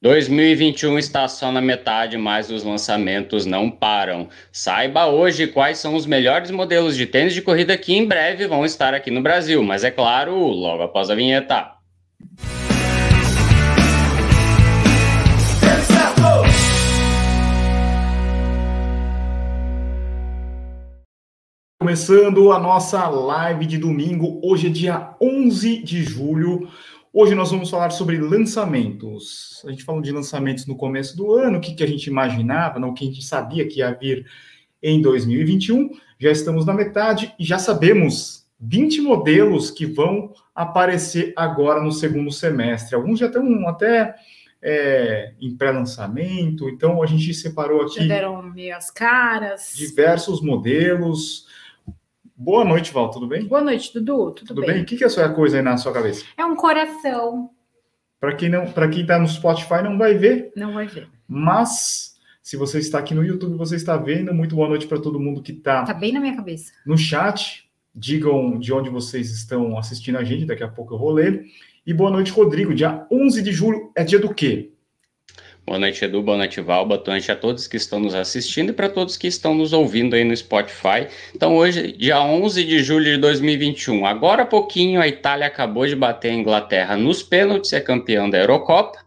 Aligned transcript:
2021 0.00 0.96
está 0.96 1.26
só 1.26 1.50
na 1.50 1.60
metade, 1.60 2.16
mas 2.16 2.52
os 2.52 2.62
lançamentos 2.62 3.44
não 3.44 3.68
param. 3.68 4.28
Saiba 4.52 5.06
hoje 5.06 5.48
quais 5.48 5.78
são 5.78 5.96
os 5.96 6.06
melhores 6.06 6.52
modelos 6.52 6.96
de 6.96 7.04
tênis 7.04 7.34
de 7.34 7.42
corrida 7.42 7.76
que 7.76 7.92
em 7.92 8.06
breve 8.06 8.46
vão 8.46 8.64
estar 8.64 8.94
aqui 8.94 9.10
no 9.10 9.20
Brasil, 9.20 9.60
mas 9.60 9.82
é 9.82 9.90
claro, 9.90 10.36
logo 10.36 10.84
após 10.84 11.10
a 11.10 11.16
vinheta. 11.16 11.72
Começando 21.80 22.52
a 22.52 22.60
nossa 22.60 23.08
live 23.08 23.66
de 23.66 23.78
domingo, 23.78 24.40
hoje 24.44 24.68
é 24.68 24.70
dia 24.70 25.16
11 25.20 25.82
de 25.82 26.04
julho. 26.04 26.68
Hoje 27.20 27.34
nós 27.34 27.50
vamos 27.50 27.68
falar 27.68 27.90
sobre 27.90 28.16
lançamentos. 28.16 29.60
A 29.66 29.72
gente 29.72 29.82
falou 29.82 30.00
de 30.00 30.12
lançamentos 30.12 30.66
no 30.66 30.76
começo 30.76 31.16
do 31.16 31.34
ano, 31.34 31.58
o 31.58 31.60
que, 31.60 31.74
que 31.74 31.82
a 31.82 31.86
gente 31.86 32.06
imaginava, 32.06 32.78
não, 32.78 32.90
o 32.90 32.94
que 32.94 33.02
a 33.02 33.08
gente 33.08 33.24
sabia 33.24 33.66
que 33.66 33.80
ia 33.80 33.90
vir 33.90 34.24
em 34.80 35.02
2021. 35.02 35.90
Já 36.16 36.30
estamos 36.30 36.64
na 36.64 36.72
metade 36.72 37.34
e 37.36 37.44
já 37.44 37.58
sabemos 37.58 38.46
20 38.60 39.00
modelos 39.00 39.68
que 39.68 39.84
vão 39.84 40.32
aparecer 40.54 41.32
agora 41.34 41.82
no 41.82 41.90
segundo 41.90 42.30
semestre. 42.30 42.94
Alguns 42.94 43.18
já 43.18 43.26
estão 43.26 43.66
até 43.66 44.14
é, 44.62 45.32
em 45.40 45.56
pré-lançamento, 45.56 46.68
então 46.68 47.02
a 47.02 47.06
gente 47.06 47.34
separou 47.34 47.82
aqui. 47.82 47.96
Já 47.96 48.06
deram 48.06 48.40
meio 48.44 48.76
as 48.76 48.92
caras. 48.92 49.72
Diversos 49.74 50.40
modelos. 50.40 51.47
Boa 52.40 52.64
noite, 52.64 52.92
Val, 52.92 53.10
tudo 53.10 53.26
bem? 53.26 53.44
Boa 53.46 53.60
noite, 53.60 53.92
Dudu, 53.92 54.30
tudo, 54.30 54.46
tudo 54.46 54.60
bem? 54.60 54.74
bem? 54.74 54.82
O 54.82 54.86
que, 54.86 54.96
que 54.96 55.02
é 55.02 55.08
essa 55.08 55.28
coisa 55.30 55.56
aí 55.56 55.62
na 55.62 55.76
sua 55.76 55.92
cabeça? 55.92 56.24
É 56.36 56.44
um 56.44 56.54
coração. 56.54 57.50
Para 58.20 58.32
quem 58.36 58.48
não, 58.48 58.70
para 58.70 58.86
quem 58.86 59.02
está 59.02 59.18
no 59.18 59.26
Spotify 59.26 59.82
não 59.82 59.98
vai 59.98 60.14
ver. 60.14 60.52
Não 60.54 60.72
vai 60.72 60.86
ver. 60.86 61.08
Mas 61.26 62.14
se 62.40 62.56
você 62.56 62.78
está 62.78 63.00
aqui 63.00 63.12
no 63.12 63.24
YouTube, 63.24 63.56
você 63.56 63.74
está 63.74 63.96
vendo. 63.96 64.32
Muito 64.32 64.54
boa 64.54 64.68
noite 64.68 64.86
para 64.86 65.00
todo 65.00 65.18
mundo 65.18 65.42
que 65.42 65.50
está. 65.50 65.82
Tá 65.82 65.92
bem 65.92 66.12
na 66.12 66.20
minha 66.20 66.36
cabeça. 66.36 66.72
No 66.86 66.96
chat, 66.96 67.68
digam 67.92 68.56
de 68.56 68.72
onde 68.72 68.88
vocês 68.88 69.32
estão 69.32 69.76
assistindo 69.76 70.16
a 70.16 70.22
gente. 70.22 70.46
Daqui 70.46 70.62
a 70.62 70.68
pouco 70.68 70.94
eu 70.94 70.98
vou 70.98 71.10
ler. 71.10 71.44
E 71.84 71.92
boa 71.92 72.08
noite, 72.10 72.30
Rodrigo. 72.30 72.72
Dia 72.72 73.04
11 73.10 73.42
de 73.42 73.50
julho 73.50 73.90
é 73.96 74.04
dia 74.04 74.20
do 74.20 74.32
quê? 74.32 74.70
Boa 75.68 75.78
noite, 75.78 76.02
Edu. 76.02 76.22
Boa 76.22 76.38
noite, 76.38 76.62
Val. 76.62 76.86
Boa 76.86 77.02
noite 77.06 77.30
a 77.30 77.36
todos 77.36 77.66
que 77.66 77.76
estão 77.76 78.00
nos 78.00 78.14
assistindo 78.14 78.70
e 78.70 78.72
para 78.72 78.88
todos 78.88 79.18
que 79.18 79.26
estão 79.26 79.54
nos 79.54 79.74
ouvindo 79.74 80.16
aí 80.16 80.24
no 80.24 80.34
Spotify. 80.34 81.06
Então, 81.34 81.54
hoje, 81.54 81.92
dia 81.92 82.22
11 82.22 82.64
de 82.64 82.82
julho 82.82 83.04
de 83.04 83.18
2021. 83.18 84.06
Agora 84.06 84.44
há 84.44 84.46
pouquinho, 84.46 84.98
a 84.98 85.06
Itália 85.06 85.46
acabou 85.46 85.86
de 85.86 85.94
bater 85.94 86.30
a 86.30 86.34
Inglaterra 86.34 86.96
nos 86.96 87.22
pênaltis, 87.22 87.74
é 87.74 87.80
campeão 87.80 88.30
da 88.30 88.38
Eurocopa. 88.38 88.98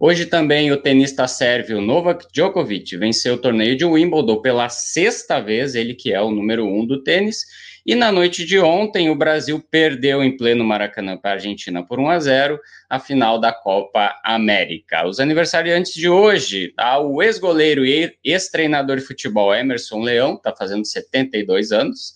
Hoje 0.00 0.24
também 0.24 0.72
o 0.72 0.78
tenista 0.78 1.28
sérvio 1.28 1.82
Novak 1.82 2.24
Djokovic 2.32 2.96
venceu 2.96 3.34
o 3.34 3.38
torneio 3.38 3.76
de 3.76 3.84
Wimbledon 3.84 4.40
pela 4.40 4.70
sexta 4.70 5.38
vez, 5.38 5.74
ele 5.74 5.92
que 5.92 6.14
é 6.14 6.20
o 6.22 6.30
número 6.30 6.66
um 6.66 6.86
do 6.86 7.02
tênis. 7.02 7.44
E 7.86 7.94
na 7.94 8.10
noite 8.10 8.44
de 8.44 8.58
ontem, 8.58 9.08
o 9.10 9.14
Brasil 9.14 9.62
perdeu 9.70 10.20
em 10.20 10.36
pleno 10.36 10.64
Maracanã 10.64 11.16
para 11.16 11.30
a 11.30 11.34
Argentina 11.34 11.86
por 11.86 12.00
1 12.00 12.10
a 12.10 12.18
0 12.18 12.60
a 12.90 12.98
final 12.98 13.38
da 13.38 13.52
Copa 13.52 14.12
América. 14.24 15.06
Os 15.06 15.20
aniversariantes 15.20 15.94
de 15.94 16.08
hoje, 16.08 16.72
tá? 16.76 16.98
o 16.98 17.22
ex-goleiro 17.22 17.86
e 17.86 18.12
ex-treinador 18.24 18.96
de 18.96 19.02
futebol 19.02 19.54
Emerson 19.54 20.00
Leão, 20.00 20.34
está 20.34 20.52
fazendo 20.52 20.84
72 20.84 21.70
anos, 21.70 22.14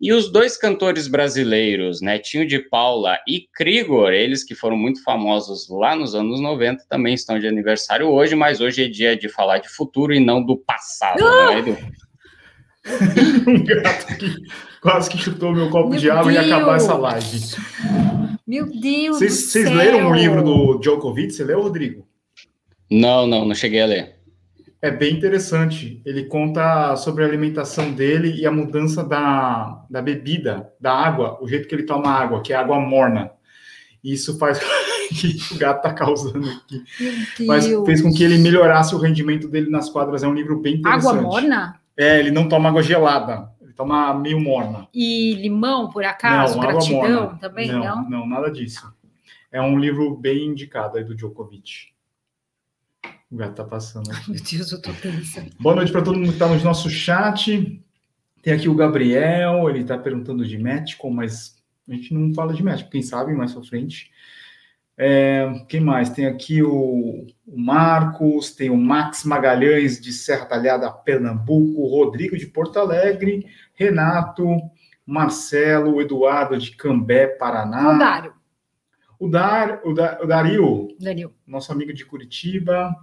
e 0.00 0.12
os 0.12 0.32
dois 0.32 0.56
cantores 0.56 1.06
brasileiros, 1.06 2.00
Netinho 2.00 2.44
de 2.44 2.58
Paula 2.58 3.16
e 3.28 3.46
Krigor, 3.54 4.12
eles 4.12 4.42
que 4.42 4.54
foram 4.54 4.76
muito 4.76 5.00
famosos 5.04 5.68
lá 5.70 5.94
nos 5.94 6.16
anos 6.16 6.40
90, 6.40 6.86
também 6.88 7.14
estão 7.14 7.38
de 7.38 7.46
aniversário 7.46 8.08
hoje, 8.08 8.34
mas 8.34 8.60
hoje 8.60 8.82
é 8.84 8.88
dia 8.88 9.16
de 9.16 9.28
falar 9.28 9.58
de 9.58 9.68
futuro 9.68 10.12
e 10.12 10.18
não 10.18 10.44
do 10.44 10.56
passado, 10.56 11.22
né, 11.22 11.58
Edu? 11.60 11.78
um 13.46 13.64
gato 13.64 14.18
que 14.18 14.34
quase 14.80 15.08
que 15.08 15.18
chutou 15.18 15.52
meu 15.52 15.70
copo 15.70 15.90
meu 15.90 15.98
de 15.98 16.10
água 16.10 16.30
Deus. 16.30 16.46
e 16.46 16.52
acabar 16.52 16.76
essa 16.76 16.94
live. 16.94 17.40
Meu 18.46 18.66
Deus 18.66 19.18
Vocês 19.18 19.70
leram 19.70 20.10
o 20.10 20.14
livro 20.14 20.42
do 20.42 20.78
Djokovic? 20.78 21.32
Você 21.32 21.44
leu, 21.44 21.62
Rodrigo? 21.62 22.06
Não, 22.90 23.26
não, 23.26 23.46
não 23.46 23.54
cheguei 23.54 23.80
a 23.80 23.86
ler. 23.86 24.14
É 24.82 24.90
bem 24.90 25.14
interessante. 25.14 26.02
Ele 26.04 26.24
conta 26.24 26.94
sobre 26.96 27.24
a 27.24 27.26
alimentação 27.26 27.90
dele 27.90 28.38
e 28.38 28.46
a 28.46 28.52
mudança 28.52 29.02
da, 29.02 29.82
da 29.88 30.02
bebida, 30.02 30.70
da 30.78 30.92
água, 30.92 31.38
o 31.40 31.48
jeito 31.48 31.66
que 31.66 31.74
ele 31.74 31.84
toma 31.84 32.10
água, 32.10 32.42
que 32.42 32.52
é 32.52 32.56
água 32.56 32.78
morna. 32.78 33.30
E 34.02 34.12
isso 34.12 34.36
faz 34.36 34.60
que 35.08 35.54
o 35.54 35.58
gato 35.58 35.78
está 35.78 35.94
causando 35.94 36.46
aqui. 36.50 36.84
Mas 37.46 37.66
fez 37.86 38.02
com 38.02 38.12
que 38.12 38.22
ele 38.22 38.36
melhorasse 38.36 38.94
o 38.94 38.98
rendimento 38.98 39.48
dele 39.48 39.70
nas 39.70 39.88
quadras. 39.88 40.22
É 40.22 40.28
um 40.28 40.34
livro 40.34 40.60
bem 40.60 40.74
interessante. 40.74 41.06
Água 41.06 41.22
morna? 41.22 41.80
É, 41.96 42.18
ele 42.18 42.30
não 42.30 42.48
toma 42.48 42.68
água 42.68 42.82
gelada, 42.82 43.50
ele 43.60 43.72
toma 43.72 44.12
meio 44.14 44.40
morna. 44.40 44.88
E 44.92 45.34
limão, 45.34 45.90
por 45.90 46.04
acaso? 46.04 46.54
Não, 46.56 46.62
Gratidão 46.62 46.96
morna. 46.96 47.38
também? 47.38 47.70
Não, 47.70 47.84
não, 47.84 48.10
não, 48.10 48.26
nada 48.26 48.50
disso. 48.50 48.92
É 49.50 49.60
um 49.60 49.78
livro 49.78 50.16
bem 50.16 50.46
indicado 50.46 50.98
aí 50.98 51.04
do 51.04 51.14
Djokovic. 51.14 51.94
O 53.30 53.36
gato 53.36 53.54
tá 53.54 53.64
passando. 53.64 54.10
Aqui. 54.10 54.30
Meu 54.32 54.40
Deus, 54.42 54.72
eu 54.72 54.82
tô 54.82 54.92
tensa. 54.92 55.46
Boa 55.60 55.76
noite 55.76 55.92
para 55.92 56.02
todo 56.02 56.16
mundo 56.16 56.28
que 56.28 56.34
está 56.34 56.48
no 56.48 56.62
nosso 56.62 56.90
chat. 56.90 57.82
Tem 58.42 58.52
aqui 58.52 58.68
o 58.68 58.74
Gabriel, 58.74 59.70
ele 59.70 59.80
está 59.80 59.96
perguntando 59.96 60.44
de 60.44 60.58
México, 60.58 61.10
mas 61.10 61.56
a 61.88 61.94
gente 61.94 62.12
não 62.12 62.34
fala 62.34 62.52
de 62.52 62.62
México, 62.62 62.90
quem 62.90 63.02
sabe 63.02 63.32
mais 63.32 63.52
para 63.52 63.62
frente. 63.62 64.10
É, 64.96 65.64
quem 65.68 65.80
mais? 65.80 66.10
Tem 66.10 66.26
aqui 66.26 66.62
o, 66.62 67.26
o, 67.46 67.58
Marcos, 67.58 68.52
tem 68.52 68.70
o 68.70 68.76
Max 68.76 69.24
Magalhães 69.24 70.00
de 70.00 70.12
Serra 70.12 70.46
Talhada, 70.46 70.90
Pernambuco, 70.90 71.86
Rodrigo 71.86 72.36
de 72.36 72.46
Porto 72.46 72.78
Alegre, 72.78 73.46
Renato, 73.74 74.46
Marcelo, 75.04 76.00
Eduardo 76.00 76.56
de 76.56 76.76
Cambé, 76.76 77.26
Paraná. 77.26 77.94
O 77.94 77.98
Dário. 77.98 78.34
O, 79.18 79.28
Dar, 79.28 79.80
o, 79.84 79.94
da, 79.94 80.18
o 80.22 80.26
Dario, 80.26 80.88
Dario, 81.00 81.32
nosso 81.46 81.72
amigo 81.72 81.92
de 81.92 82.04
Curitiba. 82.04 82.94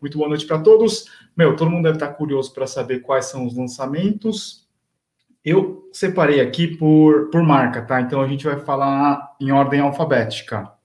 Muito 0.00 0.16
boa 0.16 0.28
noite 0.28 0.46
para 0.46 0.58
todos. 0.58 1.06
Meu, 1.36 1.54
todo 1.54 1.70
mundo 1.70 1.84
deve 1.84 1.96
estar 1.96 2.14
curioso 2.14 2.54
para 2.54 2.66
saber 2.66 3.00
quais 3.00 3.26
são 3.26 3.44
os 3.44 3.54
lançamentos. 3.54 4.66
Eu 5.44 5.88
separei 5.92 6.40
aqui 6.40 6.76
por, 6.76 7.30
por 7.30 7.42
marca, 7.42 7.82
tá? 7.82 8.00
Então 8.00 8.20
a 8.20 8.26
gente 8.26 8.44
vai 8.44 8.58
falar 8.58 9.36
em 9.40 9.52
ordem 9.52 9.80
alfabética. 9.80 10.75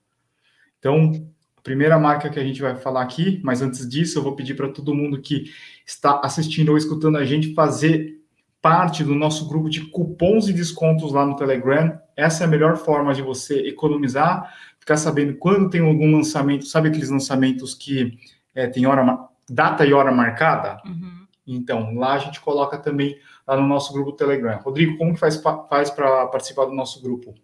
Então, 0.82 1.12
a 1.56 1.62
primeira 1.62 2.00
marca 2.00 2.28
que 2.28 2.40
a 2.40 2.44
gente 2.44 2.60
vai 2.60 2.76
falar 2.76 3.04
aqui, 3.04 3.40
mas 3.44 3.62
antes 3.62 3.88
disso, 3.88 4.18
eu 4.18 4.24
vou 4.24 4.36
pedir 4.36 4.56
para 4.56 4.68
todo 4.68 4.96
mundo 4.96 5.22
que 5.22 5.46
está 5.86 6.20
assistindo 6.24 6.70
ou 6.70 6.78
escutando 6.78 7.20
a 7.20 7.24
gente 7.24 7.54
fazer 7.54 8.20
parte 8.60 9.04
do 9.04 9.14
nosso 9.14 9.48
grupo 9.48 9.70
de 9.70 9.82
cupons 9.82 10.50
e 10.50 10.54
descontos 10.54 11.12
lá 11.14 11.24
no 11.24 11.36
Telegram. 11.36 12.00
Essa 12.18 12.44
é 12.44 12.48
a 12.48 12.50
melhor 12.50 12.78
forma 12.78 13.14
de 13.14 13.22
você 13.22 13.60
economizar, 13.68 14.52
ficar 14.80 14.98
sabendo 14.98 15.36
quando 15.36 15.70
tem 15.70 15.82
algum 15.82 16.12
lançamento, 16.12 16.66
sabe 16.66 16.90
aqueles 16.90 17.12
lançamentos 17.12 17.76
que 17.76 18.18
é, 18.56 18.66
tem 18.66 18.88
hora, 18.88 19.20
data 19.48 19.86
e 19.86 19.94
hora 19.94 20.12
marcada? 20.12 20.82
Uhum. 20.84 21.28
Então, 21.46 21.94
lá 21.94 22.14
a 22.14 22.18
gente 22.18 22.42
coloca 22.42 22.78
também 22.78 23.18
lá 23.48 23.56
no 23.56 23.68
nosso 23.68 23.94
grupo 23.94 24.14
Telegram. 24.14 24.60
Rodrigo, 24.64 24.98
como 24.98 25.14
que 25.14 25.20
faz, 25.20 25.42
faz 25.70 25.92
para 25.92 26.26
participar 26.28 26.66
do 26.66 26.74
nosso 26.74 27.02
grupo? 27.04 27.36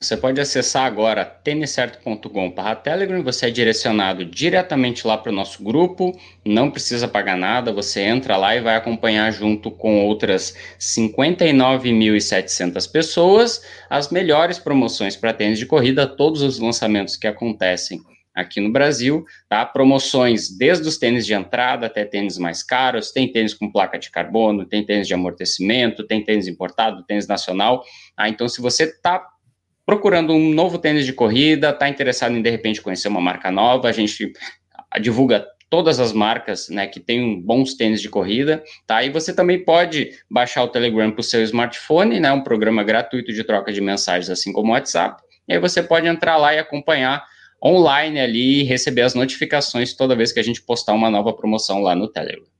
Você 0.00 0.16
pode 0.16 0.40
acessar 0.40 0.86
agora 0.86 1.24
têniscerto.com.br 1.24 2.74
Telegram, 2.84 3.20
você 3.20 3.46
é 3.46 3.50
direcionado 3.50 4.24
diretamente 4.24 5.04
lá 5.04 5.18
para 5.18 5.32
o 5.32 5.34
nosso 5.34 5.64
grupo, 5.64 6.16
não 6.46 6.70
precisa 6.70 7.08
pagar 7.08 7.36
nada, 7.36 7.72
você 7.72 8.02
entra 8.02 8.36
lá 8.36 8.54
e 8.54 8.60
vai 8.60 8.76
acompanhar 8.76 9.28
junto 9.32 9.72
com 9.72 10.06
outras 10.06 10.54
59.700 10.78 12.88
pessoas 12.92 13.60
as 13.90 14.08
melhores 14.08 14.60
promoções 14.60 15.16
para 15.16 15.32
tênis 15.32 15.58
de 15.58 15.66
corrida, 15.66 16.06
todos 16.06 16.42
os 16.42 16.60
lançamentos 16.60 17.16
que 17.16 17.26
acontecem 17.26 18.00
aqui 18.32 18.60
no 18.60 18.70
Brasil, 18.70 19.24
tá? 19.48 19.66
Promoções 19.66 20.56
desde 20.56 20.86
os 20.86 20.96
tênis 20.96 21.26
de 21.26 21.34
entrada 21.34 21.86
até 21.86 22.04
tênis 22.04 22.38
mais 22.38 22.62
caros, 22.62 23.10
tem 23.10 23.32
tênis 23.32 23.52
com 23.52 23.68
placa 23.68 23.98
de 23.98 24.12
carbono, 24.12 24.64
tem 24.64 24.86
tênis 24.86 25.08
de 25.08 25.14
amortecimento, 25.14 26.06
tem 26.06 26.22
tênis 26.22 26.46
importado, 26.46 27.02
tênis 27.02 27.26
nacional. 27.26 27.82
Ah, 28.16 28.28
então, 28.28 28.48
se 28.48 28.60
você 28.60 28.84
está 28.84 29.26
procurando 29.88 30.34
um 30.34 30.52
novo 30.52 30.76
tênis 30.76 31.06
de 31.06 31.14
corrida, 31.14 31.70
está 31.70 31.88
interessado 31.88 32.36
em 32.36 32.42
de 32.42 32.50
repente 32.50 32.82
conhecer 32.82 33.08
uma 33.08 33.22
marca 33.22 33.50
nova, 33.50 33.88
a 33.88 33.92
gente 33.92 34.34
divulga 35.00 35.46
todas 35.70 35.98
as 35.98 36.12
marcas 36.12 36.68
né, 36.68 36.86
que 36.86 37.00
têm 37.00 37.40
bons 37.40 37.72
tênis 37.72 38.02
de 38.02 38.10
corrida, 38.10 38.62
tá? 38.86 39.02
E 39.02 39.08
você 39.08 39.32
também 39.32 39.64
pode 39.64 40.10
baixar 40.30 40.62
o 40.62 40.68
Telegram 40.68 41.10
para 41.10 41.22
o 41.22 41.24
seu 41.24 41.42
smartphone, 41.42 42.20
né? 42.20 42.30
Um 42.30 42.42
programa 42.42 42.84
gratuito 42.84 43.32
de 43.32 43.42
troca 43.42 43.72
de 43.72 43.80
mensagens, 43.80 44.28
assim 44.28 44.52
como 44.52 44.68
o 44.68 44.72
WhatsApp. 44.72 45.22
E 45.48 45.54
aí 45.54 45.58
você 45.58 45.82
pode 45.82 46.06
entrar 46.06 46.36
lá 46.36 46.54
e 46.54 46.58
acompanhar 46.58 47.24
online 47.64 48.20
ali 48.20 48.60
e 48.60 48.64
receber 48.64 49.00
as 49.00 49.14
notificações 49.14 49.94
toda 49.94 50.14
vez 50.14 50.32
que 50.32 50.40
a 50.40 50.44
gente 50.44 50.60
postar 50.60 50.92
uma 50.92 51.08
nova 51.08 51.32
promoção 51.32 51.80
lá 51.80 51.94
no 51.94 52.08
Telegram. 52.08 52.57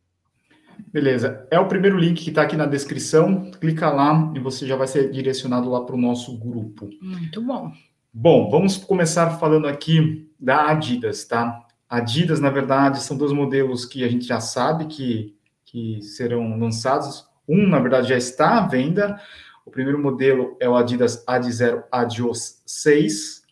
Beleza. 0.93 1.47
É 1.51 1.59
o 1.59 1.69
primeiro 1.69 1.99
link 1.99 2.23
que 2.23 2.31
está 2.31 2.43
aqui 2.43 2.57
na 2.57 2.67
descrição. 2.67 3.51
Clica 3.53 3.91
lá 3.91 4.33
e 4.35 4.39
você 4.39 4.67
já 4.67 4.77
vai 4.77 4.87
ser 4.87 5.11
direcionado 5.11 5.71
lá 5.71 5.85
para 5.85 5.95
o 5.95 6.01
nosso 6.01 6.37
grupo. 6.39 6.89
Muito 7.01 7.43
bom. 7.43 7.73
Bom, 8.13 8.51
vamos 8.51 8.77
começar 8.77 9.39
falando 9.39 9.69
aqui 9.69 10.31
da 10.41 10.71
Adidas, 10.71 11.25
tá? 11.25 11.67
Adidas, 11.89 12.41
na 12.41 12.51
verdade, 12.51 13.01
são 13.01 13.17
dois 13.17 13.33
modelos 13.33 13.85
que 13.85 14.05
a 14.05 14.09
gente 14.09 14.27
já 14.27 14.41
sabe 14.41 14.87
que, 14.87 15.37
que 15.65 16.03
serão 16.03 16.59
lançados. 16.59 17.27
Um, 17.49 17.67
na 17.67 17.79
verdade, 17.79 18.09
já 18.09 18.17
está 18.17 18.59
à 18.59 18.67
venda. 18.67 19.21
O 19.65 19.71
primeiro 19.71 20.01
modelo 20.01 20.57
é 20.61 20.69
o 20.69 20.77
Adidas 20.77 21.23
Ad 21.27 21.51
Zero 21.51 21.85
Adios 21.91 22.63
6. 22.67 23.43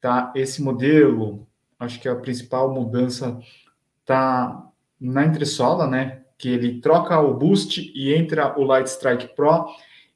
Tá? 0.00 0.32
Esse 0.34 0.62
modelo, 0.62 1.46
acho 1.78 2.00
que 2.00 2.08
a 2.08 2.16
principal 2.16 2.72
mudança 2.72 3.38
está 4.00 4.70
na 5.00 5.24
entressola, 5.24 5.86
né? 5.86 6.23
Que 6.36 6.48
ele 6.48 6.80
troca 6.80 7.18
o 7.20 7.34
Boost 7.34 7.92
e 7.94 8.12
entra 8.14 8.58
o 8.58 8.64
Light 8.64 8.86
Strike 8.88 9.34
Pro 9.34 9.66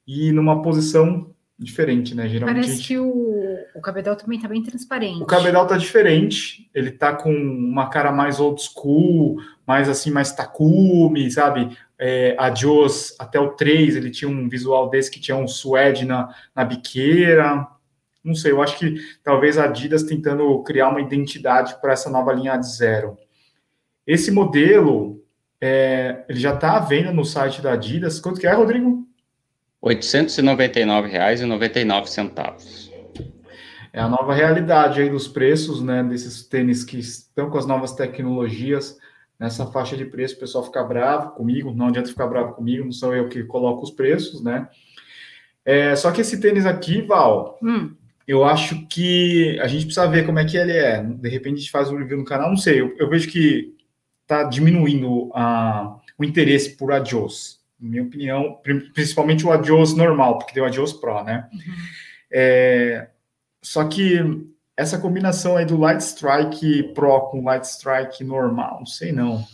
e 0.07 0.33
numa 0.33 0.63
posição 0.63 1.35
diferente, 1.59 2.15
né? 2.15 2.29
Geralmente 2.29 2.57
Parece 2.57 2.77
gente... 2.77 2.89
que 2.89 2.99
o, 2.99 3.59
o 3.75 3.81
cabedal 3.81 4.15
também 4.15 4.39
tá 4.39 4.47
bem 4.47 4.63
transparente. 4.63 5.21
O 5.23 5.27
cabedal 5.27 5.67
tá 5.67 5.77
diferente, 5.77 6.71
ele 6.73 6.93
tá 6.93 7.13
com 7.13 7.33
uma 7.33 7.89
cara 7.89 8.13
mais 8.13 8.39
old 8.39 8.63
school, 8.63 9.43
mais 9.67 9.89
assim, 9.89 10.11
mais 10.11 10.33
Takumi, 10.33 11.29
sabe? 11.31 11.77
É, 11.99 12.37
Adios, 12.39 13.17
até 13.19 13.41
o 13.41 13.51
3, 13.51 13.97
ele 13.97 14.11
tinha 14.11 14.31
um 14.31 14.49
visual 14.49 14.89
desse 14.89 15.11
que 15.11 15.21
tinha 15.21 15.37
um 15.37 15.49
suede 15.49 16.05
na, 16.05 16.33
na 16.55 16.65
biqueira. 16.65 17.67
Não 18.23 18.35
sei, 18.35 18.53
eu 18.53 18.63
acho 18.63 18.79
que 18.79 18.95
talvez 19.23 19.59
a 19.59 19.65
Adidas 19.65 20.05
tentando 20.05 20.63
criar 20.63 20.91
uma 20.91 21.01
identidade 21.01 21.81
para 21.81 21.93
essa 21.93 22.09
nova 22.09 22.33
linha 22.33 22.57
de 22.57 22.69
zero. 22.69 23.17
Esse 24.07 24.31
modelo, 24.31 25.21
é, 25.61 26.25
ele 26.29 26.39
já 26.39 26.55
está 26.55 26.77
à 26.77 26.81
venda 26.81 27.13
no 27.13 27.25
site 27.25 27.61
da 27.61 27.73
Adidas. 27.73 28.21
Quanto 28.21 28.39
que 28.41 28.47
é, 28.47 28.53
Rodrigo? 28.53 29.05
R$ 29.83 29.97
899,99. 29.97 32.89
É 33.93 34.01
a 34.01 34.09
nova 34.09 34.33
realidade 34.35 35.01
aí 35.01 35.09
dos 35.09 35.27
preços, 35.27 35.83
né, 35.83 36.05
desses 36.05 36.47
tênis 36.47 36.85
que 36.85 36.99
estão 36.99 37.51
com 37.51 37.59
as 37.59 37.67
novas 37.67 37.93
tecnologias 37.93 38.97
nessa 39.39 39.67
faixa 39.67 39.97
de 39.97 40.05
preço, 40.05 40.35
o 40.35 40.41
pessoal 40.41 40.65
fica 40.65 40.83
bravo 40.83 41.31
comigo, 41.31 41.73
não 41.73 41.87
adianta 41.87 42.09
ficar 42.09 42.27
bravo 42.27 42.55
comigo, 42.55 42.85
não 42.85 42.93
sou 42.93 43.15
eu 43.15 43.29
que 43.29 43.45
coloco 43.45 43.85
os 43.85 43.91
preços, 43.91 44.43
né? 44.43 44.69
É, 45.65 45.95
só 45.95 46.11
que 46.11 46.21
esse 46.21 46.41
tênis 46.41 46.67
aqui, 46.67 47.03
Val, 47.03 47.59
hum. 47.63 47.95
eu 48.27 48.45
acho 48.45 48.87
que 48.89 49.59
a 49.61 49.69
gente 49.69 49.85
precisa 49.85 50.09
ver 50.09 50.27
como 50.27 50.39
é 50.39 50.45
que 50.45 50.57
ele 50.57 50.73
é. 50.73 51.03
De 51.03 51.29
repente 51.29 51.55
a 51.55 51.59
gente 51.59 51.71
faz 51.71 51.91
um 51.91 51.97
review 51.97 52.19
no 52.19 52.25
canal, 52.25 52.49
não 52.49 52.57
sei, 52.57 52.81
eu, 52.81 52.97
eu 52.99 53.09
vejo 53.09 53.31
que 53.31 53.77
está 54.29 54.43
diminuindo 54.45 55.31
a, 55.35 55.97
o 56.19 56.25
interesse 56.25 56.77
por 56.77 56.93
Adios 56.93 57.59
na 57.81 57.89
minha 57.89 58.03
opinião, 58.03 58.61
principalmente 58.93 59.47
o 59.47 59.53
Adios 59.53 59.95
normal, 59.95 60.39
porque 60.39 60.53
tem 60.53 60.63
o 60.63 60.67
Adios 60.67 60.93
Pro, 60.93 61.23
né? 61.23 61.49
Uhum. 61.53 61.61
É, 62.31 63.09
só 63.63 63.85
que 63.85 64.19
essa 64.77 64.99
combinação 64.99 65.57
aí 65.57 65.65
do 65.65 65.79
Light 65.79 66.01
Strike 66.01 66.95
Pro 66.95 67.29
com 67.31 67.45
Light 67.45 67.65
Strike 67.65 68.25
normal, 68.25 68.79
não 68.81 68.87
sei 68.87 69.13
não. 69.13 69.45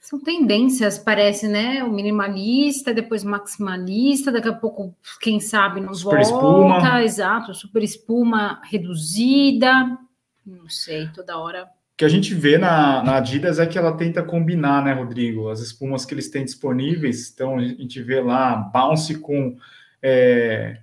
São 0.00 0.20
tendências, 0.20 0.98
parece, 1.00 1.48
né? 1.48 1.82
O 1.82 1.90
minimalista, 1.90 2.94
depois 2.94 3.24
maximalista, 3.24 4.30
daqui 4.30 4.48
a 4.48 4.52
pouco, 4.52 4.94
quem 5.20 5.40
sabe, 5.40 5.80
não 5.80 5.92
super 5.92 6.22
volta. 6.24 6.76
Espuma. 6.76 7.02
Exato, 7.02 7.54
super 7.54 7.82
espuma 7.82 8.60
reduzida. 8.62 9.98
Não 10.46 10.68
sei, 10.68 11.08
toda 11.08 11.36
hora 11.36 11.68
que 11.96 12.04
a 12.04 12.08
gente 12.08 12.34
vê 12.34 12.58
na, 12.58 13.02
na, 13.02 13.16
Adidas 13.16 13.58
é 13.58 13.66
que 13.66 13.78
ela 13.78 13.96
tenta 13.96 14.22
combinar, 14.22 14.84
né, 14.84 14.92
Rodrigo? 14.92 15.48
As 15.48 15.60
espumas 15.60 16.04
que 16.04 16.12
eles 16.12 16.28
têm 16.28 16.44
disponíveis. 16.44 17.30
Então, 17.32 17.58
a 17.58 17.62
gente 17.62 18.02
vê 18.02 18.20
lá 18.20 18.54
Bounce 18.54 19.18
com, 19.18 19.56
é, 20.02 20.78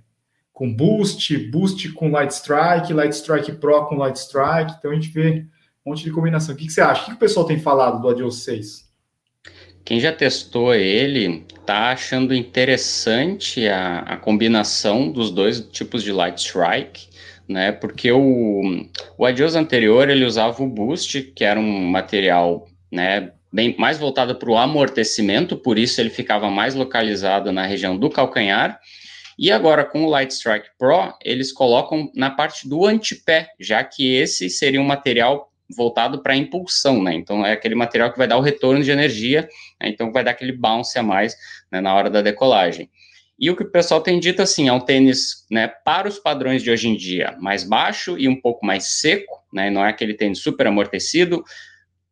com 0.52 0.74
Boost, 0.74 1.38
Boost 1.50 1.92
com 1.92 2.10
Light 2.10 2.32
Strike, 2.32 2.92
Light 2.92 3.12
Strike 3.12 3.52
Pro 3.52 3.86
com 3.86 3.94
Light 3.94 4.16
Strike. 4.16 4.74
Então, 4.76 4.90
a 4.90 4.94
gente 4.94 5.08
vê 5.10 5.46
um 5.86 5.90
monte 5.90 6.02
de 6.02 6.10
combinação. 6.10 6.52
O 6.52 6.58
que, 6.58 6.66
que 6.66 6.72
você 6.72 6.80
acha? 6.80 7.02
O 7.02 7.04
que, 7.06 7.12
o 7.12 7.18
pessoal 7.18 7.46
tem 7.46 7.60
falado 7.60 8.02
do 8.02 8.08
Adios 8.08 8.42
6? 8.42 8.92
Quem 9.84 10.00
já 10.00 10.10
testou 10.10 10.74
ele 10.74 11.46
tá 11.64 11.92
achando 11.92 12.34
interessante 12.34 13.68
a, 13.68 13.98
a 14.00 14.16
combinação 14.16 15.12
dos 15.12 15.30
dois 15.30 15.60
tipos 15.60 16.02
de 16.02 16.10
Light 16.10 16.38
Strike 16.38 17.08
né? 17.48 17.72
Porque 17.72 18.10
o, 18.10 18.62
o 19.18 19.24
Adios 19.24 19.54
anterior 19.54 20.08
ele 20.08 20.24
usava 20.24 20.62
o 20.62 20.68
Boost, 20.68 21.22
que 21.34 21.44
era 21.44 21.58
um 21.58 21.86
material, 21.86 22.66
né? 22.90 23.32
Bem 23.52 23.76
mais 23.78 23.98
voltado 23.98 24.34
para 24.34 24.50
o 24.50 24.56
amortecimento, 24.56 25.56
por 25.56 25.78
isso 25.78 26.00
ele 26.00 26.10
ficava 26.10 26.50
mais 26.50 26.74
localizado 26.74 27.52
na 27.52 27.64
região 27.64 27.96
do 27.96 28.10
calcanhar. 28.10 28.80
E 29.38 29.50
agora 29.50 29.84
com 29.84 30.04
o 30.04 30.10
Light 30.10 30.30
Strike 30.32 30.68
Pro, 30.78 31.12
eles 31.22 31.52
colocam 31.52 32.10
na 32.14 32.30
parte 32.30 32.68
do 32.68 32.86
antepé, 32.86 33.48
já 33.60 33.82
que 33.82 34.14
esse 34.14 34.48
seria 34.48 34.80
um 34.80 34.84
material 34.84 35.50
voltado 35.76 36.22
para 36.22 36.36
impulsão, 36.36 37.02
né? 37.02 37.14
Então 37.14 37.44
é 37.44 37.52
aquele 37.52 37.74
material 37.74 38.12
que 38.12 38.18
vai 38.18 38.28
dar 38.28 38.36
o 38.36 38.40
retorno 38.40 38.82
de 38.82 38.90
energia, 38.90 39.48
né? 39.80 39.88
então 39.88 40.12
vai 40.12 40.22
dar 40.22 40.32
aquele 40.32 40.52
bounce 40.52 40.98
a 40.98 41.02
mais 41.02 41.36
né, 41.70 41.80
na 41.80 41.94
hora 41.94 42.10
da 42.10 42.22
decolagem. 42.22 42.90
E 43.38 43.50
o 43.50 43.56
que 43.56 43.64
o 43.64 43.70
pessoal 43.70 44.00
tem 44.00 44.20
dito 44.20 44.40
assim, 44.40 44.68
é 44.68 44.72
um 44.72 44.80
tênis, 44.80 45.44
né, 45.50 45.68
para 45.84 46.08
os 46.08 46.18
padrões 46.18 46.62
de 46.62 46.70
hoje 46.70 46.88
em 46.88 46.96
dia, 46.96 47.36
mais 47.40 47.64
baixo 47.64 48.16
e 48.18 48.28
um 48.28 48.40
pouco 48.40 48.64
mais 48.64 48.84
seco, 49.00 49.42
né, 49.52 49.70
não 49.70 49.84
é 49.84 49.88
aquele 49.88 50.14
tênis 50.14 50.38
super 50.38 50.66
amortecido. 50.66 51.42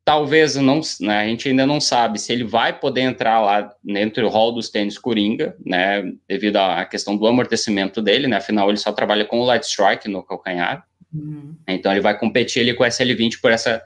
Talvez 0.04 0.56
não, 0.56 0.80
né, 1.00 1.20
a 1.20 1.26
gente 1.26 1.48
ainda 1.48 1.64
não 1.64 1.80
sabe 1.80 2.19
se 2.19 2.32
ele 2.32 2.42
vai 2.42 2.76
poder 2.76 3.02
entrar 3.02 3.40
lá 3.40 3.72
dentro 3.84 4.24
do 4.24 4.28
hall 4.28 4.52
dos 4.52 4.69
tênis 4.69 4.98
Coringa, 4.98 5.56
né, 5.64 6.02
devido 6.28 6.56
à 6.56 6.84
questão 6.84 7.16
do 7.16 7.26
amortecimento 7.26 8.02
dele, 8.02 8.26
né, 8.26 8.38
afinal 8.38 8.68
ele 8.68 8.78
só 8.78 8.90
trabalha 8.90 9.25
com 9.25 9.38
o 9.40 9.44
light 9.44 9.62
strike 9.62 10.08
no 10.08 10.25
calcanhar. 10.25 10.84
Uhum. 11.14 11.54
Então 11.68 11.92
ele 11.92 12.00
vai 12.00 12.18
competir 12.18 12.62
ali 12.62 12.75
com 12.75 12.82
o 12.82 12.86
SL20 12.86 13.40
por 13.40 13.52
essa 13.52 13.80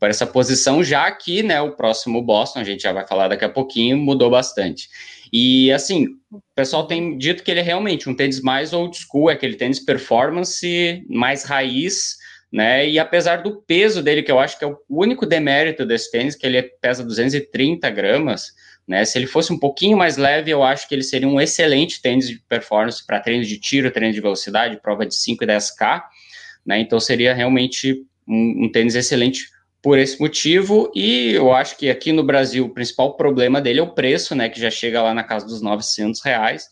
por 0.00 0.08
essa 0.08 0.26
posição, 0.26 0.82
já 0.82 1.08
que, 1.12 1.42
né, 1.42 1.60
o 1.60 1.72
próximo 1.72 2.22
Boston, 2.22 2.60
a 2.60 2.64
gente 2.64 2.82
já 2.82 2.90
vai 2.92 3.06
falar 3.06 3.28
daqui 3.28 3.44
a 3.44 3.50
pouquinho, 3.50 3.98
mudou 3.98 4.30
bastante. 4.30 4.88
E 5.32 5.70
assim, 5.72 6.08
o 6.30 6.40
pessoal 6.54 6.86
tem 6.86 7.16
dito 7.16 7.42
que 7.42 7.50
ele 7.50 7.60
é 7.60 7.62
realmente 7.62 8.08
um 8.08 8.14
tênis 8.14 8.40
mais 8.40 8.72
old 8.72 8.96
school, 8.96 9.30
é 9.30 9.34
aquele 9.34 9.54
tênis 9.54 9.78
performance, 9.78 11.04
mais 11.08 11.44
raiz, 11.44 12.16
né? 12.52 12.88
E 12.88 12.98
apesar 12.98 13.36
do 13.36 13.62
peso 13.62 14.02
dele, 14.02 14.22
que 14.22 14.32
eu 14.32 14.40
acho 14.40 14.58
que 14.58 14.64
é 14.64 14.68
o 14.68 14.78
único 14.88 15.24
demérito 15.24 15.86
desse 15.86 16.10
tênis, 16.10 16.34
que 16.34 16.46
ele 16.46 16.60
pesa 16.62 17.04
230 17.04 17.88
gramas, 17.90 18.52
né? 18.86 19.04
Se 19.04 19.18
ele 19.18 19.26
fosse 19.26 19.52
um 19.52 19.58
pouquinho 19.58 19.96
mais 19.96 20.16
leve, 20.16 20.50
eu 20.50 20.64
acho 20.64 20.88
que 20.88 20.94
ele 20.94 21.04
seria 21.04 21.28
um 21.28 21.40
excelente 21.40 22.02
tênis 22.02 22.28
de 22.28 22.40
performance 22.48 23.04
para 23.06 23.20
treinos 23.20 23.46
de 23.46 23.58
tiro, 23.58 23.90
treino 23.90 24.12
de 24.12 24.20
velocidade, 24.20 24.80
prova 24.82 25.06
de 25.06 25.14
5 25.14 25.44
e 25.44 25.46
10K, 25.46 26.02
né? 26.66 26.80
Então 26.80 26.98
seria 26.98 27.32
realmente 27.32 28.04
um, 28.26 28.64
um 28.64 28.72
tênis 28.72 28.96
excelente 28.96 29.48
por 29.82 29.98
esse 29.98 30.20
motivo, 30.20 30.90
e 30.94 31.32
eu 31.32 31.52
acho 31.52 31.76
que 31.76 31.88
aqui 31.88 32.12
no 32.12 32.22
Brasil 32.22 32.66
o 32.66 32.70
principal 32.70 33.16
problema 33.16 33.60
dele 33.60 33.80
é 33.80 33.82
o 33.82 33.94
preço, 33.94 34.34
né, 34.34 34.48
que 34.48 34.60
já 34.60 34.70
chega 34.70 35.02
lá 35.02 35.14
na 35.14 35.24
casa 35.24 35.46
dos 35.46 35.62
900 35.62 36.20
reais, 36.22 36.64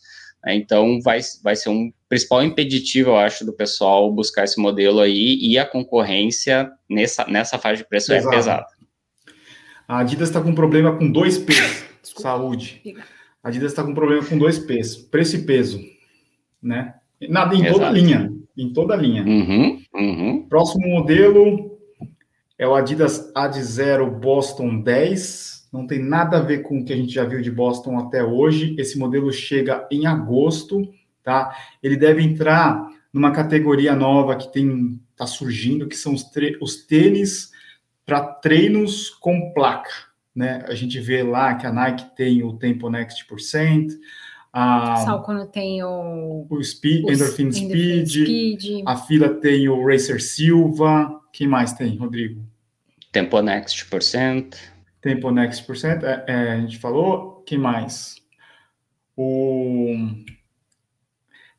né, 0.45 0.55
então 0.55 0.99
vai, 1.01 1.19
vai 1.43 1.55
ser 1.55 1.69
um 1.69 1.91
principal 2.07 2.43
impeditivo, 2.43 3.09
eu 3.09 3.17
acho, 3.17 3.45
do 3.45 3.53
pessoal 3.53 4.11
buscar 4.11 4.43
esse 4.43 4.59
modelo 4.59 4.99
aí, 4.99 5.39
e 5.41 5.57
a 5.57 5.65
concorrência 5.65 6.69
nessa, 6.87 7.25
nessa 7.25 7.57
faixa 7.57 7.77
de 7.77 7.89
preço 7.89 8.13
é 8.13 8.17
Exato. 8.17 8.33
é 8.33 8.37
pesada. 8.37 8.65
A 9.87 9.99
Adidas 9.99 10.29
está 10.29 10.39
com 10.39 10.49
um 10.49 10.55
problema 10.55 10.95
com 10.95 11.11
dois 11.11 11.39
P's, 11.39 11.85
saúde. 12.03 12.81
A 13.43 13.49
Adidas 13.49 13.71
está 13.71 13.83
com 13.83 13.89
um 13.89 13.95
problema 13.95 14.23
com 14.23 14.37
dois 14.37 14.59
P's, 14.59 14.95
preço 14.95 15.35
e 15.35 15.41
peso, 15.41 15.81
né? 16.61 16.93
Nada, 17.27 17.55
em 17.55 17.61
Exato. 17.61 17.73
toda 17.73 17.87
a 17.87 17.91
linha, 17.91 18.31
em 18.55 18.71
toda 18.71 18.93
a 18.93 18.97
linha. 18.97 19.23
Uhum, 19.23 19.81
uhum. 19.95 20.47
Próximo 20.47 20.87
modelo, 20.87 21.68
é 22.59 22.67
o 22.67 22.75
Adidas 22.75 23.31
Ad 23.33 23.59
Zero 23.63 24.11
Boston 24.11 24.81
10. 24.81 25.69
Não 25.71 25.87
tem 25.87 25.99
nada 25.99 26.37
a 26.37 26.41
ver 26.41 26.59
com 26.59 26.79
o 26.79 26.85
que 26.85 26.91
a 26.91 26.95
gente 26.95 27.13
já 27.13 27.23
viu 27.23 27.41
de 27.41 27.49
Boston 27.49 27.97
até 27.97 28.21
hoje. 28.21 28.75
Esse 28.77 28.99
modelo 28.99 29.31
chega 29.31 29.87
em 29.89 30.05
agosto, 30.05 30.81
tá? 31.23 31.55
Ele 31.81 31.95
deve 31.95 32.21
entrar 32.21 32.85
numa 33.13 33.31
categoria 33.31 33.95
nova 33.95 34.35
que 34.35 34.51
tem 34.51 34.99
tá 35.15 35.25
surgindo, 35.25 35.87
que 35.87 35.95
são 35.95 36.13
os, 36.13 36.25
os 36.61 36.85
tênis 36.85 37.51
para 38.05 38.21
treinos 38.21 39.09
com 39.09 39.53
placa, 39.53 39.91
né? 40.35 40.63
A 40.67 40.75
gente 40.75 40.99
vê 40.99 41.23
lá 41.23 41.55
que 41.55 41.65
a 41.65 41.71
Nike 41.71 42.15
tem 42.15 42.43
o 42.43 42.53
Tempo 42.53 42.89
Next 42.89 43.25
Percent, 43.25 43.93
a 44.51 44.95
Salcone 44.97 45.45
tem 45.47 45.83
o, 45.83 46.47
o 46.49 46.63
Speed, 46.63 47.05
o 47.05 47.11
Endorphin, 47.11 47.51
Speed, 47.51 48.07
Speed, 48.07 48.83
a 48.85 48.97
fila 48.97 49.29
tem 49.29 49.69
o 49.69 49.85
Racer 49.85 50.21
Silva, 50.21 51.21
quem 51.31 51.47
mais 51.47 51.73
tem, 51.73 51.95
Rodrigo? 51.97 52.48
Tempo 53.11 53.41
Next 53.41 53.85
Percent. 53.85 54.55
Tempo 55.01 55.31
Next 55.31 55.65
Percent, 55.65 56.03
é, 56.03 56.23
é, 56.27 56.51
a 56.53 56.59
gente 56.59 56.77
falou. 56.77 57.43
Quem 57.45 57.57
mais? 57.57 58.15
O... 59.15 59.95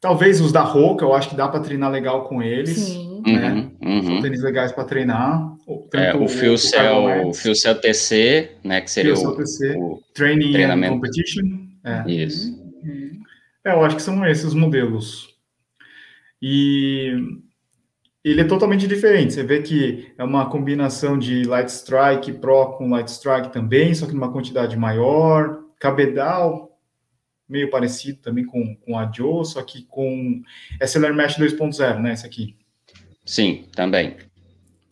Talvez 0.01 0.41
os 0.41 0.53
da 0.53 0.63
Roca, 0.63 1.05
eu 1.05 1.13
acho 1.13 1.29
que 1.29 1.37
dá 1.37 1.49
para 1.49 1.61
treinar 1.61 1.91
legal 1.91 2.27
com 2.27 2.43
eles. 2.43 2.79
Sim. 2.79 3.23
Né? 3.27 3.71
Uhum, 3.83 3.97
uhum. 3.97 4.03
São 4.03 4.23
tênis 4.23 4.43
legais 4.43 4.73
para 4.73 4.85
treinar. 4.85 5.57
É, 5.93 6.17
o, 6.17 6.27
Fuel 6.27 6.57
Cell, 6.57 7.29
o 7.29 7.35
Fuel 7.35 7.55
Cell 7.55 7.81
TC, 7.81 8.53
né? 8.65 8.81
Que 8.81 8.91
seria 8.91 9.15
o, 9.15 9.37
TC, 9.37 9.77
o 9.77 10.03
Training 10.15 10.53
treinamento. 10.53 10.95
and 10.95 10.97
Competition. 10.97 11.43
É. 11.85 12.11
Isso. 12.11 12.59
É, 13.65 13.73
eu 13.73 13.85
acho 13.85 13.97
que 13.97 14.03
são 14.03 14.25
esses 14.27 14.45
os 14.45 14.55
modelos. 14.55 15.29
E 16.41 17.13
ele 18.25 18.43
é 18.43 18.45
totalmente 18.45 18.87
diferente. 18.87 19.33
Você 19.33 19.43
vê 19.43 19.63
que 19.63 20.13
é 20.19 20.25
uma 20.25 20.49
combinação 20.49 21.19
de 21.19 21.45
Light 21.45 21.69
Strike 21.69 22.35
Pro 22.35 22.77
com 22.77 22.91
Light 22.91 23.09
Strike 23.09 23.53
também, 23.53 23.95
só 23.95 24.07
que 24.07 24.15
numa 24.15 24.33
quantidade 24.33 24.77
maior. 24.77 25.61
Cabedal, 25.79 26.79
meio 27.49 27.71
parecido 27.71 28.21
também 28.21 28.45
com, 28.45 28.77
com 28.77 28.99
a 28.99 29.11
Joe, 29.11 29.47
só 29.47 29.63
que 29.63 29.85
com 29.85 30.43
SLR 30.81 31.15
Mesh 31.15 31.39
2.0, 31.39 32.01
né? 32.01 32.13
Esse 32.13 32.27
aqui. 32.27 32.55
Sim, 33.25 33.65
também. 33.75 34.17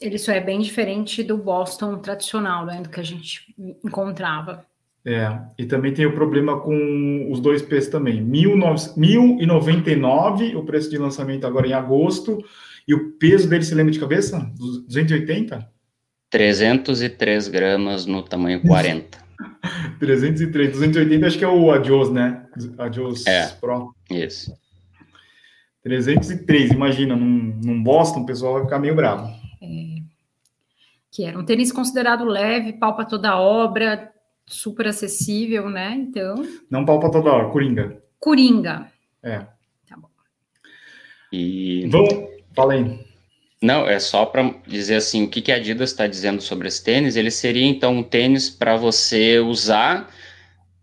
Ele 0.01 0.17
só 0.17 0.33
é 0.33 0.41
bem 0.41 0.61
diferente 0.61 1.23
do 1.23 1.37
Boston 1.37 1.99
tradicional, 1.99 2.65
né? 2.65 2.81
Do 2.81 2.89
que 2.89 3.01
a 3.01 3.05
gente 3.05 3.55
encontrava. 3.85 4.67
É, 5.05 5.39
e 5.57 5.65
também 5.65 5.95
tem 5.95 6.07
o 6.07 6.15
problema 6.15 6.61
com 6.61 7.29
os 7.31 7.39
dois 7.41 7.63
preços 7.63 7.91
também. 7.91 8.25
1.099 8.25 10.57
o 10.57 10.65
preço 10.65 10.91
de 10.91 10.99
lançamento 10.99 11.47
agora 11.47 11.67
em 11.67 11.73
agosto, 11.73 12.39
e 12.89 12.95
o 12.95 13.13
peso 13.19 13.47
dele, 13.47 13.63
se 13.63 13.75
lembra 13.75 13.93
de 13.93 14.01
cabeça? 14.01 14.51
280? 14.57 15.71
303 16.31 17.49
gramas 17.49 18.07
no 18.07 18.23
tamanho 18.23 18.63
40. 18.63 19.19
303, 20.01 20.73
280 20.73 21.27
acho 21.27 21.39
que 21.39 21.45
é 21.45 21.49
o 21.49 21.71
Adios, 21.71 22.11
né? 22.11 22.47
Adios 22.79 23.27
é, 23.27 23.49
Pro. 23.61 23.95
Isso. 24.11 24.53
303, 25.83 26.73
imagina, 26.73 27.15
num, 27.15 27.61
num 27.63 27.83
Boston, 27.83 28.21
o 28.21 28.27
pessoal 28.27 28.55
vai 28.55 28.63
ficar 28.65 28.79
meio 28.79 28.97
bravo. 28.97 29.29
É, 29.63 29.99
que 31.13 31.25
era 31.25 31.39
um 31.39 31.45
tênis 31.45 31.71
considerado 31.71 32.25
leve, 32.25 32.73
palpa 32.73 33.05
toda 33.05 33.31
a 33.31 33.41
obra, 33.41 34.11
super 34.47 34.87
acessível, 34.87 35.69
né? 35.69 35.95
Então. 35.95 36.37
Não 36.71 36.87
palpa 36.87 37.11
toda 37.11 37.29
a 37.29 37.35
obra, 37.35 37.51
Coringa. 37.51 38.03
Coringa. 38.19 38.91
É. 39.23 39.41
Tá 39.87 39.97
bom. 39.97 40.09
E. 41.33 41.87
Vamos, 41.89 42.38
Fala 42.55 42.75
aí. 42.75 43.09
Não, 43.61 43.89
é 43.89 43.99
só 43.99 44.25
para 44.25 44.55
dizer 44.67 44.97
assim, 44.97 45.25
o 45.25 45.29
que, 45.29 45.43
que 45.43 45.51
a 45.51 45.57
Adidas 45.57 45.91
está 45.91 46.07
dizendo 46.07 46.41
sobre 46.41 46.69
esse 46.69 46.83
tênis. 46.83 47.17
Ele 47.17 47.31
seria 47.31 47.67
então 47.67 47.97
um 47.97 48.03
tênis 48.03 48.49
para 48.49 48.77
você 48.77 49.41
usar 49.41 50.09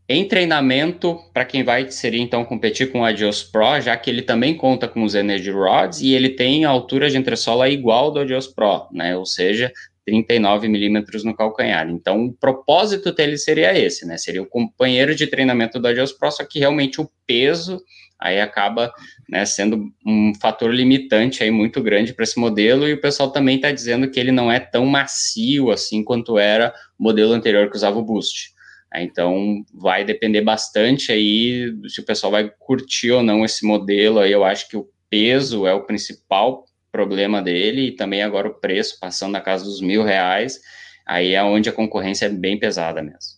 em 0.07 0.27
treinamento 0.27 1.19
para 1.33 1.45
quem 1.45 1.63
vai 1.63 1.89
seria 1.89 2.21
então 2.21 2.45
competir 2.45 2.91
com 2.91 2.99
o 2.99 3.03
Adios 3.03 3.43
Pro, 3.43 3.81
já 3.81 3.97
que 3.97 4.09
ele 4.09 4.21
também 4.21 4.55
conta 4.55 4.87
com 4.87 5.03
os 5.03 5.15
Energy 5.15 5.49
Rods 5.49 6.01
e 6.01 6.13
ele 6.13 6.29
tem 6.29 6.63
a 6.63 6.69
altura 6.69 7.09
de 7.09 7.17
entressola 7.17 7.69
igual 7.69 8.11
do 8.11 8.19
Adios 8.19 8.45
Pro, 8.45 8.87
né? 8.91 9.17
Ou 9.17 9.25
seja, 9.25 9.71
39 10.05 10.67
milímetros 10.67 11.23
no 11.23 11.35
calcanhar. 11.35 11.89
Então, 11.89 12.25
o 12.25 12.33
propósito 12.33 13.11
dele 13.11 13.37
seria 13.37 13.75
esse, 13.77 14.05
né? 14.05 14.17
Seria 14.17 14.43
o 14.43 14.45
companheiro 14.45 15.15
de 15.15 15.25
treinamento 15.25 15.79
do 15.79 15.87
Adios 15.87 16.11
Pro, 16.11 16.29
só 16.29 16.43
que 16.45 16.59
realmente 16.59 17.01
o 17.01 17.09
peso 17.25 17.81
aí 18.19 18.39
acaba 18.39 18.93
né, 19.29 19.45
sendo 19.45 19.91
um 20.05 20.33
fator 20.41 20.73
limitante 20.73 21.43
aí 21.43 21.51
muito 21.51 21.81
grande 21.81 22.13
para 22.13 22.23
esse 22.23 22.39
modelo, 22.39 22.87
e 22.87 22.93
o 22.93 23.01
pessoal 23.01 23.31
também 23.31 23.57
está 23.57 23.71
dizendo 23.71 24.09
que 24.09 24.19
ele 24.19 24.31
não 24.31 24.51
é 24.51 24.59
tão 24.59 24.85
macio 24.85 25.71
assim 25.71 26.03
quanto 26.03 26.37
era 26.37 26.73
o 26.97 27.03
modelo 27.03 27.33
anterior 27.33 27.69
que 27.69 27.75
usava 27.75 27.97
o 27.97 28.03
Boost. 28.03 28.55
Então 28.97 29.63
vai 29.73 30.03
depender 30.03 30.41
bastante 30.41 31.11
aí 31.11 31.73
se 31.87 31.99
o 31.99 32.05
pessoal 32.05 32.31
vai 32.31 32.49
curtir 32.59 33.11
ou 33.11 33.21
não 33.21 33.43
esse 33.43 33.65
modelo. 33.65 34.19
Aí 34.19 34.31
eu 34.31 34.43
acho 34.43 34.69
que 34.69 34.77
o 34.77 34.87
peso 35.09 35.67
é 35.67 35.73
o 35.73 35.85
principal 35.85 36.65
problema 36.91 37.41
dele 37.41 37.87
e 37.87 37.95
também 37.95 38.23
agora 38.23 38.47
o 38.47 38.53
preço 38.53 38.97
passando 38.99 39.33
na 39.33 39.41
casa 39.41 39.65
dos 39.65 39.81
mil 39.81 40.03
reais. 40.03 40.59
Aí 41.05 41.33
é 41.33 41.43
onde 41.43 41.69
a 41.69 41.73
concorrência 41.73 42.25
é 42.25 42.29
bem 42.29 42.57
pesada 42.57 43.01
mesmo. 43.01 43.34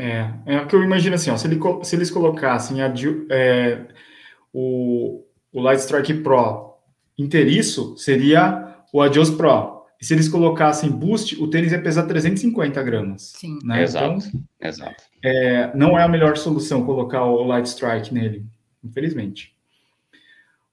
É, 0.00 0.32
é 0.46 0.60
o 0.62 0.66
que 0.66 0.74
eu 0.74 0.82
imagino 0.82 1.14
assim, 1.14 1.30
ó, 1.30 1.36
se, 1.36 1.46
ele, 1.46 1.60
se 1.82 1.94
eles 1.94 2.10
colocassem 2.10 2.80
a, 2.80 2.90
é, 3.30 3.82
o, 4.50 5.22
o 5.52 5.60
Light 5.60 5.80
Strike 5.80 6.14
Pro 6.14 6.74
inteiriço, 7.18 7.94
seria 7.98 8.76
o 8.94 9.02
Adios 9.02 9.28
Pro. 9.28 9.84
E 10.00 10.06
se 10.06 10.14
eles 10.14 10.26
colocassem 10.26 10.90
boost, 10.90 11.36
o 11.42 11.48
tênis 11.48 11.72
ia 11.72 11.82
pesar 11.82 12.04
350 12.04 12.82
gramas. 12.82 13.34
Sim. 13.36 13.58
Né? 13.62 13.82
Exato, 13.82 14.26
então, 14.26 14.44
exato. 14.58 15.04
É, 15.22 15.76
não 15.76 15.98
é 15.98 16.02
a 16.02 16.08
melhor 16.08 16.38
solução 16.38 16.86
colocar 16.86 17.22
o 17.24 17.44
Light 17.44 17.66
Strike 17.66 18.14
nele, 18.14 18.46
infelizmente. 18.82 19.54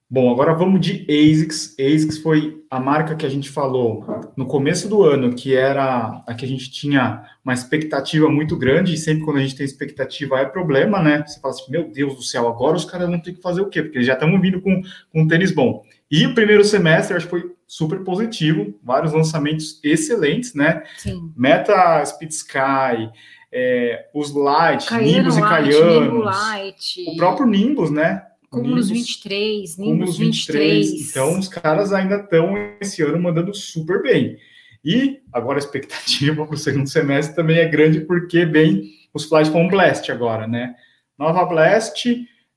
Bom, 0.09 0.31
agora 0.31 0.53
vamos 0.53 0.79
de 0.79 1.05
ASICS. 1.09 1.75
ASICS 1.77 2.19
foi 2.19 2.63
a 2.71 2.79
marca 2.79 3.13
que 3.13 3.25
a 3.25 3.29
gente 3.29 3.49
falou 3.49 4.05
no 4.37 4.45
começo 4.45 4.87
do 4.87 5.03
ano, 5.03 5.35
que 5.35 5.53
era 5.53 6.23
a 6.25 6.33
que 6.33 6.45
a 6.45 6.47
gente 6.47 6.71
tinha 6.71 7.23
uma 7.43 7.53
expectativa 7.53 8.29
muito 8.29 8.57
grande, 8.57 8.93
e 8.93 8.97
sempre 8.97 9.25
quando 9.25 9.37
a 9.37 9.41
gente 9.41 9.55
tem 9.55 9.65
expectativa 9.65 10.39
é 10.39 10.45
problema, 10.45 11.01
né? 11.01 11.25
Você 11.27 11.41
fala 11.41 11.53
assim, 11.53 11.69
meu 11.69 11.91
Deus 11.91 12.15
do 12.15 12.23
céu, 12.23 12.47
agora 12.47 12.77
os 12.77 12.85
caras 12.85 13.09
vão 13.09 13.19
ter 13.19 13.33
que 13.33 13.41
fazer 13.41 13.59
o 13.59 13.69
quê? 13.69 13.81
Porque 13.83 13.97
eles 13.97 14.07
já 14.07 14.13
estão 14.13 14.39
vindo 14.39 14.61
com, 14.61 14.81
com 15.11 15.21
um 15.21 15.27
tênis 15.27 15.51
bom. 15.51 15.83
E 16.09 16.25
o 16.25 16.33
primeiro 16.33 16.63
semestre, 16.63 17.17
acho 17.17 17.25
que 17.25 17.31
foi 17.31 17.51
super 17.67 18.01
positivo, 18.05 18.73
vários 18.81 19.11
lançamentos 19.11 19.77
excelentes, 19.83 20.53
né? 20.53 20.83
Sim. 20.99 21.33
Meta 21.35 22.03
Speed 22.05 22.31
Sky, 22.31 23.11
é, 23.51 24.05
os 24.13 24.33
Light, 24.33 24.87
Caiano 24.87 25.17
Nimbus 25.17 25.37
Light, 25.37 25.45
e 25.45 25.49
Caianos, 25.49 26.01
Nimbo 26.01 26.17
Light. 26.19 27.05
o 27.07 27.17
próprio 27.17 27.45
Nimbus, 27.45 27.91
né? 27.91 28.23
Cúmulos 28.49 28.89
23, 28.89 29.77
Nimbus 29.77 30.17
23. 30.17 30.91
23. 30.91 31.09
Então, 31.09 31.37
os 31.37 31.47
caras 31.47 31.91
ainda 31.91 32.15
estão 32.15 32.55
esse 32.79 33.01
ano 33.03 33.19
mandando 33.19 33.53
super 33.53 34.01
bem. 34.01 34.37
E 34.83 35.21
agora 35.33 35.57
a 35.57 35.59
expectativa 35.59 36.45
para 36.47 36.55
o 36.55 36.57
segundo 36.57 36.87
semestre 36.87 37.35
também 37.35 37.57
é 37.57 37.67
grande, 37.67 38.01
porque 38.01 38.45
vem 38.45 38.91
os 39.13 39.25
Flight 39.25 39.51
Foam 39.51 39.67
Blast 39.67 40.09
agora, 40.11 40.47
né? 40.47 40.75
Nova 41.17 41.45
Blast, 41.45 42.05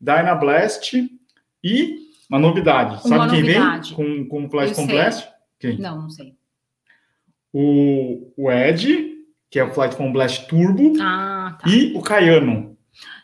Dyna 0.01 0.35
Blast 0.35 0.93
e 1.65 1.99
uma 2.29 2.39
novidade. 2.39 3.01
Uma 3.05 3.19
Sabe 3.19 3.37
novidade. 3.37 3.95
quem 3.95 4.07
vem 4.07 4.25
com, 4.25 4.29
com 4.29 4.47
o 4.47 4.51
Flight 4.51 4.75
Foam 4.75 4.87
Blast? 4.87 5.29
Quem? 5.59 5.79
Não, 5.79 6.03
não 6.03 6.11
sei. 6.11 6.35
O, 7.53 8.33
o 8.37 8.51
Edge, 8.51 9.15
que 9.51 9.59
é 9.59 9.65
o 9.65 9.75
Flight 9.75 9.97
Foam 9.97 10.13
Blast 10.13 10.47
Turbo, 10.47 10.93
ah, 11.01 11.59
tá. 11.61 11.69
e 11.69 11.93
o 11.97 12.01
Caiano. 12.01 12.70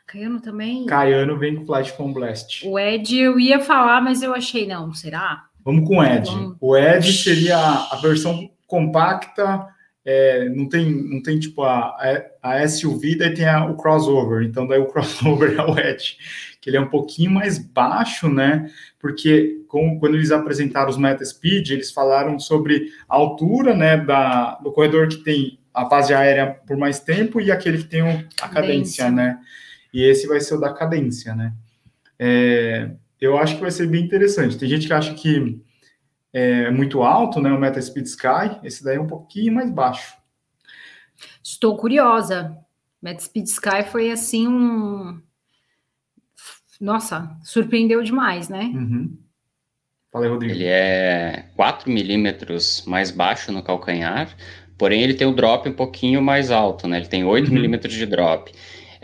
Caiano 0.07 0.41
também? 0.41 0.87
Caiano 0.87 1.37
vem 1.37 1.57
com 1.57 1.67
Flash 1.67 1.89
Foam 1.89 2.13
Blast. 2.13 2.67
O 2.67 2.79
Ed 2.79 3.19
eu 3.19 3.41
ia 3.41 3.59
falar, 3.59 4.01
mas 4.01 4.23
eu 4.23 4.33
achei, 4.33 4.67
não, 4.67 4.95
será? 4.95 5.47
Vamos 5.65 5.87
com 5.89 5.99
o 5.99 6.05
Ed. 6.05 6.31
Vamos. 6.31 6.57
O 6.61 6.77
Ed 6.77 7.13
seria 7.13 7.59
a 7.59 7.97
versão 8.01 8.49
compacta, 8.69 9.67
é, 10.05 10.49
não, 10.49 10.69
tem, 10.69 10.89
não 10.89 11.21
tem 11.21 11.41
tipo 11.41 11.65
a, 11.65 11.97
a 12.41 12.69
SUV, 12.69 13.17
daí 13.17 13.35
tem 13.35 13.49
a, 13.49 13.67
o 13.67 13.77
crossover. 13.77 14.45
Então, 14.45 14.65
daí 14.65 14.79
o 14.79 14.87
crossover 14.93 15.59
é 15.59 15.63
o 15.63 15.77
Ed, 15.77 16.17
que 16.61 16.71
ele 16.71 16.77
é 16.77 16.81
um 16.81 16.89
pouquinho 16.89 17.33
mais 17.33 17.59
baixo, 17.59 18.29
né? 18.29 18.71
Porque 19.01 19.65
com, 19.67 19.99
quando 19.99 20.15
eles 20.15 20.31
apresentaram 20.31 20.89
os 20.89 20.97
Meta 20.97 21.25
Speed, 21.25 21.71
eles 21.71 21.91
falaram 21.91 22.39
sobre 22.39 22.93
a 23.09 23.17
altura, 23.17 23.75
né, 23.75 23.97
da, 23.97 24.55
do 24.63 24.71
corredor 24.71 25.09
que 25.09 25.17
tem 25.17 25.59
a 25.75 25.85
base 25.85 26.15
aérea 26.15 26.57
por 26.67 26.77
mais 26.77 27.01
tempo 27.01 27.41
e 27.41 27.51
aquele 27.51 27.79
que 27.79 27.85
tem 27.85 28.03
a 28.41 28.49
cadência, 28.49 29.11
né? 29.11 29.39
E 29.97 30.03
esse 30.03 30.27
vai 30.27 30.39
ser 30.43 30.57
o 30.57 30.61
da 30.61 30.75
cadência, 30.75 31.35
né? 31.35 31.55
É, 32.19 32.91
eu 33.19 33.39
acho 33.39 33.55
que 33.55 33.63
vai 33.63 33.71
ser 33.71 33.87
bem 33.87 34.05
interessante. 34.05 34.59
Tem 34.59 34.69
gente 34.69 34.87
que 34.87 34.93
acha 34.93 35.15
que 35.15 35.59
é 36.35 36.71
muito 36.71 37.03
alto, 37.03 37.41
né? 37.41 37.51
O 37.51 37.59
Meta 37.59 37.81
Speed 37.81 38.05
Sky, 38.05 38.61
esse 38.63 38.85
daí 38.85 38.97
é 38.97 39.01
um 39.01 39.07
pouquinho 39.07 39.55
mais 39.55 39.71
baixo. 39.71 40.15
Estou 41.43 41.79
curiosa. 41.79 42.59
Meta 43.01 43.23
Speed 43.23 43.47
Sky 43.47 43.85
foi 43.91 44.11
assim 44.11 44.47
um. 44.47 45.19
Nossa, 46.79 47.35
surpreendeu 47.43 48.03
demais, 48.03 48.51
né? 48.51 48.65
Uhum. 48.75 49.17
Fala 50.13 50.27
aí, 50.27 50.31
Rodrigo. 50.31 50.55
Ele 50.57 50.67
é 50.67 51.49
4 51.57 51.91
milímetros 51.91 52.85
mais 52.87 53.11
baixo 53.11 53.51
no 53.51 53.63
calcanhar, 53.63 54.37
porém 54.77 55.01
ele 55.01 55.15
tem 55.15 55.27
o 55.27 55.35
drop 55.35 55.67
um 55.67 55.73
pouquinho 55.73 56.21
mais 56.21 56.51
alto, 56.51 56.87
né? 56.87 56.99
Ele 56.99 57.09
tem 57.09 57.25
8 57.25 57.49
uhum. 57.49 57.55
milímetros 57.55 57.95
de 57.95 58.05
drop. 58.05 58.53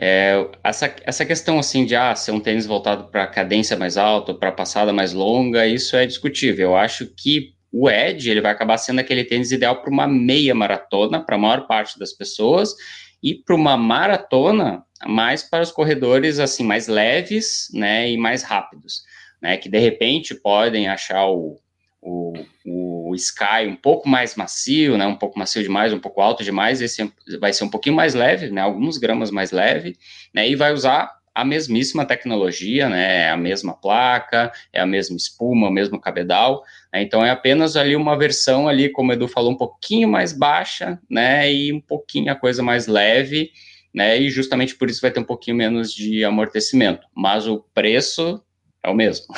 É, 0.04 0.48
essa, 0.64 0.92
essa 1.04 1.24
questão 1.24 1.60
assim 1.60 1.86
de 1.86 1.94
ah, 1.94 2.12
ser 2.16 2.32
um 2.32 2.40
tênis 2.40 2.66
voltado 2.66 3.04
para 3.04 3.24
cadência 3.24 3.76
mais 3.76 3.96
alta, 3.96 4.34
para 4.34 4.50
passada 4.50 4.92
mais 4.92 5.12
longa, 5.12 5.64
isso 5.64 5.94
é 5.94 6.04
discutível. 6.04 6.70
Eu 6.70 6.76
acho 6.76 7.06
que 7.06 7.54
o 7.70 7.88
Edge 7.88 8.28
ele 8.28 8.40
vai 8.40 8.50
acabar 8.50 8.78
sendo 8.78 8.98
aquele 8.98 9.22
tênis 9.22 9.52
ideal 9.52 9.80
para 9.80 9.92
uma 9.92 10.08
meia 10.08 10.56
maratona, 10.56 11.24
para 11.24 11.36
a 11.36 11.38
maior 11.38 11.68
parte 11.68 12.00
das 12.00 12.12
pessoas, 12.12 12.74
e 13.22 13.32
para 13.32 13.54
uma 13.54 13.76
maratona, 13.76 14.82
mais 15.06 15.44
para 15.44 15.62
os 15.62 15.70
corredores 15.70 16.40
assim 16.40 16.64
mais 16.64 16.88
leves, 16.88 17.68
né, 17.72 18.10
e 18.10 18.16
mais 18.16 18.42
rápidos, 18.42 19.04
né, 19.40 19.56
que 19.56 19.68
de 19.68 19.78
repente 19.78 20.34
podem 20.34 20.88
achar 20.88 21.28
o, 21.28 21.60
o, 22.00 22.32
o 22.66 22.91
Sky 23.14 23.66
um 23.66 23.76
pouco 23.76 24.08
mais 24.08 24.34
macio, 24.34 24.96
né, 24.96 25.06
um 25.06 25.16
pouco 25.16 25.38
macio 25.38 25.62
demais, 25.62 25.92
um 25.92 25.98
pouco 25.98 26.20
alto 26.20 26.42
demais, 26.42 26.80
esse 26.80 27.12
vai 27.40 27.52
ser 27.52 27.64
um 27.64 27.68
pouquinho 27.68 27.96
mais 27.96 28.14
leve, 28.14 28.50
né, 28.50 28.60
alguns 28.60 28.98
gramas 28.98 29.30
mais 29.30 29.50
leve, 29.50 29.96
né, 30.34 30.48
e 30.48 30.54
vai 30.54 30.72
usar 30.72 31.10
a 31.34 31.44
mesmíssima 31.44 32.04
tecnologia, 32.04 32.88
né, 32.88 33.22
é 33.22 33.30
a 33.30 33.36
mesma 33.36 33.72
placa, 33.74 34.52
é 34.72 34.80
a 34.80 34.86
mesma 34.86 35.16
espuma, 35.16 35.68
o 35.68 35.72
mesmo 35.72 35.98
cabedal, 36.00 36.62
né, 36.92 37.02
então 37.02 37.24
é 37.24 37.30
apenas 37.30 37.76
ali 37.76 37.96
uma 37.96 38.16
versão 38.18 38.68
ali, 38.68 38.88
como 38.90 39.10
o 39.10 39.14
Edu 39.14 39.26
falou, 39.28 39.52
um 39.52 39.56
pouquinho 39.56 40.08
mais 40.08 40.32
baixa, 40.32 40.98
né, 41.08 41.52
e 41.52 41.72
um 41.72 41.80
pouquinho 41.80 42.30
a 42.30 42.36
coisa 42.36 42.62
mais 42.62 42.86
leve, 42.86 43.50
né, 43.94 44.18
e 44.18 44.30
justamente 44.30 44.74
por 44.74 44.90
isso 44.90 45.00
vai 45.00 45.10
ter 45.10 45.20
um 45.20 45.24
pouquinho 45.24 45.56
menos 45.56 45.92
de 45.92 46.24
amortecimento, 46.24 47.06
mas 47.14 47.46
o 47.46 47.64
preço 47.74 48.42
é 48.82 48.90
o 48.90 48.94
mesmo. 48.94 49.34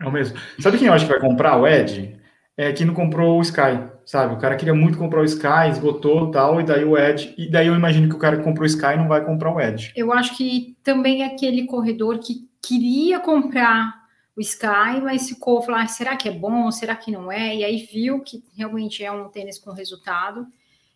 É 0.00 0.06
o 0.06 0.12
mesmo. 0.12 0.36
Sabe 0.58 0.78
quem 0.78 0.88
eu 0.88 0.92
acho 0.92 1.06
que 1.06 1.12
vai 1.12 1.20
comprar 1.20 1.56
o 1.56 1.66
Ed? 1.66 2.20
É, 2.62 2.72
que 2.72 2.84
não 2.84 2.94
comprou 2.94 3.38
o 3.38 3.42
Sky, 3.42 3.82
sabe? 4.06 4.34
O 4.34 4.38
cara 4.38 4.56
queria 4.56 4.74
muito 4.74 4.96
comprar 4.96 5.20
o 5.20 5.24
Sky, 5.24 5.70
esgotou 5.70 6.30
tal, 6.30 6.60
e 6.60 6.64
daí 6.64 6.84
o 6.84 6.96
Edge. 6.96 7.34
E 7.36 7.50
daí 7.50 7.66
eu 7.66 7.74
imagino 7.74 8.08
que 8.08 8.14
o 8.14 8.18
cara 8.18 8.36
que 8.36 8.44
comprou 8.44 8.62
o 8.62 8.66
Sky 8.66 8.96
não 8.96 9.08
vai 9.08 9.24
comprar 9.24 9.52
o 9.52 9.60
Edge. 9.60 9.92
Eu 9.96 10.12
acho 10.12 10.36
que 10.36 10.76
também 10.82 11.22
é 11.22 11.26
aquele 11.26 11.66
corredor 11.66 12.18
que 12.18 12.48
queria 12.62 13.18
comprar 13.20 14.02
o 14.36 14.40
Sky, 14.40 15.00
mas 15.02 15.28
ficou 15.28 15.60
falar, 15.62 15.82
ah, 15.82 15.86
será 15.86 16.16
que 16.16 16.28
é 16.28 16.32
bom? 16.32 16.70
Será 16.70 16.94
que 16.94 17.10
não 17.10 17.30
é? 17.30 17.56
E 17.56 17.64
aí 17.64 17.88
viu 17.92 18.20
que 18.20 18.42
realmente 18.56 19.04
é 19.04 19.10
um 19.10 19.28
tênis 19.28 19.58
com 19.58 19.72
resultado 19.72 20.46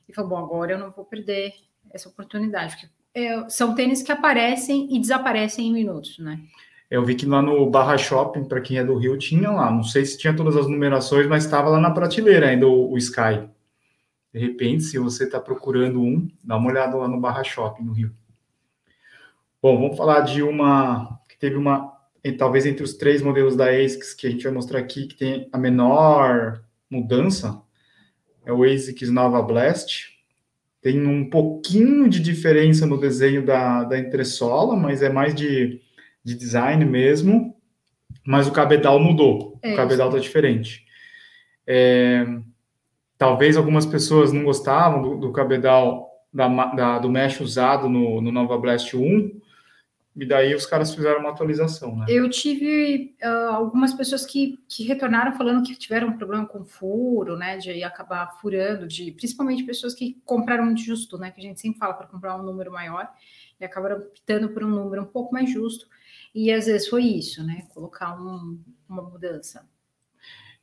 e 0.09 0.15
falou, 0.15 0.31
bom, 0.31 0.39
agora 0.39 0.73
eu 0.73 0.79
não 0.79 0.91
vou 0.91 1.05
perder 1.05 1.53
essa 1.93 2.09
oportunidade, 2.09 2.75
porque 2.75 2.89
é, 3.15 3.49
são 3.49 3.75
tênis 3.75 4.03
que 4.03 4.13
aparecem 4.13 4.89
e 4.95 4.99
desaparecem 4.99 5.69
em 5.69 5.73
minutos, 5.73 6.19
né? 6.19 6.41
Eu 6.91 7.05
vi 7.05 7.15
que 7.17 7.27
lá 7.27 7.43
no 7.43 7.69
Barra 7.69 7.99
Shopping, 7.99 8.45
para 8.45 8.61
quem 8.61 8.79
é 8.79 8.85
do 8.85 8.97
Rio, 8.97 9.19
tinha 9.19 9.51
lá. 9.51 9.71
Não 9.71 9.83
sei 9.83 10.05
se 10.05 10.17
tinha 10.17 10.35
todas 10.35 10.57
as 10.57 10.69
numerações, 10.69 11.27
mas 11.27 11.45
estava 11.45 11.69
lá 11.69 11.81
na 11.81 11.91
prateleira 11.91 12.49
ainda 12.49 12.67
o, 12.69 12.93
o 12.93 12.99
Sky. 12.99 13.49
De 14.33 14.39
repente, 14.39 14.85
se 14.85 14.99
você 14.99 15.25
está 15.25 15.41
procurando 15.41 16.01
um, 16.01 16.29
dá 16.45 16.57
uma 16.57 16.71
olhada 16.71 16.97
lá 16.97 17.09
no 17.09 17.21
Barra 17.21 17.43
Shopping, 17.43 17.83
no 17.83 17.93
Rio. 17.93 18.15
Bom, 19.61 19.81
vamos 19.81 19.97
falar 19.97 20.21
de 20.21 20.43
uma 20.43 21.19
que 21.29 21.37
teve 21.37 21.57
uma, 21.57 21.93
talvez 22.39 22.67
entre 22.67 22.85
os 22.85 22.95
três 22.95 23.21
modelos 23.21 23.57
da 23.57 23.71
ASICS 23.71 24.15
que 24.15 24.27
a 24.27 24.31
gente 24.31 24.45
vai 24.45 24.53
mostrar 24.53 24.79
aqui, 24.79 25.07
que 25.07 25.17
tem 25.17 25.49
a 25.53 25.59
menor 25.59 26.63
mudança, 26.89 27.61
é 28.45 28.53
o 28.53 28.63
ASICS 28.63 29.11
Nova 29.11 29.43
Blast. 29.43 30.15
Tem 30.81 31.05
um 31.05 31.29
pouquinho 31.29 32.09
de 32.09 32.21
diferença 32.21 32.87
no 32.87 33.01
desenho 33.01 33.45
da, 33.45 33.83
da 33.83 33.99
entressola, 33.99 34.77
mas 34.77 35.03
é 35.03 35.09
mais 35.09 35.35
de 35.35 35.81
de 36.27 36.35
design 36.35 36.85
mesmo, 36.85 37.55
mas 38.27 38.49
o 38.49 38.53
cabedal 38.53 38.99
mudou. 38.99 39.61
É 39.63 39.73
o 39.73 39.77
cabedal 39.77 40.09
está 40.09 40.19
diferente. 40.19 40.85
É, 41.65 42.27
talvez 43.17 43.57
algumas 43.57 43.87
pessoas 43.87 44.33
não 44.33 44.43
gostavam 44.43 45.01
do, 45.01 45.17
do 45.19 45.33
cabedal 45.33 46.11
da, 46.35 46.49
da, 46.75 46.99
do 46.99 47.09
mesh 47.09 47.41
usado 47.41 47.89
no, 47.89 48.21
no 48.21 48.33
Nova 48.33 48.59
Blast 48.59 48.97
1, 48.97 49.41
e 50.17 50.27
daí 50.27 50.53
os 50.53 50.67
caras 50.67 50.93
fizeram 50.93 51.21
uma 51.21 51.31
atualização, 51.31 51.95
né? 51.95 52.07
Eu 52.09 52.29
tive 52.29 53.15
uh, 53.23 53.55
algumas 53.55 53.95
pessoas 53.95 54.27
que, 54.27 54.59
que 54.69 54.83
retornaram 54.83 55.37
falando 55.37 55.63
que 55.63 55.77
tiveram 55.77 56.09
um 56.09 56.17
problema 56.17 56.45
com 56.45 56.65
furo, 56.65 57.37
né? 57.37 57.57
De 57.59 57.85
acabar 57.85 58.37
furando, 58.41 58.89
de 58.89 59.13
principalmente 59.13 59.63
pessoas 59.63 59.95
que 59.95 60.21
compraram 60.25 60.65
muito 60.65 60.81
justo, 60.81 61.19
né? 61.19 61.31
Que 61.31 61.41
a 61.41 61.45
gente 61.45 61.61
sempre 61.61 61.79
fala 61.79 61.95
para 61.95 62.09
comprar 62.09 62.35
um 62.35 62.43
número 62.43 62.73
maior 62.73 63.09
e 63.61 63.65
acabaram 63.65 63.99
optando 63.99 64.49
por 64.49 64.65
um 64.65 64.71
número 64.71 65.03
um 65.03 65.07
pouco 65.07 65.33
mais 65.33 65.49
justo. 65.53 65.87
E 66.37 66.53
às 66.53 66.67
vezes 66.67 66.87
foi 66.87 67.03
isso, 67.03 67.43
né? 67.43 67.63
Colocar 67.73 68.15
um, 68.21 68.61
uma 68.87 69.01
mudança. 69.01 69.67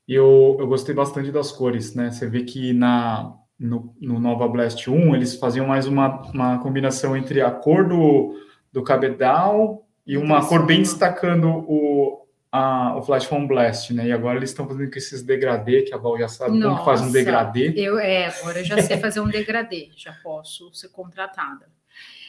E 0.07 0.13
eu, 0.13 0.55
eu 0.59 0.67
gostei 0.67 0.93
bastante 0.93 1.31
das 1.31 1.51
cores, 1.51 1.95
né? 1.95 2.11
Você 2.11 2.29
vê 2.29 2.43
que 2.43 2.73
na, 2.73 3.33
no, 3.57 3.91
no 3.99 4.19
Nova 4.19 4.47
Blast 4.47 4.87
1 4.87 5.15
eles 5.15 5.33
faziam 5.33 5.65
mais 5.65 5.87
uma, 5.87 6.21
uma 6.31 6.59
combinação 6.59 7.17
entre 7.17 7.41
a 7.41 7.49
cor 7.49 7.87
do, 7.87 8.39
do 8.71 8.83
cabedal 8.83 9.83
e 10.05 10.15
uma 10.15 10.45
cor 10.45 10.63
bem 10.63 10.83
destacando 10.83 11.47
o, 11.47 12.27
a, 12.51 12.95
o 12.95 13.01
Flash 13.01 13.25
Foam 13.25 13.47
Blast, 13.47 13.95
né? 13.95 14.05
E 14.09 14.11
agora 14.11 14.37
eles 14.37 14.51
estão 14.51 14.67
fazendo 14.67 14.91
com 14.91 14.97
esses 14.99 15.23
degradê, 15.23 15.81
que 15.81 15.93
a 15.95 15.97
Val 15.97 16.19
já 16.19 16.27
sabe 16.27 16.55
Nossa, 16.55 16.75
como 16.75 16.85
faz 16.85 17.01
um 17.01 17.11
degradê. 17.11 17.73
Eu, 17.75 17.97
é, 17.97 18.27
agora 18.27 18.59
eu 18.59 18.63
já 18.63 18.79
sei 18.79 18.97
fazer 18.97 19.21
um 19.21 19.27
degradê, 19.27 19.89
já 19.97 20.13
posso 20.21 20.71
ser 20.71 20.89
contratada. 20.89 21.67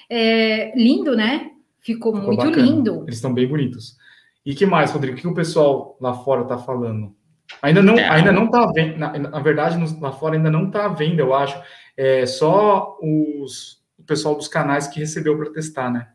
É, 0.08 0.74
lindo, 0.74 1.14
né? 1.14 1.50
Ficou, 1.84 2.14
Ficou 2.14 2.28
muito 2.28 2.44
bacana. 2.44 2.66
lindo. 2.66 3.02
Eles 3.04 3.16
estão 3.16 3.34
bem 3.34 3.46
bonitos. 3.46 3.96
E 4.44 4.54
que 4.54 4.64
mais, 4.64 4.90
Rodrigo? 4.90 5.16
O 5.16 5.20
que 5.20 5.28
o 5.28 5.34
pessoal 5.34 5.96
lá 6.00 6.14
fora 6.14 6.42
está 6.42 6.56
falando? 6.56 7.14
Ainda 7.60 7.82
não, 7.82 7.94
é. 7.94 8.08
ainda 8.08 8.32
não 8.32 8.46
está 8.46 8.66
vendo. 8.72 8.98
Na, 8.98 9.18
na, 9.18 9.40
verdade, 9.40 9.78
lá 10.00 10.12
fora 10.12 10.36
ainda 10.36 10.50
não 10.50 10.66
está 10.66 10.88
vendo, 10.88 11.20
eu 11.20 11.34
acho. 11.34 11.60
É 11.96 12.24
só 12.26 12.98
os, 13.00 13.82
o 13.98 14.02
pessoal 14.02 14.34
dos 14.34 14.48
canais 14.48 14.88
que 14.88 14.98
recebeu 14.98 15.36
para 15.36 15.52
testar, 15.52 15.90
né? 15.90 16.08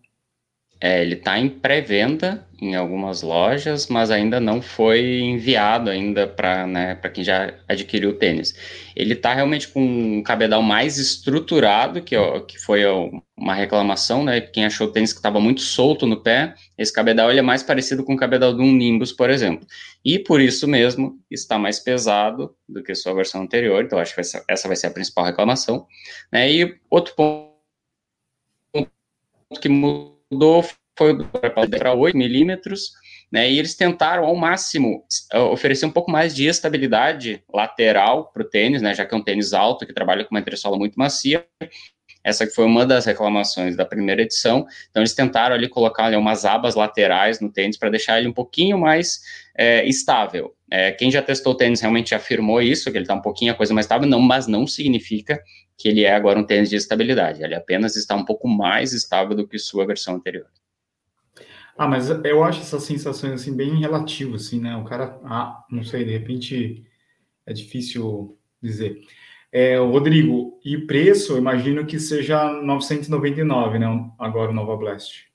É, 0.82 1.02
ele 1.02 1.16
está 1.16 1.38
em 1.38 1.50
pré-venda 1.50 2.48
em 2.62 2.76
algumas 2.76 3.22
lojas, 3.22 3.88
mas 3.88 4.12
ainda 4.12 4.40
não 4.40 4.62
foi 4.62 5.20
enviado 5.20 5.90
ainda 5.90 6.28
para 6.28 6.68
né, 6.68 6.96
quem 7.14 7.24
já 7.24 7.54
adquiriu 7.68 8.12
o 8.12 8.14
tênis. 8.14 8.54
Ele 8.96 9.14
está 9.14 9.34
realmente 9.34 9.68
com 9.68 9.82
um 9.82 10.24
cabedal 10.24 10.62
mais 10.62 10.98
estruturado, 10.98 12.02
que, 12.02 12.16
ó, 12.16 12.42
que 12.42 12.58
foi 12.60 12.86
ó, 12.86 13.10
uma 13.38 13.54
reclamação, 13.54 14.24
né? 14.24 14.42
Quem 14.42 14.66
achou 14.66 14.88
o 14.88 14.92
tênis 14.92 15.14
que 15.14 15.20
estava 15.20 15.40
muito 15.40 15.62
solto 15.62 16.06
no 16.06 16.22
pé, 16.22 16.54
esse 16.78 16.92
cabedal 16.94 17.30
ele 17.30 17.40
é 17.40 17.44
mais 17.44 17.64
parecido 17.64 18.04
com 18.04 18.14
o 18.14 18.18
cabedal 18.18 18.54
de 18.54 18.62
um 18.62 18.72
Nimbus, 18.72 19.12
por 19.14 19.30
exemplo. 19.30 19.66
E 20.04 20.20
por 20.20 20.42
isso 20.42 20.68
mesmo 20.68 21.18
está 21.32 21.58
mais 21.58 21.80
pesado 21.80 22.56
do 22.68 22.84
que 22.84 22.94
sua 22.96 23.14
versão 23.14 23.42
anterior, 23.42 23.84
então 23.84 24.00
acho 24.00 24.14
que 24.14 24.22
essa, 24.22 24.44
essa 24.50 24.68
vai 24.68 24.76
ser 24.76 24.88
a 24.88 24.92
principal 24.92 25.26
reclamação. 25.26 25.86
Né? 26.32 26.52
E 26.52 26.76
outro 26.90 27.16
ponto 27.16 27.50
que 29.62 29.70
mudou 30.32 30.64
foi 30.98 31.18
para 31.24 31.94
8 31.94 32.18
milímetros, 32.18 32.92
né, 33.32 33.50
e 33.50 33.58
eles 33.58 33.74
tentaram 33.74 34.26
ao 34.26 34.36
máximo 34.36 35.06
eh, 35.32 35.40
oferecer 35.40 35.86
um 35.86 35.92
pouco 35.92 36.12
mais 36.12 36.36
de 36.36 36.46
estabilidade 36.46 37.42
lateral 37.54 38.30
para 38.34 38.44
o 38.44 38.46
tênis, 38.46 38.82
né, 38.82 38.94
já 38.94 39.06
que 39.06 39.16
é 39.16 39.18
um 39.18 39.24
tênis 39.24 39.54
alto 39.54 39.86
que 39.86 39.94
trabalha 39.94 40.26
com 40.26 40.36
uma 40.36 40.42
entressola 40.42 40.78
muito 40.78 40.96
macia. 40.96 41.46
Essa 42.22 42.46
que 42.46 42.54
foi 42.54 42.66
uma 42.66 42.86
das 42.86 43.06
reclamações 43.06 43.78
da 43.78 43.86
primeira 43.86 44.24
edição. 44.24 44.66
Então 44.90 45.02
eles 45.02 45.14
tentaram 45.14 45.56
ali 45.56 45.70
colocar 45.70 46.06
ali, 46.06 46.18
umas 46.18 46.44
abas 46.44 46.76
laterais 46.76 47.40
no 47.40 47.50
tênis 47.50 47.78
para 47.78 47.90
deixar 47.90 48.20
ele 48.20 48.28
um 48.28 48.34
pouquinho 48.34 48.78
mais 48.78 49.22
é, 49.58 49.88
estável. 49.88 50.54
É, 50.70 50.92
quem 50.92 51.10
já 51.10 51.22
testou 51.22 51.54
o 51.54 51.56
tênis 51.56 51.80
realmente 51.80 52.14
afirmou 52.14 52.62
isso, 52.62 52.92
que 52.92 52.98
ele 52.98 53.06
está 53.06 53.14
um 53.14 53.22
pouquinho 53.22 53.54
a 53.54 53.56
coisa 53.56 53.74
mais 53.74 53.86
estável, 53.86 54.08
não, 54.08 54.20
mas 54.20 54.48
não 54.48 54.68
significa 54.68 55.42
que 55.80 55.88
ele 55.88 56.04
é 56.04 56.14
agora 56.14 56.38
um 56.38 56.44
tênis 56.44 56.70
de 56.70 56.76
estabilidade. 56.76 57.42
Ele 57.42 57.56
apenas 57.56 57.96
está 57.96 58.14
um 58.14 58.26
pouco 58.26 58.50
mais 58.50 58.92
estável 58.92 59.34
do 59.34 59.48
que 59.48 59.58
sua 59.58 59.88
versão 59.88 60.16
anterior. 60.16 60.48
Ah, 61.78 61.88
mas 61.88 62.10
eu 62.10 62.44
acho 62.44 62.60
essas 62.60 62.84
sensações 62.84 63.32
assim 63.32 63.56
bem 63.56 63.80
relativas, 63.80 64.48
assim, 64.48 64.60
né? 64.60 64.76
O 64.76 64.84
cara, 64.84 65.18
ah, 65.24 65.64
não 65.72 65.82
sei, 65.82 66.04
de 66.04 66.12
repente 66.12 66.86
é 67.46 67.54
difícil 67.54 68.38
dizer. 68.62 69.00
É, 69.50 69.78
Rodrigo, 69.78 70.60
e 70.66 70.78
preço, 70.78 71.38
imagino 71.38 71.86
que 71.86 71.98
seja 71.98 72.52
999, 72.62 73.80
né? 73.80 73.88
Agora 74.20 74.52
o 74.52 74.54
Nova 74.54 74.76
Blast. 74.76 75.30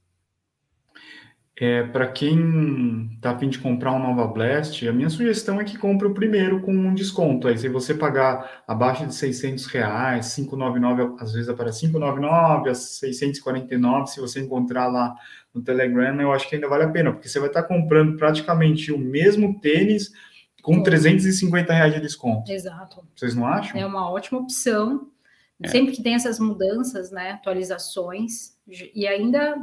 É, 1.59 1.81
para 1.81 2.07
quem 2.07 3.09
está 3.15 3.31
a 3.31 3.39
fim 3.39 3.49
de 3.49 3.57
comprar 3.57 3.91
um 3.91 3.97
Nova 3.97 4.27
Blast, 4.27 4.87
a 4.87 4.93
minha 4.93 5.09
sugestão 5.09 5.59
é 5.59 5.63
que 5.63 5.75
compre 5.75 6.07
o 6.07 6.13
primeiro 6.13 6.61
com 6.61 6.71
um 6.71 6.93
desconto. 6.93 7.47
Aí, 7.47 7.57
se 7.57 7.67
você 7.67 7.95
pagar 7.95 8.61
abaixo 8.67 9.07
de 9.07 9.15
600 9.15 9.65
reais, 9.65 10.35
599, 10.35 11.15
às 11.19 11.33
vezes 11.33 11.49
aparece 11.49 11.79
599, 11.87 12.69
a 12.69 12.75
649, 12.75 14.07
se 14.07 14.19
você 14.19 14.39
encontrar 14.39 14.85
lá 14.85 15.15
no 15.51 15.63
Telegram, 15.63 16.21
eu 16.21 16.31
acho 16.31 16.47
que 16.47 16.53
ainda 16.53 16.69
vale 16.69 16.83
a 16.83 16.89
pena, 16.89 17.11
porque 17.11 17.27
você 17.27 17.39
vai 17.39 17.49
estar 17.49 17.63
tá 17.63 17.67
comprando 17.67 18.15
praticamente 18.17 18.91
o 18.91 18.99
mesmo 18.99 19.59
tênis 19.59 20.11
com 20.61 20.83
350 20.83 21.73
reais 21.73 21.93
de 21.95 22.01
desconto. 22.01 22.51
Exato. 22.51 23.03
Vocês 23.15 23.33
não 23.33 23.47
acham? 23.47 23.81
É 23.81 23.85
uma 23.85 24.11
ótima 24.11 24.39
opção. 24.39 25.09
É. 25.63 25.67
Sempre 25.69 25.91
que 25.93 26.03
tem 26.03 26.13
essas 26.13 26.39
mudanças, 26.39 27.09
né, 27.09 27.31
atualizações, 27.31 28.55
e 28.93 29.07
ainda 29.07 29.57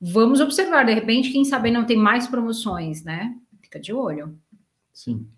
Vamos 0.00 0.40
observar, 0.40 0.86
de 0.86 0.94
repente, 0.94 1.30
quem 1.30 1.44
sabe 1.44 1.70
não 1.70 1.84
tem 1.84 1.96
mais 1.96 2.26
promoções, 2.26 3.04
né? 3.04 3.36
Fica 3.60 3.78
de 3.78 3.92
olho. 3.92 4.38
Sim. 4.92 5.28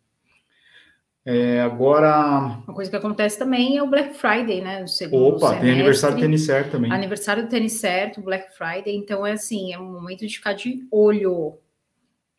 É, 1.25 1.61
agora. 1.61 2.63
Uma 2.67 2.75
coisa 2.75 2.91
que 2.91 2.97
acontece 2.97 3.39
também 3.39 3.77
é 3.77 3.83
o 3.83 3.89
Black 3.89 4.15
Friday, 4.15 4.61
né? 4.61 4.85
Opa, 5.13 5.49
semestre. 5.49 5.61
tem 5.61 5.71
aniversário 5.73 6.17
do 6.17 6.21
tênis 6.21 6.47
certo 6.47 6.71
também. 6.73 6.93
Aniversário 6.93 7.43
do 7.45 7.49
tênis 7.49 7.73
certo, 7.73 8.21
Black 8.21 8.57
Friday. 8.57 8.97
Então, 8.97 9.27
é 9.27 9.33
assim, 9.33 9.73
é 9.73 9.79
um 9.79 9.93
momento 9.93 10.27
de 10.27 10.37
ficar 10.37 10.53
de 10.53 10.87
olho. 10.91 11.59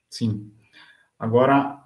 Sim. 0.10 0.52
Agora, 1.18 1.78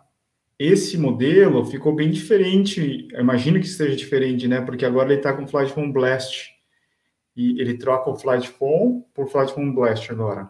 esse 0.58 0.98
modelo 0.98 1.66
ficou 1.66 1.96
bem 1.96 2.10
diferente. 2.10 3.08
Eu 3.12 3.22
imagino 3.22 3.60
que 3.60 3.68
esteja 3.68 3.96
diferente, 3.96 4.48
né? 4.48 4.62
Porque 4.62 4.86
agora 4.86 5.10
ele 5.10 5.20
está 5.20 5.34
com 5.34 5.48
Flight 5.48 5.72
Phone 5.72 5.94
Blast 5.94 6.57
e 7.38 7.62
ele 7.62 7.78
troca 7.78 8.10
o 8.10 8.16
Flight 8.16 8.50
Phone 8.50 9.04
por 9.14 9.28
Flight 9.30 9.54
Phone 9.54 9.72
Blast 9.72 10.12
agora. 10.12 10.50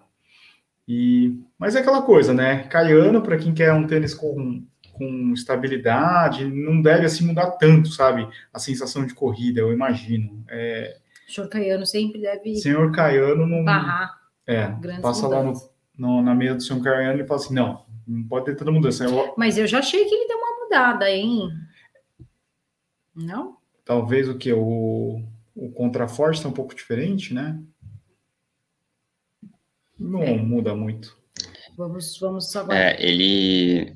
E, 0.88 1.38
mas 1.60 1.76
é 1.76 1.80
aquela 1.80 2.02
coisa, 2.02 2.34
né? 2.34 2.64
Caiano, 2.64 3.22
para 3.22 3.38
quem 3.38 3.54
quer 3.54 3.74
um 3.74 3.86
tênis 3.86 4.14
com, 4.14 4.66
com 4.94 5.34
estabilidade, 5.34 6.46
não 6.46 6.82
deve 6.82 7.06
assim 7.06 7.26
mudar 7.26 7.52
tanto, 7.52 7.90
sabe? 7.90 8.26
A 8.54 8.58
sensação 8.58 9.06
de 9.06 9.14
corrida, 9.14 9.60
eu 9.60 9.74
imagino. 9.74 10.46
É... 10.50 10.98
O 11.28 11.32
senhor 11.34 11.50
Caiano 11.50 11.86
sempre 11.86 12.22
deve. 12.22 12.56
Senhor 12.56 12.90
Caiano 12.94 13.46
não. 13.46 13.66
Barrar. 13.66 14.16
É, 14.48 14.68
passa 15.02 15.28
lá 15.28 15.44
no, 15.44 15.52
no, 15.98 16.22
na 16.22 16.34
mesa 16.34 16.56
do 16.56 16.64
senhor 16.64 16.82
Caiano 16.82 17.22
e 17.22 17.28
fala 17.28 17.42
assim, 17.42 17.54
não, 17.54 17.86
não 18.08 18.24
pode 18.24 18.46
ter 18.46 18.56
tanta 18.56 18.72
mudança. 18.72 19.04
Eu... 19.04 19.34
Mas 19.38 19.58
eu 19.58 19.68
já 19.68 19.80
achei 19.80 20.06
que 20.06 20.16
ele 20.16 20.26
deu 20.26 20.38
uma 20.38 20.64
mudada, 20.64 21.12
hein? 21.12 21.50
Não? 23.14 23.58
Talvez 23.84 24.30
o 24.30 24.38
que? 24.38 24.54
O, 24.54 25.22
o 25.58 25.72
contraforte 25.72 26.38
está 26.38 26.48
um 26.48 26.54
pouco 26.54 26.76
diferente, 26.76 27.34
né? 27.34 27.60
Não 30.00 30.22
é. 30.22 30.38
muda 30.38 30.76
muito. 30.76 31.18
Vamos, 31.76 32.18
vamos 32.20 32.56
agora. 32.56 32.78
É, 32.78 33.04
ele, 33.04 33.96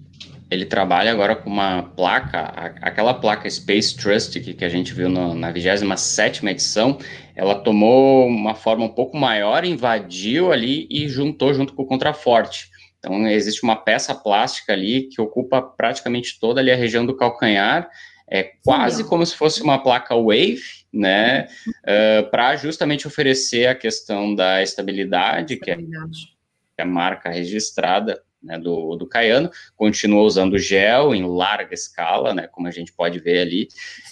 ele 0.50 0.66
trabalha 0.66 1.12
agora 1.12 1.36
com 1.36 1.50
uma 1.50 1.84
placa, 1.84 2.42
aquela 2.82 3.14
placa 3.14 3.50
Space 3.50 3.96
Trust 3.96 4.40
que, 4.40 4.54
que 4.56 4.66
a 4.66 4.70
gente 4.70 4.94
viu 4.94 5.08
no, 5.08 5.36
na 5.36 5.52
27 5.52 6.46
edição, 6.48 6.98
ela 7.36 7.56
tomou 7.56 8.28
uma 8.28 8.56
forma 8.56 8.86
um 8.86 8.94
pouco 8.94 9.16
maior, 9.16 9.64
invadiu 9.64 10.52
ali 10.52 10.88
e 10.90 11.08
juntou 11.08 11.54
junto 11.54 11.74
com 11.74 11.84
o 11.84 11.88
contraforte. 11.88 12.72
Então, 12.98 13.28
existe 13.28 13.64
uma 13.64 13.76
peça 13.76 14.14
plástica 14.14 14.74
ali 14.74 15.10
que 15.10 15.22
ocupa 15.22 15.62
praticamente 15.62 16.40
toda 16.40 16.60
ali 16.60 16.72
a 16.72 16.76
região 16.76 17.06
do 17.06 17.16
calcanhar, 17.16 17.90
é 18.30 18.44
quase 18.64 19.04
Sim. 19.04 19.10
como 19.10 19.26
se 19.26 19.36
fosse 19.36 19.62
uma 19.62 19.80
placa 19.80 20.16
Wave, 20.16 20.81
né, 20.94 21.48
uh, 21.68 21.72
eh, 21.86 22.22
para 22.24 22.56
justamente 22.56 23.08
oferecer 23.08 23.68
a 23.68 23.76
questão 23.76 24.36
da 24.36 24.62
estabilidade, 24.62 25.54
estabilidade. 25.54 26.36
que 26.76 26.82
é 26.82 26.84
a 26.84 26.86
marca 26.86 27.30
registrada 27.30 28.22
né, 28.42 28.58
do, 28.58 28.96
do 28.96 29.08
Caiano, 29.08 29.52
continua 29.76 30.24
usando 30.24 30.58
gel 30.58 31.14
em 31.14 31.24
larga 31.24 31.74
escala, 31.74 32.34
né, 32.34 32.48
como 32.48 32.68
a 32.68 32.72
gente 32.72 32.92
pode 32.92 33.20
ver 33.20 33.40
ali, 33.40 33.68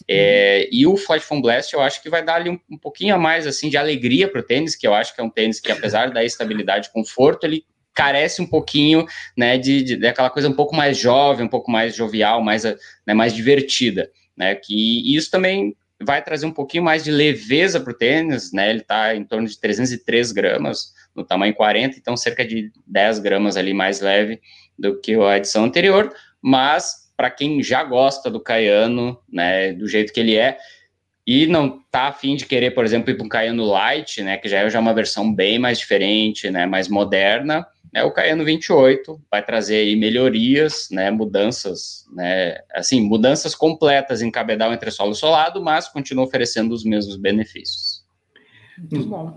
é, 0.07 0.69
e 0.71 0.85
o 0.85 0.95
Flight 0.95 1.25
Foam 1.25 1.41
Blast 1.41 1.73
eu 1.73 1.81
acho 1.81 2.01
que 2.01 2.09
vai 2.09 2.23
dar 2.23 2.35
ali 2.35 2.49
um, 2.49 2.59
um 2.69 2.77
pouquinho 2.77 3.15
a 3.15 3.17
mais, 3.17 3.47
assim, 3.47 3.69
de 3.69 3.77
alegria 3.77 4.27
para 4.27 4.41
o 4.41 4.43
tênis, 4.43 4.75
que 4.75 4.87
eu 4.87 4.93
acho 4.93 5.15
que 5.15 5.21
é 5.21 5.23
um 5.23 5.29
tênis 5.29 5.59
que, 5.59 5.71
apesar 5.71 6.11
da 6.11 6.23
estabilidade 6.23 6.87
e 6.87 6.91
conforto, 6.91 7.45
ele 7.45 7.65
carece 7.93 8.41
um 8.41 8.47
pouquinho, 8.47 9.05
né, 9.35 9.57
de, 9.57 9.81
de, 9.81 9.95
daquela 9.97 10.29
coisa 10.29 10.47
um 10.47 10.53
pouco 10.53 10.75
mais 10.75 10.97
jovem, 10.97 11.45
um 11.45 11.49
pouco 11.49 11.71
mais 11.71 11.95
jovial, 11.95 12.41
mais, 12.41 12.63
né, 12.63 13.13
mais 13.13 13.33
divertida, 13.33 14.09
né, 14.37 14.55
que 14.55 15.15
isso 15.15 15.31
também 15.31 15.75
vai 16.01 16.23
trazer 16.23 16.45
um 16.45 16.51
pouquinho 16.51 16.83
mais 16.83 17.03
de 17.03 17.11
leveza 17.11 17.79
para 17.79 17.91
o 17.91 17.97
tênis, 17.97 18.51
né, 18.53 18.69
ele 18.69 18.79
está 18.79 19.15
em 19.15 19.23
torno 19.23 19.47
de 19.47 19.59
303 19.59 20.31
gramas 20.31 20.93
no 21.13 21.23
tamanho 21.23 21.53
40, 21.53 21.97
então 21.97 22.15
cerca 22.15 22.45
de 22.45 22.71
10 22.87 23.19
gramas 23.19 23.57
ali 23.57 23.73
mais 23.73 23.99
leve 23.99 24.39
do 24.77 24.99
que 24.99 25.13
a 25.15 25.37
edição 25.37 25.65
anterior, 25.65 26.13
mas 26.41 27.09
para 27.17 27.29
quem 27.29 27.61
já 27.61 27.83
gosta 27.83 28.31
do 28.31 28.39
Caiano, 28.39 29.19
né, 29.29 29.73
do 29.73 29.87
jeito 29.87 30.13
que 30.13 30.21
ele 30.21 30.37
é, 30.37 30.57
e 31.31 31.45
não 31.45 31.79
tá 31.91 32.07
afim 32.07 32.35
de 32.35 32.47
querer, 32.47 32.71
por 32.71 32.83
exemplo, 32.83 33.11
ir 33.11 33.13
para 33.13 33.23
um 33.23 33.29
Caiano 33.29 33.63
Light, 33.63 34.23
né, 34.23 34.35
que 34.35 34.49
já 34.49 34.61
é 34.61 34.69
já 34.71 34.79
uma 34.79 34.95
versão 34.95 35.31
bem 35.31 35.59
mais 35.59 35.77
diferente, 35.77 36.49
né, 36.49 36.65
mais 36.65 36.87
moderna, 36.87 37.67
né, 37.93 38.03
o 38.03 38.11
Caiano 38.11 38.43
28 38.43 39.21
vai 39.29 39.45
trazer 39.45 39.75
aí 39.75 39.95
melhorias, 39.95 40.87
né, 40.89 41.11
mudanças, 41.11 42.03
né, 42.15 42.57
assim, 42.73 43.01
mudanças 43.01 43.53
completas 43.53 44.23
em 44.23 44.31
cabedal 44.31 44.73
entre 44.73 44.89
solo 44.89 45.11
e 45.11 45.15
solado, 45.15 45.63
mas 45.63 45.87
continua 45.87 46.25
oferecendo 46.25 46.73
os 46.73 46.83
mesmos 46.83 47.15
benefícios. 47.15 48.03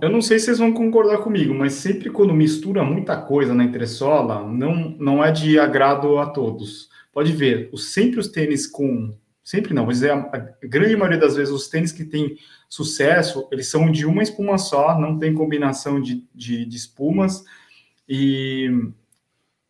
Eu 0.00 0.08
não 0.08 0.22
sei 0.22 0.38
se 0.38 0.46
vocês 0.46 0.58
vão 0.60 0.72
concordar 0.72 1.18
comigo, 1.18 1.52
mas 1.52 1.74
sempre 1.74 2.08
quando 2.08 2.32
mistura 2.32 2.82
muita 2.82 3.18
coisa 3.18 3.52
na 3.52 3.64
entressola, 3.64 4.48
não, 4.48 4.96
não 4.98 5.22
é 5.22 5.30
de 5.30 5.58
agrado 5.58 6.16
a 6.16 6.24
todos. 6.24 6.88
Pode 7.12 7.32
ver, 7.32 7.70
sempre 7.76 8.18
os 8.18 8.28
tênis 8.28 8.66
com. 8.66 9.14
Sempre 9.44 9.74
não, 9.74 9.88
dizer, 9.88 10.12
a, 10.12 10.16
a 10.16 10.66
grande 10.66 10.96
maioria 10.96 11.18
das 11.18 11.34
vezes, 11.34 11.52
os 11.52 11.68
tênis 11.68 11.90
que 11.90 12.04
têm 12.04 12.36
sucesso, 12.68 13.48
eles 13.50 13.68
são 13.68 13.90
de 13.90 14.06
uma 14.06 14.22
espuma 14.22 14.56
só, 14.56 14.98
não 14.98 15.18
tem 15.18 15.34
combinação 15.34 16.00
de, 16.00 16.24
de, 16.34 16.64
de 16.64 16.76
espumas. 16.76 17.44
E 18.08 18.70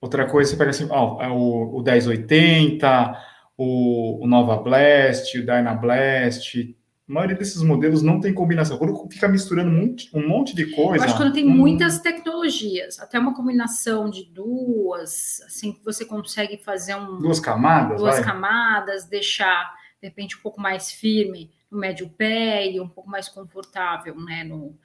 outra 0.01 0.27
coisa, 0.29 0.51
você 0.51 0.57
pega 0.57 0.71
assim, 0.71 0.87
ó, 0.91 1.23
é 1.23 1.29
o, 1.29 1.79
o 1.79 1.83
1080, 1.83 3.19
o, 3.57 4.25
o 4.25 4.27
Nova 4.27 4.57
Blast, 4.57 5.39
o 5.39 5.47
Dyna 5.47 5.75
Blast, 5.75 6.77
a 7.09 7.13
maioria 7.13 7.37
desses 7.37 7.63
modelos 7.63 8.01
não 8.01 8.21
tem 8.21 8.33
combinação. 8.33 8.79
Quando 8.79 9.09
fica 9.11 9.29
misturando 9.29 9.71
um 9.71 9.81
monte, 9.81 10.09
um 10.15 10.27
monte 10.27 10.55
de 10.55 10.67
coisa. 10.71 10.97
Eu 10.97 11.03
acho 11.05 11.15
que 11.15 11.21
quando 11.21 11.35
tem 11.35 11.47
hum... 11.47 11.51
muitas 11.51 12.01
tecnologias, 12.01 12.99
até 13.01 13.19
uma 13.19 13.35
combinação 13.35 14.09
de 14.09 14.25
duas, 14.25 15.41
assim, 15.47 15.73
que 15.73 15.85
você 15.85 16.05
consegue 16.05 16.57
fazer 16.59 16.95
um. 16.95 17.19
Duas 17.19 17.41
camadas? 17.41 17.99
Duas 17.99 18.17
vai. 18.17 18.25
camadas, 18.25 19.05
deixar, 19.07 19.75
de 20.01 20.09
repente, 20.09 20.37
um 20.37 20.41
pouco 20.41 20.61
mais 20.61 20.93
firme 20.93 21.51
no 21.71 21.79
médio 21.79 22.09
pé 22.09 22.71
e 22.71 22.81
um 22.81 22.89
pouco 22.89 23.11
mais 23.11 23.29
confortável, 23.29 24.15
né? 24.21 24.45
No, 24.45 24.79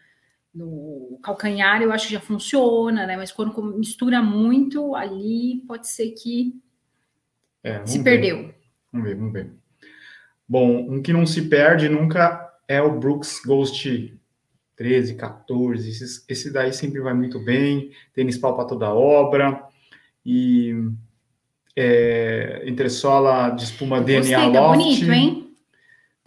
no 0.54 1.20
calcanhar 1.22 1.82
eu 1.84 1.92
acho 1.92 2.08
que 2.08 2.14
já 2.14 2.20
funciona, 2.20 3.06
né? 3.06 3.16
Mas 3.16 3.32
quando 3.32 3.62
mistura 3.78 4.24
muito 4.24 4.96
ali, 4.96 5.64
pode 5.68 5.88
ser 5.88 6.12
que 6.12 6.60
é, 7.64 7.86
se 7.86 8.00
ver. 8.00 8.04
perdeu. 8.04 8.54
Vamos 8.92 9.08
ver, 9.08 9.16
vamos 9.16 9.34
ver. 9.34 9.67
Bom, 10.48 10.88
um 10.90 11.02
que 11.02 11.12
não 11.12 11.26
se 11.26 11.44
perde 11.44 11.90
nunca 11.90 12.50
é 12.68 12.82
o 12.82 13.00
Brooks 13.00 13.42
Ghost 13.46 14.18
13, 14.76 15.16
14. 15.16 15.90
Esse, 15.90 16.26
esse 16.30 16.54
daí 16.54 16.72
sempre 16.72 17.02
vai 17.02 17.14
muito 17.14 17.44
bem, 17.44 17.92
tênis 18.14 18.38
pau 18.38 18.56
para 18.56 18.66
toda 18.66 18.94
obra. 18.94 19.64
E 20.26 20.74
é, 21.76 22.64
entressola 22.66 23.50
de 23.50 23.64
espuma 23.64 24.00
Gostei, 24.00 24.22
DNA 24.22 24.52
tá 24.52 24.62
Loft. 24.62 24.78
bonito, 24.78 25.12
hein? 25.12 25.56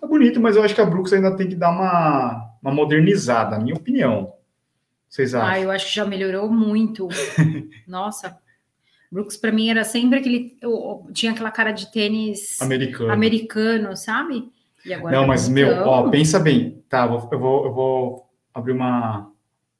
Tá 0.00 0.06
bonito, 0.06 0.40
mas 0.40 0.56
eu 0.56 0.62
acho 0.62 0.74
que 0.74 0.80
a 0.80 0.86
Brooks 0.86 1.12
ainda 1.12 1.36
tem 1.36 1.48
que 1.48 1.54
dar 1.54 1.70
uma 1.70 2.50
uma 2.62 2.72
modernizada, 2.72 3.56
na 3.56 3.64
minha 3.64 3.74
opinião. 3.74 4.34
Vocês 5.08 5.34
acham? 5.34 5.48
Ah, 5.48 5.60
eu 5.60 5.70
acho 5.70 5.86
que 5.86 5.94
já 5.94 6.04
melhorou 6.04 6.50
muito. 6.50 7.08
Nossa, 7.88 8.38
Brooks 9.10 9.36
para 9.36 9.50
mim 9.50 9.68
era 9.68 9.84
sempre 9.84 10.18
aquele. 10.18 10.56
Tinha 11.12 11.32
aquela 11.32 11.50
cara 11.50 11.72
de 11.72 11.90
tênis 11.90 12.60
americano, 12.60 13.12
americano 13.12 13.96
sabe? 13.96 14.50
Não, 15.10 15.26
mas 15.26 15.46
tá 15.46 15.52
meu, 15.52 15.86
ó, 15.86 16.08
pensa 16.08 16.38
bem. 16.38 16.82
Tá, 16.88 17.04
eu 17.04 17.38
vou, 17.38 17.64
eu 17.66 17.72
vou 17.72 18.30
abrir 18.54 18.72
uma, 18.72 19.30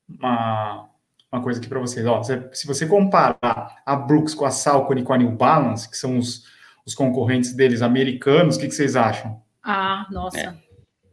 uma, 0.08 0.88
uma 1.32 1.42
coisa 1.42 1.58
aqui 1.58 1.68
para 1.68 1.80
vocês. 1.80 2.04
Ó, 2.06 2.22
se 2.22 2.66
você 2.66 2.86
comparar 2.86 3.82
a 3.86 3.96
Brooks 3.96 4.34
com 4.34 4.44
a 4.44 4.50
Salcone 4.50 5.00
e 5.00 5.04
com 5.04 5.12
a 5.12 5.18
New 5.18 5.30
Balance, 5.30 5.88
que 5.88 5.96
são 5.96 6.18
os, 6.18 6.44
os 6.84 6.94
concorrentes 6.94 7.54
deles 7.54 7.82
americanos, 7.82 8.56
o 8.56 8.60
que, 8.60 8.66
que 8.66 8.74
vocês 8.74 8.96
acham? 8.96 9.40
Ah, 9.62 10.06
nossa. 10.10 10.58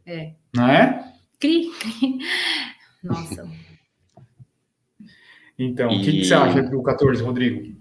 É. 0.04 0.12
é. 0.12 0.34
Não 0.54 0.68
é? 0.68 1.12
Cri. 1.38 1.70
Nossa. 3.02 3.48
Então, 5.56 5.88
o 5.88 6.00
que, 6.02 6.12
que, 6.12 6.24
você 6.24 6.34
acha 6.34 6.62
do 6.62 6.82
14, 6.82 7.22
Rodrigo? 7.22 7.77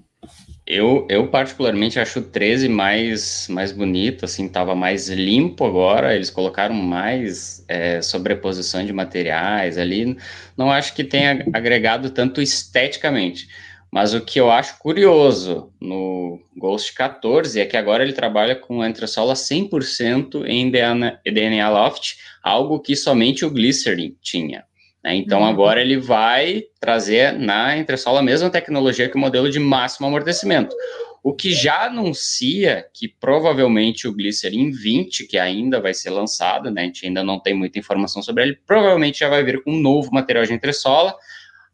Eu, 0.70 1.08
eu 1.10 1.30
particularmente 1.30 1.98
acho 1.98 2.20
o 2.20 2.24
13 2.24 2.68
mais, 2.68 3.48
mais 3.50 3.72
bonito, 3.72 4.26
assim, 4.26 4.50
tava 4.50 4.76
mais 4.76 5.08
limpo 5.08 5.64
agora, 5.66 6.14
eles 6.14 6.30
colocaram 6.30 6.76
mais 6.76 7.64
é, 7.70 8.02
sobreposição 8.02 8.86
de 8.86 8.92
materiais 8.92 9.78
ali, 9.78 10.18
não 10.58 10.70
acho 10.70 10.94
que 10.94 11.06
tenha 11.06 11.46
agregado 11.54 12.10
tanto 12.10 12.42
esteticamente, 12.42 13.48
mas 13.90 14.14
o 14.14 14.20
que 14.20 14.42
eu 14.42 14.52
acho 14.52 14.78
curioso 14.78 15.72
no 15.80 16.38
Ghost 16.58 16.94
14 16.94 17.62
é 17.62 17.66
que 17.66 17.78
agora 17.78 18.04
ele 18.04 18.12
trabalha 18.12 18.54
com 18.54 18.84
entressola 18.84 19.36
100% 19.36 20.46
em 20.46 20.70
DNA, 20.70 21.20
DNA 21.26 21.70
Loft, 21.70 22.18
algo 22.44 22.82
que 22.82 22.94
somente 22.94 23.46
o 23.46 23.50
Glycerin 23.50 24.18
tinha. 24.22 24.66
Né? 25.08 25.16
Então, 25.16 25.40
uhum. 25.40 25.46
agora 25.46 25.80
ele 25.80 25.98
vai 25.98 26.64
trazer 26.82 27.32
na 27.32 27.78
entressola 27.78 28.20
a 28.20 28.24
mesma 28.24 28.50
tecnologia 28.50 29.08
que 29.08 29.16
o 29.16 29.20
modelo 29.20 29.50
de 29.50 29.58
máximo 29.58 30.06
amortecimento. 30.08 30.76
O 31.24 31.34
que 31.34 31.54
já 31.54 31.86
anuncia 31.86 32.86
que 32.94 33.08
provavelmente 33.08 34.06
o 34.06 34.14
Glycerin 34.14 34.70
20, 34.70 35.26
que 35.26 35.38
ainda 35.38 35.80
vai 35.80 35.94
ser 35.94 36.10
lançado, 36.10 36.70
né? 36.70 36.82
a 36.82 36.86
gente 36.86 37.06
ainda 37.06 37.24
não 37.24 37.40
tem 37.40 37.54
muita 37.54 37.80
informação 37.80 38.22
sobre 38.22 38.44
ele, 38.44 38.60
provavelmente 38.68 39.20
já 39.20 39.30
vai 39.30 39.44
vir 39.44 39.64
com 39.64 39.72
um 39.72 39.80
novo 39.80 40.12
material 40.12 40.46
de 40.46 40.54
entressola. 40.54 41.16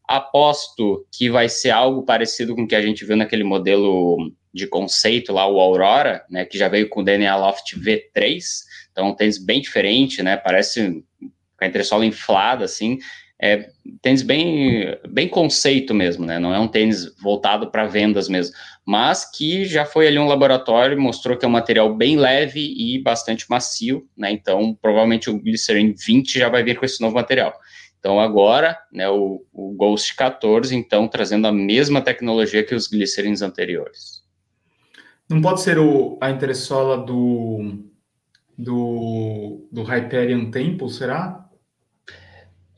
Aposto 0.07 1.03
que 1.11 1.27
vai 1.27 1.49
ser 1.49 1.71
algo 1.71 2.03
parecido 2.03 2.55
com 2.55 2.63
o 2.63 2.67
que 2.67 2.75
a 2.75 2.81
gente 2.81 3.03
viu 3.03 3.15
naquele 3.15 3.43
modelo 3.43 4.31
de 4.53 4.67
conceito 4.67 5.33
lá, 5.33 5.47
o 5.47 5.59
Aurora, 5.59 6.23
né, 6.29 6.45
que 6.45 6.57
já 6.57 6.67
veio 6.67 6.87
com 6.87 7.01
o 7.01 7.03
DNA 7.03 7.35
Loft 7.35 7.75
V3, 7.75 8.43
então, 8.91 9.07
um 9.07 9.15
tênis 9.15 9.39
bem 9.39 9.59
diferente, 9.59 10.21
né? 10.21 10.37
Parece 10.37 11.03
com 11.19 11.65
a 11.65 11.67
entressola 11.67 12.05
inflada, 12.05 12.63
assim. 12.65 12.99
É 13.45 13.69
tênis 14.01 14.21
bem, 14.21 14.97
bem 15.09 15.27
conceito 15.27 15.93
mesmo, 15.93 16.25
né? 16.25 16.39
Não 16.39 16.53
é 16.53 16.59
um 16.59 16.67
tênis 16.67 17.13
voltado 17.21 17.69
para 17.69 17.85
vendas 17.85 18.29
mesmo, 18.29 18.55
mas 18.85 19.29
que 19.29 19.65
já 19.65 19.83
foi 19.83 20.07
ali 20.07 20.17
um 20.17 20.27
laboratório, 20.27 20.97
mostrou 20.97 21.35
que 21.35 21.43
é 21.43 21.47
um 21.47 21.51
material 21.51 21.93
bem 21.93 22.15
leve 22.15 22.61
e 22.61 23.01
bastante 23.01 23.45
macio, 23.49 24.07
né? 24.15 24.31
Então, 24.31 24.73
provavelmente 24.81 25.29
o 25.29 25.37
Glycerin 25.37 25.93
20 25.93 26.39
já 26.39 26.47
vai 26.47 26.63
vir 26.63 26.79
com 26.79 26.85
esse 26.85 27.01
novo 27.01 27.15
material. 27.15 27.53
Então, 27.99 28.17
agora, 28.17 28.77
né, 28.91 29.09
o, 29.09 29.45
o 29.51 29.73
Ghost 29.73 30.15
14, 30.15 30.73
então, 30.73 31.09
trazendo 31.09 31.45
a 31.45 31.51
mesma 31.51 32.01
tecnologia 32.01 32.63
que 32.63 32.73
os 32.73 32.87
Glycerins 32.87 33.41
anteriores. 33.41 34.23
Não 35.29 35.41
pode 35.41 35.59
ser 35.59 35.79
o, 35.79 36.17
a 36.21 36.29
entressola 36.31 36.97
do 36.97 37.89
do, 38.57 39.67
do 39.71 39.83
Hyperion 39.83 40.51
Temple, 40.51 40.89
será? 40.89 41.49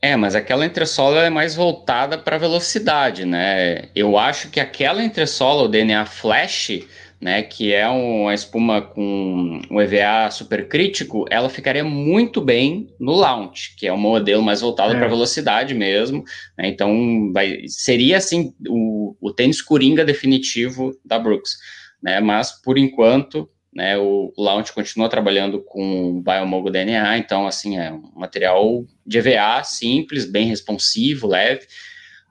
É, 0.00 0.14
mas 0.14 0.34
aquela 0.34 0.66
entressola 0.66 1.24
é 1.24 1.30
mais 1.30 1.54
voltada 1.54 2.18
para 2.18 2.38
velocidade, 2.38 3.24
né? 3.24 3.88
Eu 3.94 4.18
acho 4.18 4.50
que 4.50 4.60
aquela 4.60 5.02
entressola, 5.02 5.62
o 5.62 5.68
DNA 5.68 6.04
Flash, 6.04 6.82
né, 7.20 7.42
que 7.42 7.72
é 7.72 7.88
uma 7.88 8.34
espuma 8.34 8.82
com 8.82 9.60
um 9.70 9.80
EVA 9.80 10.30
supercrítico, 10.30 11.24
ela 11.30 11.48
ficaria 11.48 11.82
muito 11.82 12.42
bem 12.42 12.94
no 13.00 13.12
launch, 13.14 13.74
que 13.76 13.86
é 13.86 13.92
um 13.92 13.96
modelo 13.96 14.42
mais 14.42 14.60
voltado 14.60 14.94
é. 14.94 14.98
para 14.98 15.08
velocidade 15.08 15.74
mesmo. 15.74 16.22
Né, 16.58 16.68
então, 16.68 17.32
vai, 17.32 17.62
seria 17.66 18.18
assim 18.18 18.54
o, 18.68 19.16
o 19.20 19.32
tênis 19.32 19.62
coringa 19.62 20.04
definitivo 20.04 20.92
da 21.04 21.18
Brooks. 21.18 21.56
Né, 22.02 22.20
mas 22.20 22.52
por 22.62 22.76
enquanto, 22.76 23.48
né, 23.76 23.98
o, 23.98 24.32
launch 24.38 24.72
continua 24.72 25.06
trabalhando 25.06 25.60
com 25.60 26.22
Biomogo 26.22 26.70
DNA, 26.70 27.18
então 27.18 27.46
assim 27.46 27.78
é 27.78 27.92
um 27.92 28.10
material 28.16 28.86
de 29.06 29.18
EVA 29.18 29.62
simples, 29.62 30.24
bem 30.24 30.46
responsivo, 30.46 31.26
leve 31.26 31.66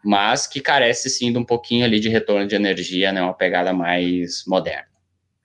mas 0.03 0.45
que 0.45 0.62
carece 0.62 1.10
sim 1.10 1.31
de 1.31 1.38
um 1.39 1.43
pouquinho 1.43 1.84
ali 1.84 1.99
de 1.99 2.10
retorno 2.10 2.45
de 2.45 2.55
energia, 2.55 3.12
né, 3.12 3.21
uma 3.23 3.34
pegada 3.34 3.73
mais 3.73 4.43
moderna. 4.47 4.86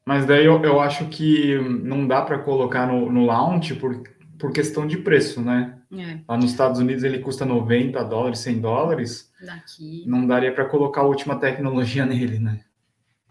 Mas 0.04 0.26
daí 0.26 0.44
eu, 0.44 0.62
eu 0.62 0.80
acho 0.80 1.06
que 1.06 1.58
não 1.58 2.06
dá 2.06 2.20
para 2.20 2.38
colocar 2.38 2.86
no, 2.86 3.10
no 3.10 3.24
launch 3.24 3.74
por, 3.76 4.02
por 4.38 4.52
questão 4.52 4.86
de 4.86 4.98
preço, 4.98 5.40
né? 5.40 5.78
É. 5.92 6.18
Lá 6.28 6.36
nos 6.36 6.50
Estados 6.50 6.78
Unidos 6.78 7.04
ele 7.04 7.20
custa 7.20 7.44
90 7.44 8.02
dólares, 8.04 8.40
100 8.40 8.60
dólares. 8.60 9.30
Daqui. 9.44 10.04
Não 10.06 10.26
daria 10.26 10.52
para 10.52 10.64
colocar 10.64 11.02
a 11.02 11.06
última 11.06 11.36
tecnologia 11.36 12.04
nele, 12.06 12.38
né? 12.38 12.60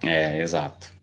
É, 0.01 0.41
exato. 0.41 0.98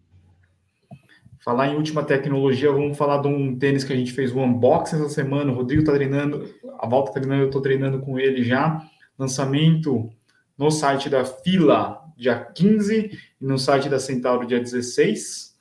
Falar 1.47 1.69
em 1.69 1.77
última 1.77 2.03
tecnologia, 2.03 2.73
vamos 2.73 2.99
falar 2.99 3.19
de 3.19 3.29
um 3.29 3.57
tênis 3.57 3.85
que 3.85 3.93
a 3.93 3.97
gente 3.97 4.13
fez 4.13 4.33
o 4.33 4.41
unboxing 4.41 4.97
essa 4.97 5.09
semana. 5.09 5.53
O 5.53 5.55
Rodrigo 5.55 5.85
tá 5.85 5.93
treinando, 5.93 6.53
a 6.77 6.89
volta 6.89 7.13
tá 7.13 7.21
treinando, 7.21 7.45
eu 7.45 7.51
tô 7.53 7.61
treinando 7.61 8.01
com 8.01 8.19
ele 8.19 8.43
já. 8.43 8.85
Lançamento 9.17 10.11
no 10.59 10.73
site 10.73 11.09
da 11.09 11.25
Fila, 11.25 12.03
dia 12.17 12.35
15, 12.35 13.17
e 13.41 13.45
no 13.47 13.61
site 13.61 13.89
da 13.89 14.01
Centauro, 14.01 14.45
dia 14.45 14.59
16, 14.59 15.57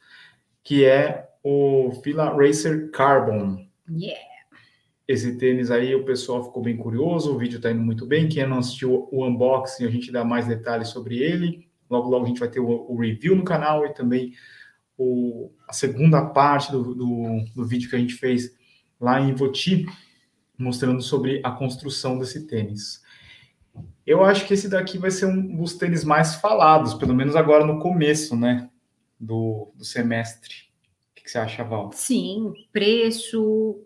que 0.64 0.84
é 0.84 1.30
o 1.44 1.92
Fila 2.04 2.36
Racer 2.36 2.90
Carbon. 2.90 3.64
Yeah! 3.88 4.20
Esse 5.08 5.38
tênis 5.38 5.70
aí, 5.70 5.94
o 5.94 6.04
pessoal 6.04 6.44
ficou 6.46 6.64
bem 6.64 6.78
curioso, 6.78 7.32
o 7.32 7.38
vídeo 7.38 7.58
está 7.58 7.70
indo 7.70 7.84
muito 7.84 8.08
bem. 8.08 8.28
Quem 8.28 8.48
não 8.48 8.58
assistiu 8.58 9.08
o 9.12 9.24
unboxing, 9.24 9.86
a 9.86 9.92
gente 9.92 10.12
dá 10.12 10.26
mais 10.26 10.48
detalhes 10.48 10.88
sobre 10.88 11.20
ele. 11.20 11.68
Logo, 11.88 12.10
logo 12.10 12.26
a 12.26 12.28
gente 12.28 12.40
vai 12.40 12.50
ter 12.50 12.60
o, 12.60 12.92
o 12.92 13.00
review 13.00 13.36
no 13.36 13.44
canal 13.44 13.86
e 13.86 13.94
também 13.94 14.34
o, 14.98 15.52
a 15.68 15.74
segunda 15.74 16.26
parte 16.26 16.72
do, 16.72 16.96
do, 16.96 17.46
do 17.54 17.66
vídeo 17.66 17.90
que 17.90 17.96
a 17.96 18.00
gente 18.00 18.14
fez 18.14 18.56
lá 19.00 19.20
em 19.20 19.34
Voti, 19.34 19.86
mostrando 20.58 21.02
sobre 21.02 21.42
a 21.44 21.52
construção 21.52 22.18
desse 22.18 22.48
tênis. 22.48 23.04
Eu 24.06 24.24
acho 24.24 24.46
que 24.48 24.54
esse 24.54 24.70
daqui 24.70 24.98
vai 24.98 25.12
ser 25.12 25.26
um 25.26 25.58
dos 25.58 25.74
tênis 25.74 26.04
mais 26.04 26.36
falados, 26.36 26.94
pelo 26.94 27.14
menos 27.14 27.36
agora 27.36 27.66
no 27.66 27.80
começo, 27.80 28.36
né? 28.36 28.70
Do, 29.20 29.72
do 29.76 29.84
semestre. 29.84 30.54
O 31.12 31.16
que, 31.16 31.30
você 31.30 31.40
acha, 31.40 31.64
Val? 31.64 31.92
Sim, 31.92 32.54
preço, 32.72 33.82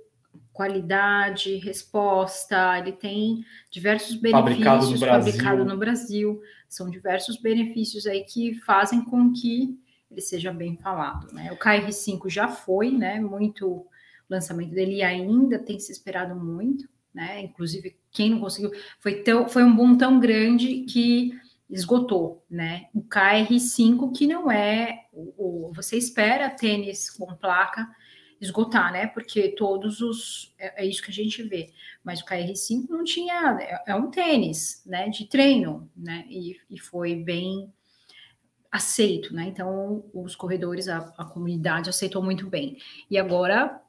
qualidade, 0.51 1.55
resposta, 1.57 2.77
ele 2.77 2.91
tem 2.91 3.45
diversos 3.71 4.15
benefícios 4.15 4.49
fabricado 4.59 4.89
no, 4.89 4.97
fabricado 4.99 5.65
no 5.65 5.77
Brasil. 5.77 6.41
São 6.67 6.89
diversos 6.89 7.41
benefícios 7.41 8.05
aí 8.05 8.23
que 8.25 8.55
fazem 8.65 9.03
com 9.03 9.31
que 9.31 9.79
ele 10.09 10.21
seja 10.21 10.51
bem 10.51 10.77
falado, 10.77 11.31
né? 11.33 11.51
O 11.51 11.57
KR5 11.57 12.29
já 12.29 12.47
foi, 12.47 12.91
né? 12.91 13.19
Muito 13.19 13.85
lançamento 14.29 14.71
dele 14.71 15.01
ainda 15.01 15.59
tem 15.59 15.79
se 15.79 15.91
esperado 15.91 16.35
muito 16.35 16.87
né? 17.13 17.41
Inclusive, 17.41 17.97
quem 18.11 18.31
não 18.31 18.39
conseguiu, 18.39 18.71
foi, 18.99 19.23
tão, 19.23 19.47
foi 19.49 19.63
um 19.63 19.75
boom 19.75 19.97
tão 19.97 20.19
grande 20.19 20.81
que 20.81 21.31
esgotou, 21.69 22.45
né? 22.49 22.87
O 22.93 23.03
KR5, 23.03 24.11
que 24.15 24.27
não 24.27 24.51
é 24.51 25.05
o, 25.11 25.67
o, 25.67 25.73
você 25.73 25.97
espera 25.97 26.49
tênis 26.49 27.09
com 27.09 27.35
placa 27.35 27.87
esgotar, 28.39 28.91
né? 28.91 29.07
Porque 29.07 29.49
todos 29.49 30.01
os 30.01 30.53
é, 30.57 30.83
é, 30.83 30.87
isso 30.87 31.03
que 31.03 31.11
a 31.11 31.13
gente 31.13 31.43
vê. 31.43 31.71
Mas 32.03 32.21
o 32.21 32.25
KR5 32.25 32.87
não 32.89 33.03
tinha, 33.03 33.57
é, 33.59 33.91
é 33.91 33.95
um 33.95 34.09
tênis, 34.09 34.81
né? 34.85 35.09
De 35.09 35.25
treino, 35.27 35.89
né? 35.95 36.25
E, 36.29 36.57
e 36.69 36.79
foi 36.79 37.15
bem 37.15 37.71
aceito, 38.71 39.33
né? 39.33 39.47
Então 39.47 40.03
os 40.13 40.35
corredores, 40.35 40.87
a, 40.87 40.97
a 41.17 41.25
comunidade 41.25 41.89
aceitou 41.89 42.23
muito 42.23 42.47
bem. 42.47 42.77
E 43.09 43.17
agora 43.17 43.81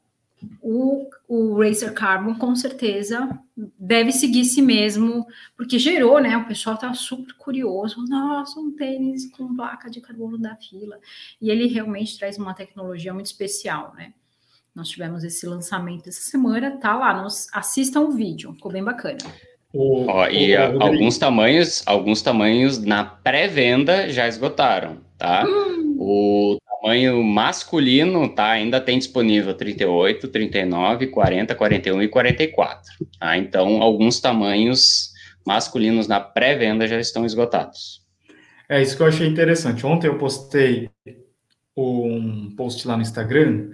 o, 0.63 1.09
o 1.29 1.61
Racer 1.61 1.93
Carbon 1.93 2.35
com 2.35 2.55
certeza 2.57 3.29
deve 3.79 4.11
seguir 4.11 4.45
se 4.45 4.63
mesmo, 4.63 5.27
porque 5.57 5.79
gerou, 5.79 6.21
né? 6.21 6.37
O 6.37 6.47
pessoal 6.47 6.79
tá 6.79 6.93
super 6.95 7.35
curioso. 7.35 8.03
Nossa, 8.07 8.59
um 8.59 8.73
tênis 8.73 9.31
com 9.31 9.55
placa 9.55 9.91
de 9.91 10.01
carbono 10.01 10.39
da 10.39 10.57
fila. 10.57 10.99
E 11.41 11.51
ele 11.51 11.67
realmente 11.67 12.19
traz 12.19 12.39
uma 12.39 12.55
tecnologia 12.55 13.13
muito 13.13 13.27
especial, 13.27 13.95
né? 13.95 14.15
Nós 14.75 14.89
tivemos 14.89 15.25
esse 15.25 15.47
lançamento 15.47 16.09
essa 16.09 16.23
semana, 16.23 16.79
tá 16.79 16.97
lá, 16.97 17.23
nos, 17.23 17.49
assistam 17.53 18.03
o 18.03 18.13
vídeo, 18.13 18.55
ficou 18.55 18.73
bem 18.73 18.85
bacana. 18.85 19.19
O, 19.73 20.07
Ó, 20.09 20.29
e 20.29 20.57
o, 20.57 20.83
alguns 20.83 21.17
tamanhos, 21.17 21.83
alguns 21.87 22.23
tamanhos 22.23 22.79
na 22.79 23.05
pré-venda 23.05 24.11
já 24.11 24.27
esgotaram, 24.27 24.99
tá? 25.17 25.45
Hum. 25.47 25.97
O 25.99 26.59
tamanho 26.81 27.23
masculino, 27.23 28.29
tá? 28.29 28.51
Ainda 28.51 28.81
tem 28.81 28.99
disponível 28.99 29.55
38, 29.55 30.27
39, 30.29 31.07
40, 31.09 31.55
41 31.55 32.03
e 32.03 32.09
44. 32.09 32.93
Tá? 33.19 33.37
Então, 33.37 33.83
alguns 33.83 34.19
tamanhos 34.19 35.11
masculinos 35.47 36.09
na 36.09 36.21
pré-venda 36.21 36.89
já 36.89 36.99
estão 36.99 37.25
esgotados. 37.25 38.01
É 38.69 38.81
isso 38.81 38.97
que 38.97 39.03
eu 39.03 39.07
achei 39.07 39.27
interessante. 39.27 39.85
Ontem 39.85 40.07
eu 40.07 40.17
postei 40.17 40.89
um 41.77 42.55
post 42.57 42.87
lá 42.87 42.97
no 42.97 43.03
Instagram 43.03 43.71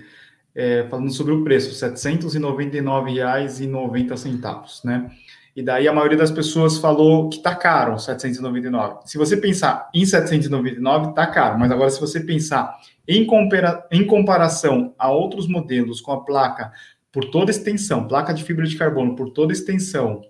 é, 0.54 0.86
falando 0.88 1.12
sobre 1.12 1.34
o 1.34 1.44
preço, 1.44 1.68
R$ 1.68 1.92
799,90, 1.92 4.84
né? 4.84 5.10
E 5.56 5.62
daí 5.62 5.88
a 5.88 5.92
maioria 5.92 6.18
das 6.18 6.30
pessoas 6.30 6.76
falou 6.76 7.30
que 7.30 7.38
tá 7.38 7.54
caro, 7.54 7.98
799. 7.98 8.98
Se 9.06 9.16
você 9.16 9.38
pensar 9.38 9.88
em 9.94 10.04
799, 10.04 11.14
tá 11.14 11.26
caro, 11.26 11.58
mas 11.58 11.72
agora 11.72 11.88
se 11.88 11.98
você 11.98 12.20
pensar 12.20 12.76
em, 13.08 13.24
compara 13.24 13.88
em 13.90 14.06
comparação 14.06 14.94
a 14.98 15.10
outros 15.10 15.48
modelos 15.48 16.02
com 16.02 16.12
a 16.12 16.22
placa 16.22 16.70
por 17.10 17.24
toda 17.30 17.50
extensão, 17.50 18.06
placa 18.06 18.34
de 18.34 18.44
fibra 18.44 18.66
de 18.66 18.76
carbono 18.76 19.16
por 19.16 19.30
toda 19.30 19.50
extensão 19.50 20.20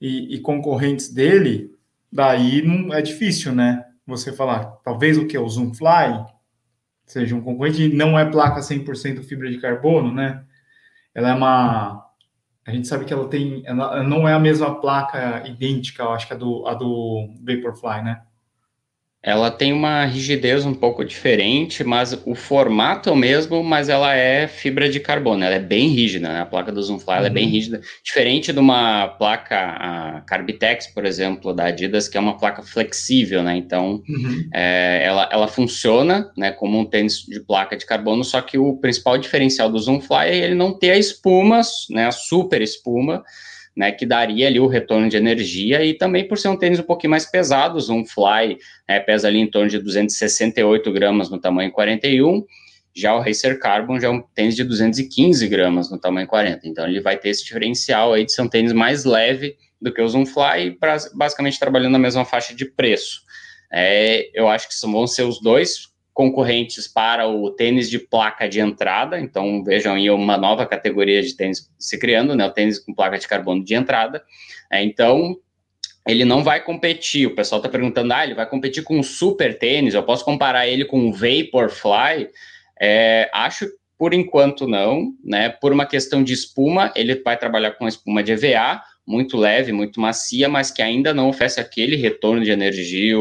e, 0.00 0.34
e 0.34 0.40
concorrentes 0.40 1.12
dele, 1.12 1.74
daí 2.10 2.62
não 2.62 2.94
é 2.94 3.02
difícil, 3.02 3.54
né? 3.54 3.84
Você 4.06 4.32
falar, 4.32 4.78
talvez 4.82 5.18
o 5.18 5.26
que? 5.26 5.36
O 5.36 5.46
Zoomfly 5.46 6.24
seja 7.04 7.34
um 7.36 7.42
concorrente, 7.42 7.88
não 7.88 8.18
é 8.18 8.24
placa 8.24 8.60
100% 8.60 9.22
fibra 9.22 9.50
de 9.50 9.58
carbono, 9.58 10.14
né? 10.14 10.42
Ela 11.14 11.28
é 11.28 11.34
uma 11.34 12.05
a 12.66 12.72
gente 12.72 12.88
sabe 12.88 13.04
que 13.04 13.12
ela 13.12 13.28
tem, 13.28 13.62
ela 13.64 14.02
não 14.02 14.28
é 14.28 14.32
a 14.32 14.40
mesma 14.40 14.80
placa 14.80 15.46
idêntica, 15.46 16.02
eu 16.02 16.10
acho 16.10 16.26
que 16.26 16.34
a 16.34 16.36
do, 16.36 16.66
a 16.66 16.74
do 16.74 17.28
Vaporfly, 17.40 18.02
né? 18.02 18.22
Ela 19.26 19.50
tem 19.50 19.72
uma 19.72 20.04
rigidez 20.04 20.64
um 20.64 20.72
pouco 20.72 21.04
diferente, 21.04 21.82
mas 21.82 22.16
o 22.24 22.36
formato 22.36 23.08
é 23.08 23.12
o 23.12 23.16
mesmo, 23.16 23.60
mas 23.64 23.88
ela 23.88 24.14
é 24.14 24.46
fibra 24.46 24.88
de 24.88 25.00
carbono, 25.00 25.42
ela 25.42 25.56
é 25.56 25.58
bem 25.58 25.88
rígida, 25.88 26.28
né? 26.28 26.40
A 26.42 26.46
placa 26.46 26.70
do 26.70 26.80
Zoomfly 26.80 27.18
uhum. 27.18 27.24
é 27.24 27.30
bem 27.30 27.46
uhum. 27.46 27.50
rígida, 27.50 27.80
diferente 28.04 28.52
de 28.52 28.60
uma 28.60 29.08
placa 29.08 29.58
a 29.58 30.20
Carbitex, 30.20 30.86
por 30.86 31.04
exemplo, 31.04 31.52
da 31.52 31.64
Adidas, 31.64 32.06
que 32.08 32.16
é 32.16 32.20
uma 32.20 32.38
placa 32.38 32.62
flexível, 32.62 33.42
né? 33.42 33.56
Então, 33.56 34.00
uhum. 34.08 34.48
é, 34.54 35.02
ela, 35.04 35.28
ela 35.32 35.48
funciona, 35.48 36.30
né, 36.38 36.52
como 36.52 36.78
um 36.78 36.84
tênis 36.84 37.24
de 37.26 37.40
placa 37.40 37.76
de 37.76 37.84
carbono, 37.84 38.22
só 38.22 38.40
que 38.40 38.56
o 38.56 38.76
principal 38.76 39.18
diferencial 39.18 39.68
do 39.68 39.78
Zoomfly 39.80 40.28
é 40.28 40.36
ele 40.36 40.54
não 40.54 40.72
ter 40.72 40.92
a 40.92 40.96
espuma, 40.96 41.62
né, 41.90 42.06
a 42.06 42.12
super 42.12 42.62
espuma, 42.62 43.24
né, 43.76 43.92
que 43.92 44.06
daria 44.06 44.46
ali 44.46 44.58
o 44.58 44.66
retorno 44.66 45.08
de 45.08 45.16
energia 45.16 45.84
e 45.84 45.92
também 45.92 46.26
por 46.26 46.38
ser 46.38 46.48
um 46.48 46.56
tênis 46.56 46.78
um 46.78 46.84
pouquinho 46.84 47.10
mais 47.10 47.26
pesado, 47.26 47.78
um 47.92 48.06
Fly 48.06 48.56
né, 48.88 49.00
pesa 49.00 49.28
ali 49.28 49.38
em 49.38 49.50
torno 49.50 49.68
de 49.68 49.78
268 49.78 50.90
gramas 50.92 51.28
no 51.28 51.38
tamanho 51.38 51.70
41, 51.70 52.42
já 52.94 53.14
o 53.14 53.20
Racer 53.20 53.58
Carbon 53.60 54.00
já 54.00 54.08
é 54.08 54.10
um 54.10 54.22
tênis 54.34 54.56
de 54.56 54.64
215 54.64 55.46
gramas 55.48 55.90
no 55.90 56.00
tamanho 56.00 56.26
40, 56.26 56.66
então 56.66 56.86
ele 56.86 57.00
vai 57.00 57.18
ter 57.18 57.28
esse 57.28 57.44
diferencial 57.44 58.14
aí 58.14 58.24
de 58.24 58.32
ser 58.32 58.40
um 58.40 58.48
tênis 58.48 58.72
mais 58.72 59.04
leve 59.04 59.56
do 59.78 59.92
que 59.92 60.00
o 60.00 60.08
Zoomfly, 60.08 60.78
basicamente 61.14 61.60
trabalhando 61.60 61.92
na 61.92 61.98
mesma 61.98 62.24
faixa 62.24 62.54
de 62.54 62.64
preço. 62.64 63.20
É, 63.70 64.30
eu 64.32 64.48
acho 64.48 64.68
que 64.68 64.86
vão 64.86 65.06
ser 65.06 65.24
os 65.24 65.40
dois 65.42 65.88
concorrentes 66.16 66.88
para 66.88 67.28
o 67.28 67.50
tênis 67.50 67.90
de 67.90 67.98
placa 67.98 68.48
de 68.48 68.58
entrada. 68.58 69.20
Então, 69.20 69.62
vejam 69.62 69.92
aí 69.92 70.08
uma 70.08 70.38
nova 70.38 70.64
categoria 70.64 71.22
de 71.22 71.36
tênis 71.36 71.70
se 71.78 71.98
criando, 71.98 72.34
né? 72.34 72.46
O 72.46 72.50
tênis 72.50 72.78
com 72.78 72.94
placa 72.94 73.18
de 73.18 73.28
carbono 73.28 73.62
de 73.62 73.74
entrada. 73.74 74.24
É, 74.72 74.82
então, 74.82 75.36
ele 76.08 76.24
não 76.24 76.42
vai 76.42 76.64
competir. 76.64 77.26
O 77.26 77.34
pessoal 77.34 77.58
está 77.58 77.68
perguntando, 77.68 78.14
ah, 78.14 78.24
ele 78.24 78.32
vai 78.32 78.48
competir 78.48 78.82
com 78.82 78.98
um 78.98 79.02
super 79.02 79.58
tênis? 79.58 79.92
Eu 79.92 80.02
posso 80.04 80.24
comparar 80.24 80.66
ele 80.66 80.86
com 80.86 80.98
um 80.98 81.12
Vaporfly? 81.12 82.30
É, 82.80 83.28
acho 83.34 83.68
por 83.98 84.14
enquanto 84.14 84.66
não, 84.66 85.12
né? 85.22 85.50
Por 85.50 85.70
uma 85.70 85.84
questão 85.84 86.24
de 86.24 86.32
espuma, 86.32 86.90
ele 86.96 87.14
vai 87.16 87.36
trabalhar 87.36 87.72
com 87.72 87.86
espuma 87.86 88.22
de 88.22 88.32
EVA, 88.32 88.80
muito 89.06 89.36
leve, 89.36 89.72
muito 89.72 90.00
macia, 90.00 90.48
mas 90.48 90.70
que 90.70 90.82
ainda 90.82 91.14
não 91.14 91.28
oferece 91.28 91.60
aquele 91.60 91.96
retorno 91.96 92.42
de 92.42 92.50
energia 92.50 93.16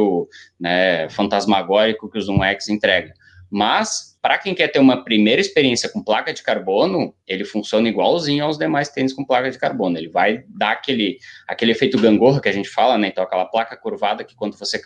né, 0.60 1.08
fantasmagórico 1.10 2.10
que 2.10 2.17
o 2.17 2.21
Zoom 2.21 2.43
X 2.43 2.69
entrega. 2.69 3.13
Mas, 3.52 4.17
para 4.21 4.38
quem 4.38 4.56
quer 4.56 4.69
ter 4.69 4.80
uma 4.80 5.04
primeira 5.04 5.39
experiência 5.39 5.88
com 5.88 6.04
placa 6.04 6.34
de 6.34 6.41
carbono, 6.41 7.13
ele 7.28 7.45
funciona 7.45 7.88
igualzinho 7.88 8.43
aos 8.43 8.58
demais 8.58 8.89
tênis 8.89 9.13
com 9.13 9.24
placa 9.24 9.52
de 9.52 9.60
carbono. 9.60 9.98
Ele 9.98 10.10
vai 10.10 10.43
dar 10.50 10.71
aquele, 10.71 11.19
aquele 11.48 11.71
efeito 11.71 12.00
gangorra 12.00 12.41
que 12.41 12.50
a 12.50 12.52
gente 12.52 12.67
fala, 12.67 12.98
né? 12.98 13.08
Então, 13.08 13.24
aquela 13.24 13.45
placa 13.45 13.78
curvada 13.78 14.24
que 14.24 14.36
quando 14.36 14.58
você 14.58 14.82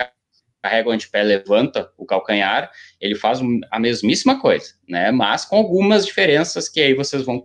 carrega 0.62 0.89
o 0.89 0.91
antepé, 0.91 1.23
levanta 1.23 1.89
o 1.97 2.05
calcanhar, 2.05 2.69
ele 2.99 3.15
faz 3.15 3.39
a 3.71 3.79
mesmíssima 3.79 4.39
coisa, 4.39 4.73
né? 4.88 5.09
Mas 5.09 5.45
com 5.45 5.55
algumas 5.55 6.05
diferenças 6.05 6.67
que 6.67 6.81
aí 6.81 6.93
vocês 6.93 7.23
vão, 7.23 7.41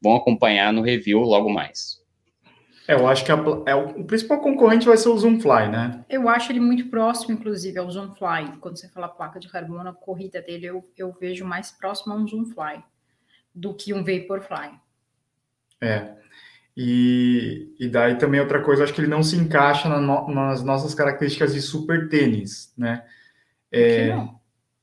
vão 0.00 0.14
acompanhar 0.14 0.72
no 0.72 0.80
review 0.80 1.20
logo 1.20 1.50
mais. 1.50 2.01
É, 2.86 2.94
eu 2.94 3.06
acho 3.06 3.24
que 3.24 3.30
a, 3.30 3.36
é, 3.66 3.74
o 3.74 4.04
principal 4.04 4.40
concorrente 4.40 4.86
vai 4.86 4.96
ser 4.96 5.08
o 5.08 5.16
Zoomfly, 5.16 5.68
né? 5.70 6.04
Eu 6.08 6.28
acho 6.28 6.50
ele 6.50 6.60
muito 6.60 6.88
próximo, 6.88 7.32
inclusive, 7.34 7.78
ao 7.78 7.90
Zoomfly. 7.90 8.56
Quando 8.60 8.76
você 8.76 8.88
fala 8.88 9.08
placa 9.08 9.38
de 9.38 9.48
carbono, 9.48 9.88
a 9.88 9.92
corrida 9.92 10.42
dele 10.42 10.66
eu, 10.66 10.84
eu 10.96 11.12
vejo 11.12 11.44
mais 11.44 11.70
próximo 11.70 12.12
a 12.12 12.16
um 12.16 12.26
Zoomfly 12.26 12.82
do 13.54 13.74
que 13.74 13.92
um 13.94 14.02
Vaporfly. 14.02 14.72
É. 15.80 16.14
E, 16.76 17.74
e 17.78 17.88
daí 17.88 18.16
também 18.16 18.40
outra 18.40 18.62
coisa, 18.62 18.82
acho 18.82 18.94
que 18.94 19.00
ele 19.00 19.08
não 19.08 19.22
se 19.22 19.36
encaixa 19.36 19.88
na 19.88 20.00
no, 20.00 20.28
nas 20.34 20.62
nossas 20.64 20.94
características 20.94 21.52
de 21.52 21.60
super 21.60 22.08
tênis, 22.08 22.72
né? 22.76 23.04
É, 23.70 24.16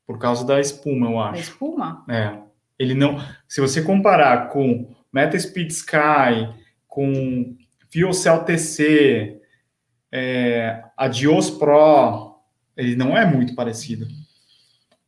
por 0.05 0.17
causa 0.17 0.45
da 0.45 0.59
espuma, 0.59 1.09
eu 1.09 1.19
acho. 1.19 1.33
Da 1.33 1.39
espuma? 1.39 2.05
É. 2.07 2.37
Ele 2.77 2.93
não. 2.93 3.19
Se 3.47 3.59
você 3.59 3.81
comparar 3.81 4.49
com 4.49 4.95
Meta 5.11 5.37
Speed 5.37 5.69
Sky, 5.71 6.53
com 6.87 7.57
FioCell 7.89 8.43
TC, 8.43 9.41
é, 10.11 10.83
a 10.95 11.07
Dios 11.07 11.49
Pro, 11.49 12.35
ele 12.75 12.95
não 12.95 13.17
é 13.17 13.25
muito 13.25 13.55
parecido. 13.55 14.07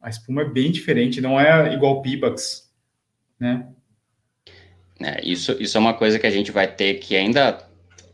A 0.02 0.10
espuma 0.10 0.42
é 0.42 0.50
bem 0.50 0.72
diferente, 0.72 1.22
não 1.22 1.40
é 1.40 1.74
igual 1.74 2.02
Pibax, 2.02 2.72
né? 3.40 3.68
É, 5.00 5.20
isso, 5.24 5.54
isso 5.60 5.78
é 5.78 5.80
uma 5.80 5.94
coisa 5.94 6.20
que 6.20 6.28
a 6.28 6.32
gente 6.32 6.52
vai 6.52 6.68
ter 6.68 6.96
que 6.96 7.16
ainda 7.16 7.71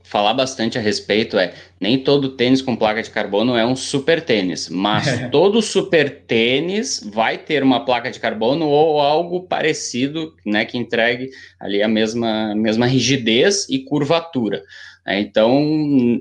falar 0.10 0.34
bastante 0.34 0.78
a 0.78 0.82
respeito 0.82 1.38
é 1.38 1.54
nem 1.80 2.00
todo 2.00 2.30
tênis 2.30 2.62
com 2.62 2.76
placa 2.76 3.04
de 3.04 3.10
carbono 3.10 3.56
é 3.56 3.66
um 3.66 3.76
super 3.76 4.24
tênis, 4.24 4.70
mas 4.70 5.08
é. 5.22 5.28
todo 5.30 5.62
super 5.62 6.24
tênis 6.26 7.02
vai 7.14 7.38
ter 7.38 7.62
uma 7.62 7.84
placa 7.84 8.10
de 8.10 8.20
carbono 8.20 8.68
ou 8.68 9.00
algo 9.00 9.44
parecido, 9.44 10.34
né, 10.46 10.66
que 10.66 10.78
entregue 10.78 11.30
ali 11.60 11.84
a 11.84 11.88
mesma, 11.88 12.56
mesma 12.56 12.86
rigidez 12.86 13.68
e 13.70 13.80
curvatura. 13.80 14.64
É, 15.06 15.20
então, 15.20 15.62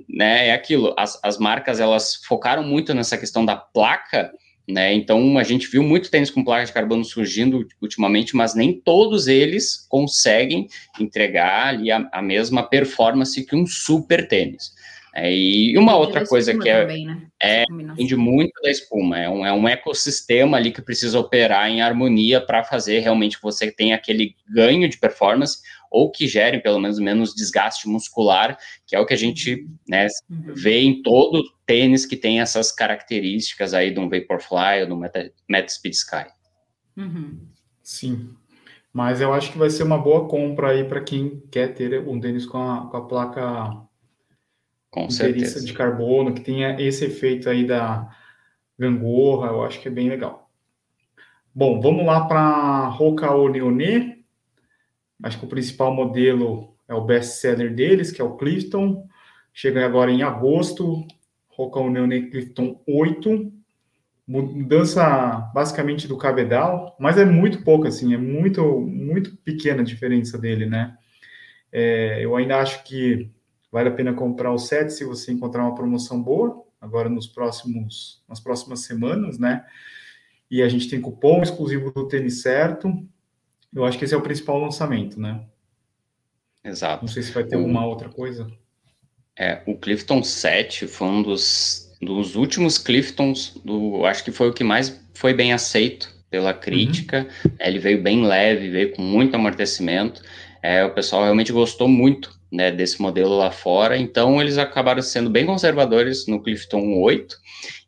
né, 0.09 0.49
é 0.49 0.53
aquilo, 0.53 0.94
as, 0.96 1.18
as 1.22 1.38
marcas 1.38 1.81
elas 1.81 2.14
focaram 2.14 2.62
muito 2.62 2.94
nessa 2.94 3.18
questão 3.18 3.44
da 3.44 3.57
placa, 3.57 4.31
né? 4.68 4.92
Então 4.94 5.38
a 5.38 5.42
gente 5.42 5.68
viu 5.68 5.83
muito 5.83 6.11
tênis 6.11 6.31
com 6.31 6.44
placa 6.44 6.66
de 6.66 6.72
carbono 6.72 7.05
surgindo 7.05 7.66
ultimamente, 7.81 8.35
mas 8.35 8.55
nem 8.55 8.72
todos 8.72 9.29
eles 9.29 9.87
conseguem 9.88 10.68
entregar 10.98 11.68
ali 11.68 11.90
a, 11.90 12.09
a 12.12 12.20
mesma 12.20 12.62
performance 12.62 13.44
que 13.44 13.55
um 13.55 13.66
super 13.66 14.26
tênis. 14.26 14.74
É, 15.14 15.35
e 15.35 15.79
uma 15.79 15.96
outra 15.96 16.26
coisa 16.26 16.55
que 16.55 16.68
é, 16.68 16.83
também, 16.83 17.07
né? 17.07 17.22
é 17.40 17.64
depende 17.64 18.14
muito 18.14 18.52
da 18.61 18.70
espuma, 18.70 19.18
é 19.18 19.31
um, 19.31 19.46
é 19.46 19.50
um 19.50 19.66
ecossistema 19.66 20.59
ali 20.59 20.70
que 20.70 20.83
precisa 20.83 21.18
operar 21.18 21.70
em 21.70 21.81
harmonia 21.81 22.38
para 22.38 22.62
fazer 22.62 22.98
realmente 22.98 23.38
que 23.38 23.42
você 23.42 23.72
tenha 23.72 23.96
aquele 23.96 24.35
ganho 24.46 24.87
de 24.87 24.98
performance 24.98 25.61
ou 25.90 26.11
que 26.11 26.29
gere 26.29 26.61
pelo 26.61 26.79
menos 26.79 26.98
menos 26.98 27.35
desgaste 27.35 27.88
muscular, 27.88 28.59
que 28.87 28.94
é 28.94 29.00
o 29.00 29.07
que 29.07 29.14
a 29.14 29.16
gente 29.16 29.66
né, 29.88 30.07
uhum. 30.29 30.52
vê 30.55 30.81
em 30.81 31.00
todo 31.00 31.42
tênis 31.66 32.07
que 32.07 32.16
tem 32.16 32.40
essas 32.40 32.72
características 32.72 33.74
aí 33.74 33.92
de 33.92 33.98
um 33.98 34.09
Vaporfly 34.09 34.83
ou 34.83 34.88
do 34.88 34.96
Meta, 34.96 35.33
Meta 35.48 35.68
Speed 35.68 35.94
Sky. 35.94 36.26
Uhum. 36.96 37.40
Sim, 37.83 38.35
mas 38.92 39.20
eu 39.20 39.33
acho 39.35 39.52
que 39.52 39.59
vai 39.59 39.68
ser 39.68 39.83
uma 39.83 39.98
boa 39.98 40.26
compra 40.26 40.70
aí 40.70 40.85
para 40.85 41.02
quem 41.02 41.42
quer 41.50 41.74
ter 41.74 42.00
um 42.09 42.18
tênis 42.18 42.46
com 42.46 42.59
a, 42.59 42.88
com 42.88 42.96
a 42.96 43.07
placa 43.07 43.87
com 44.90 45.11
certeza. 45.11 45.62
de 45.62 45.74
carbono, 45.74 46.33
que 46.33 46.40
tenha 46.40 46.81
esse 46.81 47.05
efeito 47.05 47.50
aí 47.50 47.66
da 47.66 48.09
gangorra, 48.79 49.48
eu 49.48 49.62
acho 49.62 49.81
que 49.81 49.88
é 49.88 49.90
bem 49.90 50.09
legal. 50.09 50.50
Bom, 51.55 51.81
vamos 51.81 52.07
lá 52.07 52.26
para 52.26 52.88
Roca 52.88 53.26
Neoné. 53.50 54.18
Acho 55.22 55.38
que 55.38 55.44
o 55.44 55.48
principal 55.48 55.94
modelo 55.94 56.76
é 56.88 56.94
o 56.94 57.05
best-seller 57.05 57.74
deles, 57.74 58.11
que 58.11 58.20
é 58.20 58.24
o 58.24 58.37
Clifton. 58.37 59.07
Chega 59.52 59.85
agora 59.85 60.11
em 60.11 60.22
agosto. 60.22 61.07
Roca 61.56 61.80
Neoné 61.88 62.22
Clifton 62.22 62.80
8. 62.86 63.52
Mudança 64.28 65.50
basicamente 65.54 66.08
do 66.08 66.18
cabedal, 66.18 66.96
mas 66.98 67.16
é 67.16 67.24
muito 67.24 67.62
pouco, 67.62 67.86
assim, 67.86 68.12
é 68.12 68.16
muito, 68.16 68.80
muito 68.80 69.36
pequena 69.36 69.82
a 69.82 69.84
diferença 69.84 70.36
dele, 70.36 70.66
né? 70.66 70.96
É, 71.70 72.24
eu 72.24 72.34
ainda 72.34 72.58
acho 72.58 72.82
que 72.82 73.30
Vale 73.76 73.90
a 73.90 73.92
pena 73.92 74.14
comprar 74.14 74.52
o 74.52 74.58
set 74.58 74.90
se 74.90 75.04
você 75.04 75.32
encontrar 75.32 75.62
uma 75.62 75.74
promoção 75.74 76.22
boa, 76.22 76.64
agora 76.80 77.10
nos 77.10 77.26
próximos, 77.26 78.24
nas 78.26 78.40
próximas 78.40 78.80
semanas, 78.80 79.38
né? 79.38 79.66
E 80.50 80.62
a 80.62 80.68
gente 80.70 80.88
tem 80.88 80.98
cupom 80.98 81.42
exclusivo 81.42 81.90
do 81.90 82.08
tênis 82.08 82.40
certo. 82.40 82.90
Eu 83.74 83.84
acho 83.84 83.98
que 83.98 84.06
esse 84.06 84.14
é 84.14 84.16
o 84.16 84.22
principal 84.22 84.58
lançamento, 84.58 85.20
né? 85.20 85.44
Exato. 86.64 87.04
Não 87.04 87.12
sei 87.12 87.22
se 87.22 87.32
vai 87.32 87.44
ter 87.44 87.56
alguma 87.56 87.84
outra 87.84 88.08
coisa. 88.08 88.50
É, 89.38 89.61
o 89.66 89.77
Clifton 89.77 90.22
7 90.22 90.87
foi 90.87 91.09
um 91.09 91.22
dos, 91.22 91.94
dos 92.01 92.37
últimos 92.37 92.79
Cliftons, 92.79 93.61
do, 93.64 94.05
acho 94.07 94.25
que 94.25 94.33
foi 94.33 94.49
o 94.49 94.53
que 94.53 94.64
mais 94.64 94.99
foi 95.14 95.35
bem 95.35 95.53
aceito 95.53 96.14
pela 96.31 96.53
crítica. 96.53 97.27
Uhum. 97.44 97.51
Ele 97.61 97.79
veio 97.79 98.03
bem 98.03 98.25
leve, 98.25 98.70
veio 98.70 98.92
com 98.92 99.03
muito 99.03 99.35
amortecimento. 99.35 100.22
É, 100.62 100.85
o 100.85 100.90
pessoal 100.90 101.22
realmente 101.22 101.53
gostou 101.53 101.87
muito 101.87 102.37
né, 102.51 102.70
desse 102.70 103.01
modelo 103.01 103.37
lá 103.37 103.51
fora, 103.51 103.96
então 103.96 104.40
eles 104.40 104.59
acabaram 104.59 105.03
sendo 105.03 105.29
bem 105.29 105.44
conservadores 105.44 106.27
no 106.27 106.42
Clifton 106.42 107.01
8, 107.01 107.37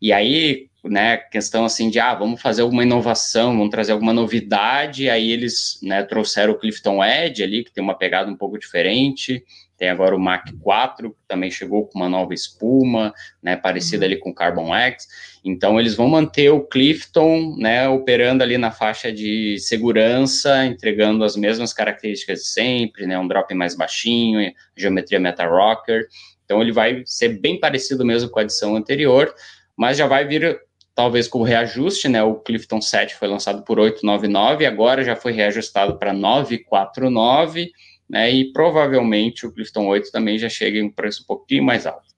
e 0.00 0.12
aí, 0.12 0.66
né, 0.84 1.16
questão 1.16 1.64
assim 1.64 1.90
de, 1.90 1.98
ah, 1.98 2.14
vamos 2.14 2.40
fazer 2.40 2.62
alguma 2.62 2.82
inovação, 2.82 3.56
vamos 3.56 3.70
trazer 3.70 3.92
alguma 3.92 4.12
novidade, 4.12 5.08
aí 5.08 5.30
eles, 5.30 5.78
né, 5.82 6.02
trouxeram 6.02 6.52
o 6.52 6.58
Clifton 6.58 7.02
Edge 7.04 7.42
ali, 7.42 7.64
que 7.64 7.72
tem 7.72 7.82
uma 7.82 7.96
pegada 7.96 8.30
um 8.30 8.36
pouco 8.36 8.58
diferente, 8.58 9.42
tem 9.78 9.88
agora 9.88 10.14
o 10.14 10.18
Mac 10.18 10.48
4, 10.60 11.10
que 11.10 11.16
também 11.28 11.50
chegou 11.52 11.86
com 11.86 12.00
uma 12.00 12.08
nova 12.08 12.34
espuma, 12.34 13.14
né, 13.40 13.56
parecida 13.56 14.04
uhum. 14.04 14.12
ali 14.12 14.18
com 14.18 14.30
o 14.30 14.34
Carbon 14.34 14.74
X. 14.74 15.06
Então, 15.44 15.78
eles 15.78 15.94
vão 15.94 16.08
manter 16.08 16.50
o 16.50 16.66
Clifton, 16.66 17.54
né, 17.56 17.88
operando 17.88 18.42
ali 18.42 18.58
na 18.58 18.72
faixa 18.72 19.12
de 19.12 19.56
segurança, 19.60 20.66
entregando 20.66 21.22
as 21.22 21.36
mesmas 21.36 21.72
características 21.72 22.40
de 22.40 22.46
sempre, 22.46 23.06
né, 23.06 23.16
um 23.16 23.28
drop 23.28 23.54
mais 23.54 23.76
baixinho, 23.76 24.52
geometria 24.76 25.20
Meta 25.20 25.46
Rocker. 25.46 26.08
Então, 26.44 26.60
ele 26.60 26.72
vai 26.72 27.02
ser 27.06 27.40
bem 27.40 27.60
parecido 27.60 28.04
mesmo 28.04 28.28
com 28.28 28.40
a 28.40 28.42
edição 28.42 28.74
anterior, 28.74 29.32
mas 29.76 29.96
já 29.96 30.08
vai 30.08 30.26
vir 30.26 30.60
talvez 30.92 31.28
com 31.28 31.38
o 31.38 31.44
reajuste, 31.44 32.08
né? 32.08 32.20
O 32.24 32.34
Clifton 32.34 32.80
7 32.80 33.14
foi 33.14 33.28
lançado 33.28 33.62
por 33.62 33.78
899, 33.78 34.66
agora 34.66 35.04
já 35.04 35.14
foi 35.14 35.30
reajustado 35.30 35.96
para 35.96 36.12
949 36.12 37.70
né? 38.08 38.30
E 38.30 38.52
provavelmente 38.52 39.46
o 39.46 39.52
Clifton 39.52 39.86
8 39.86 40.10
também 40.10 40.38
já 40.38 40.48
chega 40.48 40.78
em 40.78 40.84
um 40.84 40.90
preço 40.90 41.22
um 41.22 41.26
pouquinho 41.26 41.64
mais 41.64 41.86
alto. 41.86 42.08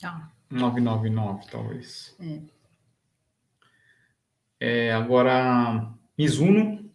Tá. 0.00 0.30
999, 0.50 1.46
talvez. 1.50 2.16
É. 2.20 2.38
É, 4.60 4.92
agora, 4.92 5.92
Mizuno, 6.16 6.90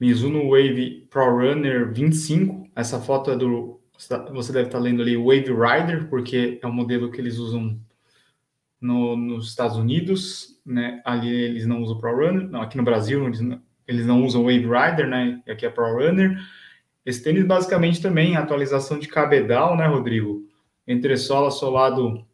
Mizuno 0.00 0.50
Wave 0.50 1.06
Pro 1.10 1.36
Runner 1.36 1.92
25. 1.92 2.70
Essa 2.74 3.00
foto 3.00 3.30
é 3.30 3.36
do. 3.36 3.80
Você 4.32 4.52
deve 4.52 4.66
estar 4.68 4.78
lendo 4.78 5.02
ali 5.02 5.16
Wave 5.16 5.52
Rider, 5.52 6.08
porque 6.08 6.58
é 6.62 6.66
o 6.66 6.72
modelo 6.72 7.10
que 7.10 7.20
eles 7.20 7.38
usam 7.38 7.78
no, 8.80 9.16
nos 9.16 9.48
Estados 9.48 9.76
Unidos, 9.76 10.60
né? 10.66 11.00
Ali 11.04 11.30
eles 11.30 11.66
não 11.66 11.82
usam 11.82 11.98
Pro 11.98 12.16
Runner, 12.16 12.48
não, 12.48 12.62
aqui 12.62 12.76
no 12.76 12.82
Brasil 12.82 13.24
eles 13.26 13.40
não, 13.40 13.62
eles 13.86 14.06
não 14.06 14.24
usam 14.24 14.42
Wave 14.42 14.66
Rider, 14.66 15.06
né? 15.06 15.40
Aqui 15.46 15.66
é 15.66 15.70
Pro 15.70 15.92
Runner. 15.94 16.36
Esse 17.04 17.22
tênis 17.22 17.44
basicamente 17.44 18.00
também 18.00 18.36
atualização 18.36 18.98
de 18.98 19.08
cabedal, 19.08 19.76
né, 19.76 19.86
Rodrigo? 19.86 20.42
Entre 20.86 21.16
sola, 21.16 21.50
solado 21.50 22.24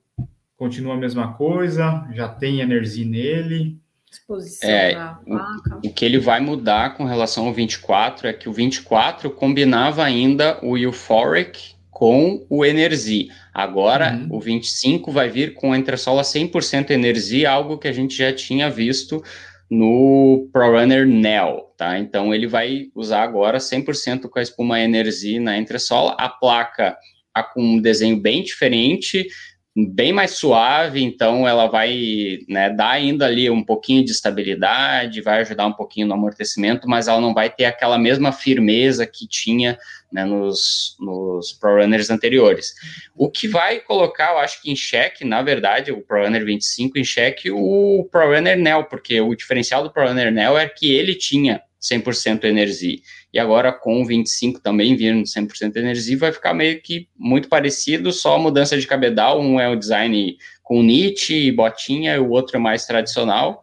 continua 0.57 0.95
a 0.95 0.99
mesma 0.99 1.35
coisa, 1.35 2.07
já 2.13 2.29
tem 2.29 2.61
energia 2.61 3.07
nele. 3.07 3.79
Exposição 4.11 4.69
é, 4.69 4.95
da 4.95 5.15
placa. 5.25 5.81
O, 5.83 5.89
o, 5.89 5.93
que 5.93 6.05
ele 6.05 6.19
vai 6.19 6.41
mudar 6.41 6.97
com 6.97 7.05
relação 7.05 7.47
ao 7.47 7.53
24 7.53 8.27
é 8.27 8.33
que 8.33 8.49
o 8.49 8.53
24 8.53 9.31
combinava 9.31 10.03
ainda 10.03 10.59
o 10.63 10.77
Euphoric 10.77 11.77
com 11.91 12.47
o 12.49 12.65
Energy. 12.65 13.29
Agora, 13.53 14.13
uhum. 14.15 14.37
o 14.37 14.41
25 14.41 15.11
vai 15.11 15.29
vir 15.29 15.55
com 15.55 15.75
entressola 15.75 16.23
100% 16.23 16.91
energia, 16.91 17.51
algo 17.51 17.79
que 17.79 17.89
a 17.89 17.93
gente 17.93 18.17
já 18.17 18.33
tinha 18.33 18.71
visto 18.71 19.23
no 19.71 20.49
ProRunner 20.53 21.07
Neo, 21.07 21.68
tá? 21.79 21.99
Então 21.99 22.35
ele 22.35 22.47
vai 22.47 22.91
usar 22.95 23.23
agora 23.23 23.59
100% 23.59 24.29
com 24.29 24.39
a 24.39 24.43
espuma 24.43 24.81
Energy 24.81 25.39
na 25.39 25.57
entressola. 25.57 26.15
A 26.19 26.29
placa 26.29 26.99
tá 27.33 27.43
com 27.43 27.63
um 27.63 27.81
desenho 27.81 28.21
bem 28.21 28.43
diferente, 28.43 29.29
bem 29.77 30.13
mais 30.13 30.33
suave, 30.33 31.01
então 31.01 31.47
ela 31.47 31.69
vai 31.69 32.39
né, 32.49 32.69
dar 32.69 32.91
ainda 32.91 33.27
ali 33.27 33.49
um 33.49 33.63
pouquinho 33.63 34.05
de 34.05 34.11
estabilidade, 34.11 35.23
vai 35.23 35.41
ajudar 35.41 35.67
um 35.67 35.73
pouquinho 35.73 36.09
no 36.09 36.15
amortecimento, 36.15 36.89
mas 36.89 37.07
ela 37.07 37.21
não 37.21 37.33
vai 37.33 37.49
ter 37.49 37.67
aquela 37.67 37.97
mesma 37.97 38.33
firmeza 38.33 39.07
que 39.07 39.29
tinha 39.29 39.79
né, 40.13 40.25
nos, 40.25 40.97
nos 40.99 41.53
ProRunners 41.53 42.11
anteriores. 42.11 42.75
O 43.15 43.31
que 43.31 43.47
vai 43.47 43.79
colocar, 43.79 44.33
eu 44.33 44.39
acho 44.39 44.61
que 44.61 44.69
em 44.69 44.75
xeque, 44.75 45.25
na 45.25 45.43
verdade, 45.43 45.93
o 45.93 46.03
ProRunner 46.03 46.45
25 46.45 46.99
em 46.99 47.05
xeque, 47.05 47.53
o 47.53 48.09
ProRunner 48.11 48.59
Neo, 48.59 48.83
porque 48.83 49.21
o 49.21 49.33
diferencial 49.37 49.85
do 49.85 49.93
ProRunner 49.93 50.33
Neo 50.33 50.59
é 50.59 50.69
que 50.69 50.93
ele 50.93 51.15
tinha 51.15 51.63
100% 51.81 52.45
energia. 52.45 52.99
E 53.33 53.39
agora 53.39 53.73
com 53.73 54.03
o 54.03 54.05
25 54.05 54.61
também 54.61 54.97
vindo 54.97 55.25
100% 55.25 55.77
energia, 55.77 56.19
vai 56.19 56.33
ficar 56.33 56.55
meio 56.55 56.81
que 56.83 57.09
muito 57.17 57.49
parecido, 57.49 58.13
só 58.13 58.39
mudança 58.39 58.79
de 58.79 58.87
cabedal, 58.87 59.41
um 59.41 59.61
é 59.61 59.69
o 59.69 59.77
design 59.77 60.37
com 60.63 60.83
nit 60.83 61.35
e 61.35 61.53
botinha, 61.53 62.15
e 62.15 62.19
o 62.19 62.31
outro 62.31 62.57
é 62.57 62.61
mais 62.61 62.85
tradicional. 62.85 63.63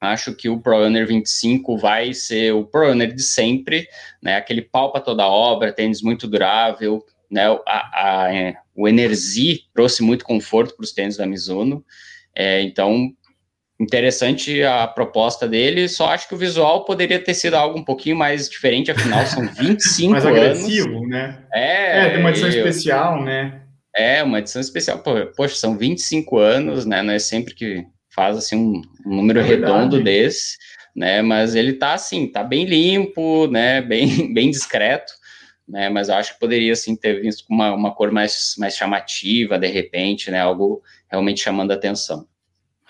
Acho 0.00 0.34
que 0.34 0.48
o 0.48 0.58
ProRunner 0.58 1.06
25 1.06 1.76
vai 1.76 2.14
ser 2.14 2.54
o 2.54 2.64
ProRunner 2.64 3.14
de 3.14 3.22
sempre, 3.22 3.86
né? 4.22 4.36
Aquele 4.36 4.62
pau 4.62 4.90
para 4.90 5.02
toda 5.02 5.26
obra, 5.26 5.74
tênis 5.74 6.00
muito 6.00 6.26
durável, 6.26 7.04
né? 7.30 7.44
A, 7.66 8.28
a, 8.28 8.54
o 8.74 8.88
Energy 8.88 9.64
trouxe 9.74 10.02
muito 10.02 10.24
conforto 10.24 10.74
para 10.74 10.84
os 10.84 10.92
tênis 10.92 11.18
da 11.18 11.26
Mizuno. 11.26 11.84
É, 12.34 12.62
então, 12.62 13.12
interessante 13.80 14.62
a 14.62 14.86
proposta 14.86 15.48
dele, 15.48 15.88
só 15.88 16.10
acho 16.10 16.28
que 16.28 16.34
o 16.34 16.38
visual 16.38 16.84
poderia 16.84 17.18
ter 17.18 17.32
sido 17.32 17.54
algo 17.54 17.78
um 17.78 17.84
pouquinho 17.84 18.14
mais 18.14 18.48
diferente, 18.48 18.90
afinal 18.90 19.24
são 19.24 19.48
25 19.58 20.10
mais 20.10 20.26
anos. 20.26 20.38
Mais 20.38 20.50
agressivo, 20.50 21.08
né? 21.08 21.38
É, 21.52 22.06
é 22.06 22.10
tem 22.10 22.20
uma 22.20 22.30
edição 22.30 22.48
eu, 22.50 22.56
especial, 22.58 23.24
né? 23.24 23.62
É, 23.96 24.22
uma 24.22 24.38
edição 24.38 24.60
especial. 24.60 25.02
Poxa, 25.34 25.54
são 25.54 25.78
25 25.78 26.38
anos, 26.38 26.84
né? 26.84 27.02
Não 27.02 27.14
é 27.14 27.18
sempre 27.18 27.54
que 27.54 27.86
faz 28.14 28.36
assim 28.36 28.56
um, 28.56 28.82
um 29.06 29.16
número 29.16 29.40
é 29.40 29.42
redondo 29.42 30.02
desse, 30.02 30.58
né? 30.94 31.22
Mas 31.22 31.54
ele 31.54 31.72
tá 31.72 31.94
assim, 31.94 32.26
tá 32.26 32.44
bem 32.44 32.66
limpo, 32.66 33.46
né? 33.46 33.80
Bem, 33.82 34.32
bem 34.34 34.50
discreto, 34.50 35.12
né? 35.66 35.88
Mas 35.88 36.10
eu 36.10 36.16
acho 36.16 36.34
que 36.34 36.40
poderia 36.40 36.74
assim 36.74 36.94
ter 36.94 37.22
visto 37.22 37.46
com 37.46 37.54
uma, 37.54 37.72
uma 37.72 37.94
cor 37.94 38.12
mais, 38.12 38.54
mais 38.58 38.76
chamativa, 38.76 39.58
de 39.58 39.68
repente, 39.68 40.30
né? 40.30 40.40
Algo 40.40 40.82
realmente 41.10 41.40
chamando 41.40 41.70
a 41.70 41.74
atenção. 41.74 42.26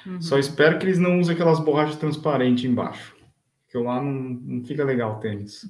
Uhum. 0.07 0.21
Só 0.21 0.39
espero 0.39 0.79
que 0.79 0.87
eles 0.87 0.99
não 0.99 1.19
usem 1.21 1.35
aquelas 1.35 1.61
borrachas 1.61 1.97
transparentes 1.97 2.65
embaixo. 2.65 3.15
Que 3.69 3.79
lá 3.79 4.03
não, 4.03 4.13
não 4.13 4.65
fica 4.65 4.85
legal 4.85 5.17
o 5.17 5.21
tênis. 5.21 5.65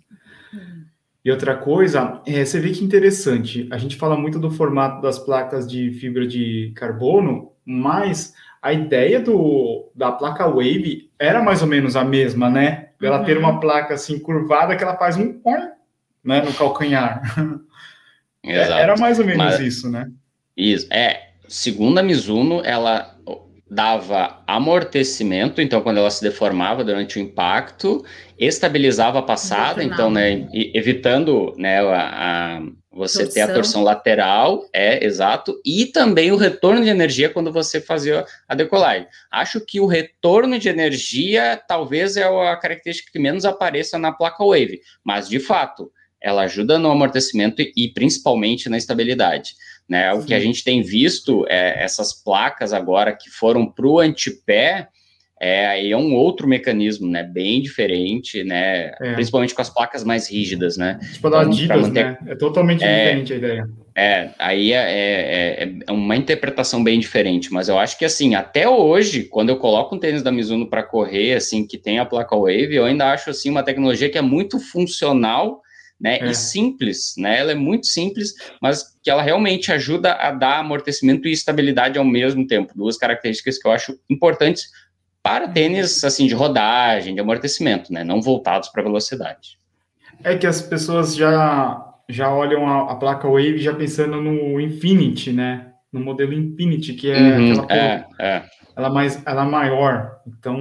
Uhum. 0.53 0.85
E 1.25 1.31
outra 1.31 1.55
coisa, 1.55 2.23
é, 2.27 2.45
você 2.45 2.59
vê 2.59 2.71
que 2.71 2.83
interessante, 2.83 3.69
a 3.71 3.77
gente 3.77 3.97
fala 3.97 4.17
muito 4.17 4.39
do 4.39 4.51
formato 4.51 5.03
das 5.03 5.19
placas 5.19 5.67
de 5.67 5.91
fibra 5.93 6.27
de 6.27 6.73
carbono, 6.75 7.53
mas 7.65 8.33
a 8.63 8.73
ideia 8.73 9.21
do, 9.21 9.91
da 9.95 10.13
placa 10.13 10.49
Wave 10.49 11.11
era 11.19 11.43
mais 11.43 11.61
ou 11.61 11.69
menos 11.69 11.95
a 11.95 12.05
mesma, 12.05 12.49
né? 12.49 12.91
Ela 13.03 13.19
uhum. 13.19 13.25
ter 13.25 13.37
uma 13.37 13.61
placa 13.61 13.95
assim 13.95 14.19
curvada 14.19 14.77
que 14.77 14.83
ela 14.83 14.97
faz 14.97 15.17
um 15.17 15.41
né, 16.25 16.43
no 16.43 16.53
calcanhar. 16.55 17.23
Exato. 18.43 18.73
Era 18.73 18.97
mais 18.97 19.19
ou 19.19 19.25
menos 19.25 19.45
mas, 19.45 19.61
isso, 19.61 19.91
né? 19.91 20.11
Isso, 20.57 20.87
é. 20.93 21.31
Segundo 21.49 21.99
a 21.99 22.03
Mizuno, 22.03 22.63
ela 22.65 23.19
dava 23.71 24.43
amortecimento, 24.49 25.63
então 25.63 25.81
quando 25.81 25.99
ela 25.99 26.11
se 26.11 26.21
deformava 26.21 26.83
durante 26.83 27.19
o 27.19 27.23
impacto, 27.23 28.05
estabilizava 28.37 29.21
a 29.21 29.23
passada, 29.23 29.85
então, 29.85 30.11
né, 30.11 30.49
evitando, 30.53 31.55
né, 31.57 31.79
a, 31.79 32.57
a 32.57 32.63
você 32.91 33.23
torção. 33.23 33.35
ter 33.35 33.41
a 33.43 33.55
torção 33.55 33.83
lateral, 33.85 34.69
é 34.75 35.05
exato, 35.07 35.61
e 35.65 35.87
também 35.87 36.33
o 36.33 36.37
retorno 36.37 36.83
de 36.83 36.89
energia 36.89 37.31
quando 37.31 37.53
você 37.53 37.81
fazia 37.81 38.25
a 38.49 38.57
decolagem. 38.57 39.07
Acho 39.31 39.61
que 39.61 39.79
o 39.79 39.87
retorno 39.87 40.59
de 40.59 40.69
energia 40.69 41.63
talvez 41.69 42.17
é 42.17 42.25
a 42.25 42.57
característica 42.57 43.13
que 43.13 43.21
menos 43.21 43.45
apareça 43.45 43.97
na 43.97 44.11
placa 44.11 44.45
Wave, 44.45 44.81
mas 45.05 45.29
de 45.29 45.39
fato, 45.39 45.93
ela 46.21 46.43
ajuda 46.43 46.77
no 46.77 46.91
amortecimento 46.91 47.63
e, 47.63 47.73
e 47.77 47.89
principalmente 47.89 48.69
na 48.69 48.77
estabilidade. 48.77 49.55
Né? 49.91 50.13
O 50.13 50.25
que 50.25 50.33
a 50.33 50.39
gente 50.39 50.63
tem 50.63 50.83
visto 50.83 51.45
é 51.49 51.83
essas 51.83 52.13
placas 52.13 52.73
agora 52.73 53.13
que 53.13 53.29
foram 53.29 53.67
para 53.67 53.89
o 53.89 53.99
antepé, 53.99 54.87
é, 55.41 55.67
aí 55.67 55.91
é 55.91 55.97
um 55.97 56.15
outro 56.15 56.47
mecanismo, 56.47 57.09
né? 57.09 57.25
Bem 57.25 57.61
diferente, 57.61 58.45
né? 58.45 58.93
É. 59.01 59.15
Principalmente 59.15 59.53
com 59.53 59.63
as 59.63 59.69
placas 59.69 60.05
mais 60.05 60.31
rígidas, 60.31 60.77
né? 60.77 61.01
Tipo 61.13 61.29
da 61.29 61.39
então, 61.39 61.51
Adidas, 61.51 61.83
manter... 61.89 62.05
né? 62.05 62.19
É 62.29 62.35
totalmente 62.37 62.85
é, 62.85 63.05
diferente 63.05 63.33
a 63.33 63.37
ideia. 63.37 63.71
É, 63.97 64.31
aí 64.39 64.73
é, 64.73 64.77
é, 64.77 65.65
é, 65.65 65.73
é, 65.89 65.93
uma 65.93 66.15
interpretação 66.15 66.85
bem 66.85 67.01
diferente, 67.01 67.53
mas 67.53 67.69
eu 67.69 67.77
acho 67.77 67.99
que 67.99 68.05
assim, 68.05 68.37
até 68.37 68.69
hoje, 68.69 69.25
quando 69.25 69.49
eu 69.49 69.57
coloco 69.57 69.97
um 69.97 69.99
tênis 69.99 70.23
da 70.23 70.31
Mizuno 70.31 70.69
para 70.69 70.85
correr, 70.85 71.35
assim, 71.35 71.67
que 71.67 71.77
tem 71.77 71.99
a 71.99 72.05
placa 72.05 72.37
Wave, 72.37 72.77
eu 72.77 72.85
ainda 72.85 73.11
acho 73.11 73.31
assim 73.31 73.51
uma 73.51 73.65
tecnologia 73.65 74.09
que 74.09 74.19
é 74.19 74.23
muito 74.23 74.61
funcional 74.61 75.61
né? 76.01 76.19
É. 76.19 76.27
E 76.27 76.35
simples, 76.35 77.15
né? 77.19 77.39
Ela 77.39 77.53
é 77.53 77.55
muito 77.55 77.87
simples, 77.87 78.35
mas 78.61 78.85
que 79.03 79.11
ela 79.11 79.23
realmente 79.23 79.71
ajuda 79.71 80.15
a 80.15 80.31
dar 80.31 80.61
amortecimento 80.61 81.29
e 81.29 81.33
estabilidade 81.33 81.99
ao 81.99 82.05
mesmo 82.05 82.47
tempo. 82.47 82.73
Duas 82.75 82.97
características 82.97 83.59
que 83.59 83.69
eu 83.69 83.73
acho 83.73 83.99
importantes 84.09 84.71
para 85.23 85.47
uhum. 85.47 85.53
tênis 85.53 86.03
assim 86.03 86.27
de 86.27 86.35
rodagem, 86.35 87.15
de 87.15 87.21
amortecimento, 87.21 87.93
né? 87.93 88.03
Não 88.03 88.23
voltados 88.23 88.69
para 88.69 88.83
velocidade. 88.83 89.59
É 90.25 90.37
que 90.37 90.47
as 90.47 90.63
pessoas 90.63 91.15
já 91.15 91.87
já 92.09 92.33
olham 92.35 92.67
a, 92.67 92.91
a, 92.91 92.97
placa 92.97 93.29
Wave 93.29 93.59
já 93.59 93.73
pensando 93.73 94.21
no 94.21 94.61
Infinity, 94.61 95.33
né? 95.33 95.69
No 95.93 96.01
modelo 96.01 96.33
Infinity, 96.33 96.95
que 96.95 97.11
é 97.11 97.39
uhum, 97.39 97.61
aquela 97.61 97.73
é, 97.73 98.07
é. 98.19 98.43
ela 98.77 98.91
mais 98.91 99.23
ela 99.27 99.45
é 99.45 99.49
maior. 99.49 100.17
Então 100.27 100.57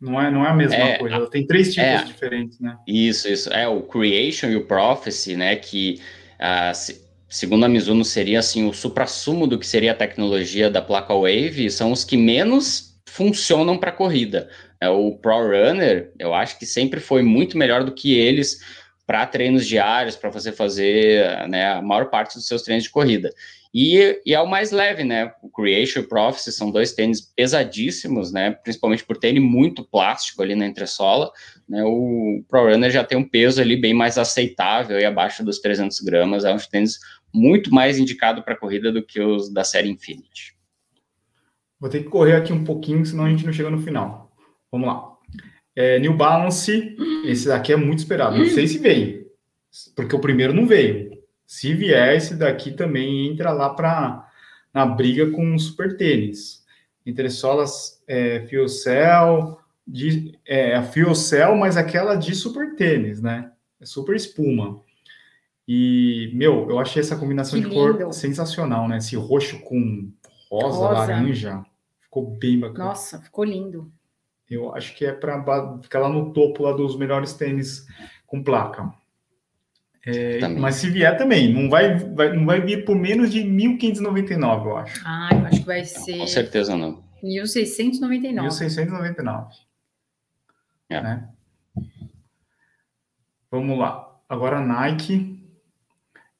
não 0.00 0.20
é, 0.20 0.30
não 0.30 0.46
é 0.46 0.48
a 0.48 0.54
mesma 0.54 0.76
é, 0.76 0.98
coisa, 0.98 1.16
ela 1.16 1.30
tem 1.30 1.46
três 1.46 1.74
tipos 1.74 1.88
é, 1.88 2.04
diferentes, 2.04 2.58
né? 2.58 2.76
Isso, 2.86 3.28
isso. 3.28 3.52
É 3.52 3.68
o 3.68 3.82
Creation 3.82 4.48
e 4.48 4.56
o 4.56 4.64
Prophecy, 4.64 5.36
né? 5.36 5.56
Que, 5.56 6.00
uh, 6.40 6.74
se, 6.74 7.04
segundo 7.28 7.64
a 7.64 7.68
Mizuno, 7.68 8.04
seria 8.04 8.38
assim 8.38 8.66
o 8.66 8.72
supra-sumo 8.72 9.46
do 9.46 9.58
que 9.58 9.66
seria 9.66 9.92
a 9.92 9.94
tecnologia 9.94 10.70
da 10.70 10.80
placa 10.80 11.14
Wave, 11.14 11.70
são 11.70 11.92
os 11.92 12.02
que 12.02 12.16
menos 12.16 12.98
funcionam 13.06 13.76
para 13.76 13.92
corrida. 13.92 14.48
É, 14.80 14.88
o 14.88 15.12
Pro 15.12 15.48
Runner, 15.48 16.10
eu 16.18 16.32
acho 16.32 16.58
que 16.58 16.64
sempre 16.64 16.98
foi 16.98 17.22
muito 17.22 17.58
melhor 17.58 17.84
do 17.84 17.92
que 17.92 18.16
eles 18.18 18.60
para 19.06 19.26
treinos 19.26 19.66
diários, 19.66 20.16
para 20.16 20.30
você 20.30 20.50
fazer 20.50 21.46
né, 21.48 21.72
a 21.72 21.82
maior 21.82 22.06
parte 22.06 22.36
dos 22.36 22.46
seus 22.46 22.62
treinos 22.62 22.84
de 22.84 22.90
corrida. 22.90 23.30
E, 23.72 24.20
e, 24.26 24.34
é 24.34 24.40
o 24.40 24.48
mais 24.48 24.72
leve, 24.72 25.04
né? 25.04 25.32
O 25.42 25.48
Creation 25.48 26.00
e 26.00 26.02
o 26.02 26.08
Prophecy 26.08 26.50
são 26.50 26.72
dois 26.72 26.92
tênis 26.92 27.20
pesadíssimos, 27.20 28.32
né? 28.32 28.50
Principalmente 28.50 29.04
por 29.04 29.16
terem 29.16 29.40
muito 29.40 29.84
plástico 29.84 30.42
ali 30.42 30.56
na 30.56 30.66
entressola. 30.66 31.30
Né? 31.68 31.82
O 31.84 32.44
Pro 32.48 32.68
Runner 32.68 32.90
já 32.90 33.04
tem 33.04 33.16
um 33.16 33.28
peso 33.28 33.60
ali 33.60 33.76
bem 33.76 33.94
mais 33.94 34.18
aceitável 34.18 34.98
e 34.98 35.04
abaixo 35.04 35.44
dos 35.44 35.60
300 35.60 36.00
gramas. 36.00 36.44
É 36.44 36.52
um 36.52 36.58
tênis 36.58 36.98
muito 37.32 37.72
mais 37.72 37.96
indicado 37.96 38.42
para 38.42 38.56
corrida 38.56 38.90
do 38.90 39.04
que 39.04 39.20
os 39.20 39.52
da 39.52 39.62
série 39.62 39.88
Infinity. 39.88 40.56
Vou 41.78 41.88
ter 41.88 42.02
que 42.02 42.10
correr 42.10 42.34
aqui 42.34 42.52
um 42.52 42.64
pouquinho, 42.64 43.06
senão 43.06 43.24
a 43.24 43.30
gente 43.30 43.46
não 43.46 43.52
chega 43.52 43.70
no 43.70 43.80
final. 43.80 44.32
Vamos 44.70 44.88
lá. 44.88 45.10
É, 45.76 45.98
New 46.00 46.14
Balance, 46.14 46.96
esse 47.24 47.46
daqui 47.46 47.72
é 47.72 47.76
muito 47.76 48.00
esperado. 48.00 48.36
Não 48.36 48.46
sei 48.46 48.66
se 48.66 48.78
veio, 48.78 49.26
porque 49.94 50.14
o 50.14 50.20
primeiro 50.20 50.52
não 50.52 50.66
veio. 50.66 51.09
Se 51.50 51.74
vier, 51.74 52.14
esse 52.14 52.36
daqui 52.36 52.70
também 52.70 53.26
entra 53.26 53.50
lá 53.50 53.70
para 53.70 54.24
na 54.72 54.86
briga 54.86 55.32
com 55.32 55.52
o 55.52 55.58
super 55.58 55.96
tênis. 55.96 56.64
Entre 57.04 57.28
solas 57.28 58.00
é, 58.06 58.46
Fiocell, 58.46 59.58
de, 59.84 60.38
é, 60.46 60.76
a 60.76 60.84
Fiocell, 60.84 61.56
mas 61.56 61.76
aquela 61.76 62.14
de 62.14 62.36
super 62.36 62.76
tênis, 62.76 63.20
né? 63.20 63.50
É 63.80 63.84
super 63.84 64.14
espuma. 64.14 64.80
E, 65.66 66.30
meu, 66.34 66.70
eu 66.70 66.78
achei 66.78 67.00
essa 67.00 67.16
combinação 67.16 67.60
que 67.60 67.68
de 67.68 67.74
lindo. 67.74 67.98
cor 67.98 68.12
sensacional, 68.12 68.86
né? 68.86 68.98
Esse 68.98 69.16
roxo 69.16 69.58
com 69.58 70.08
rosa, 70.48 70.78
rosa, 70.78 71.00
laranja. 71.00 71.66
Ficou 72.00 72.30
bem 72.30 72.60
bacana. 72.60 72.90
Nossa, 72.90 73.18
ficou 73.18 73.44
lindo. 73.44 73.90
Eu 74.48 74.72
acho 74.72 74.94
que 74.94 75.04
é 75.04 75.10
para 75.10 75.80
ficar 75.82 75.98
lá 75.98 76.08
no 76.08 76.32
topo 76.32 76.62
lá 76.62 76.72
dos 76.72 76.96
melhores 76.96 77.32
tênis 77.32 77.88
com 78.24 78.40
placa. 78.40 78.99
É, 80.06 80.48
mas 80.48 80.76
se 80.76 80.88
vier 80.88 81.16
também, 81.18 81.52
não 81.52 81.68
vai, 81.68 81.98
vai, 81.98 82.34
não 82.34 82.46
vai 82.46 82.60
vir 82.60 82.84
por 82.84 82.96
menos 82.96 83.30
de 83.30 83.40
1.599, 83.40 84.66
eu 84.66 84.76
acho. 84.78 85.02
Ah, 85.04 85.28
eu 85.32 85.46
acho 85.46 85.60
que 85.60 85.66
vai 85.66 85.84
ser. 85.84 86.18
Com 86.18 86.26
certeza 86.26 86.76
não. 86.76 87.02
1.699. 87.22 88.48
1.699. 88.48 89.48
É. 90.88 91.02
Né? 91.02 91.28
Vamos 93.50 93.78
lá. 93.78 94.18
Agora 94.28 94.60
Nike. 94.60 95.38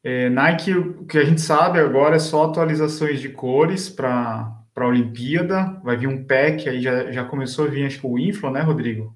É, 0.03 0.31
Nike, 0.31 0.73
o 0.73 1.05
que 1.05 1.19
a 1.19 1.25
gente 1.25 1.43
sabe 1.43 1.79
agora 1.79 2.17
é 2.17 2.19
só 2.19 2.45
atualizações 2.45 3.21
de 3.21 3.29
cores 3.29 3.91
para 3.91 4.65
a 4.75 4.87
Olimpíada. 4.87 5.79
Vai 5.85 5.99
vir 5.99 6.07
um 6.07 6.25
pack, 6.25 6.67
aí 6.67 6.81
já, 6.81 7.13
já 7.13 7.25
começou 7.25 7.67
a 7.67 7.69
vir, 7.69 7.85
acho 7.85 8.01
que 8.01 8.07
o 8.07 8.19
Inflow, 8.19 8.51
né, 8.51 8.63
Rodrigo? 8.63 9.13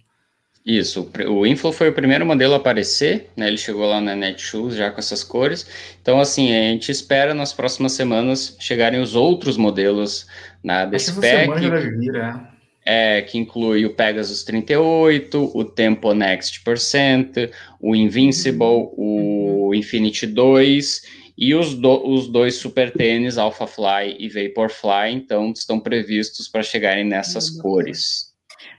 Isso, 0.64 1.10
o 1.28 1.46
Inflow 1.46 1.72
foi 1.74 1.90
o 1.90 1.92
primeiro 1.92 2.24
modelo 2.24 2.54
a 2.54 2.56
aparecer, 2.56 3.28
né? 3.36 3.48
Ele 3.48 3.58
chegou 3.58 3.86
lá 3.86 4.00
na 4.00 4.16
Netshoes 4.16 4.74
já 4.74 4.90
com 4.90 4.98
essas 4.98 5.22
cores. 5.22 5.66
Então, 6.00 6.18
assim, 6.18 6.56
a 6.56 6.70
gente 6.70 6.90
espera 6.90 7.34
nas 7.34 7.52
próximas 7.52 7.92
semanas 7.92 8.56
chegarem 8.58 8.98
os 8.98 9.14
outros 9.14 9.58
modelos 9.58 10.26
na 10.62 10.86
desse 10.86 11.12
pack. 11.20 11.60
Vir, 11.60 12.16
é. 12.16 12.54
É, 12.86 13.22
que 13.22 13.36
inclui 13.36 13.84
o 13.84 13.94
Pegasus 13.94 14.42
38, 14.42 15.52
o 15.54 15.64
Tempo 15.64 16.14
Next 16.14 16.60
Percent, 16.62 17.50
o 17.78 17.94
Invincible, 17.94 18.64
uhum. 18.96 19.68
o 19.68 19.74
Infinity 19.74 20.26
2 20.26 21.02
e 21.36 21.54
os, 21.54 21.74
do, 21.74 22.06
os 22.06 22.28
dois 22.28 22.56
super 22.56 22.90
tênis, 22.90 23.38
Alpha 23.38 23.66
Fly 23.66 24.16
e 24.18 24.28
Vaporfly, 24.28 25.12
então 25.14 25.50
estão 25.52 25.80
previstos 25.80 26.46
para 26.46 26.62
chegarem 26.62 27.04
nessas 27.04 27.50
uhum. 27.50 27.62
cores. 27.62 28.33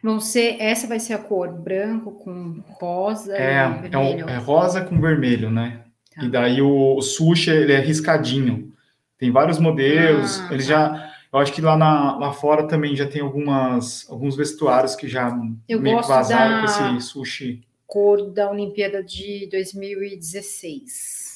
Vão 0.06 0.20
ser, 0.20 0.58
essa 0.62 0.86
vai 0.86 1.00
ser 1.00 1.14
a 1.14 1.18
cor 1.18 1.52
branco 1.52 2.12
com 2.12 2.62
rosa 2.80 3.36
é, 3.36 3.66
e 3.66 3.90
vermelho. 3.90 4.30
É, 4.30 4.34
é 4.34 4.38
rosa 4.38 4.82
com 4.82 5.02
vermelho, 5.02 5.50
né? 5.50 5.82
Tá. 6.16 6.24
E 6.24 6.30
daí 6.30 6.62
o, 6.62 6.96
o 6.96 7.02
sushi, 7.02 7.50
ele 7.50 7.74
é 7.74 7.80
riscadinho. 7.80 8.72
Tem 9.18 9.32
vários 9.32 9.58
modelos, 9.58 10.40
ah, 10.42 10.54
eles 10.54 10.68
tá. 10.68 10.74
já... 10.74 11.12
Eu 11.34 11.40
acho 11.40 11.52
que 11.52 11.60
lá, 11.60 11.76
na, 11.76 12.20
lá 12.20 12.32
fora 12.32 12.68
também 12.68 12.96
já 12.96 13.08
tem 13.08 13.20
algumas, 13.20 14.08
alguns 14.08 14.36
vestuários 14.36 14.96
que 14.96 15.08
já 15.08 15.36
eu 15.68 15.82
meio 15.82 16.00
que 16.00 16.08
vazaram 16.08 16.60
com 16.60 16.66
esse 16.66 17.08
sushi. 17.08 17.64
Cor 17.88 18.30
da 18.30 18.52
Olimpíada 18.52 19.04
de 19.04 19.50
2016. 19.50 21.35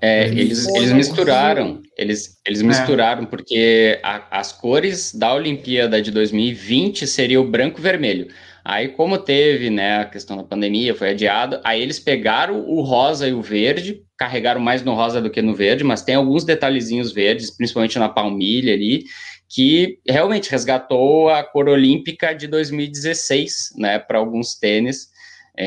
É, 0.00 0.28
eles, 0.28 0.66
eles 0.68 0.92
misturaram, 0.92 1.82
eles, 1.96 2.40
eles 2.46 2.62
é. 2.62 2.64
misturaram, 2.64 3.24
é. 3.24 3.26
porque 3.26 4.00
a, 4.02 4.38
as 4.40 4.50
cores 4.50 5.14
da 5.14 5.34
Olimpíada 5.34 6.00
de 6.00 6.10
2020 6.10 7.06
seria 7.06 7.40
o 7.40 7.48
branco 7.48 7.78
e 7.78 7.82
vermelho. 7.82 8.28
Aí, 8.64 8.88
como 8.88 9.18
teve 9.18 9.70
né, 9.70 9.98
a 9.98 10.04
questão 10.04 10.36
da 10.36 10.44
pandemia, 10.44 10.94
foi 10.94 11.10
adiado, 11.10 11.60
aí 11.64 11.80
eles 11.80 11.98
pegaram 11.98 12.60
o 12.68 12.82
rosa 12.82 13.26
e 13.28 13.32
o 13.32 13.42
verde, 13.42 14.02
carregaram 14.18 14.60
mais 14.60 14.82
no 14.82 14.94
rosa 14.94 15.20
do 15.20 15.30
que 15.30 15.40
no 15.40 15.54
verde, 15.54 15.82
mas 15.82 16.02
tem 16.02 16.14
alguns 16.14 16.44
detalhezinhos 16.44 17.12
verdes, 17.12 17.50
principalmente 17.50 17.98
na 17.98 18.08
palmilha 18.08 18.74
ali, 18.74 19.04
que 19.48 19.98
realmente 20.08 20.50
resgatou 20.50 21.28
a 21.28 21.42
cor 21.42 21.68
olímpica 21.68 22.32
de 22.32 22.46
2016, 22.46 23.74
né, 23.76 23.98
para 23.98 24.18
alguns 24.18 24.54
tênis. 24.54 25.09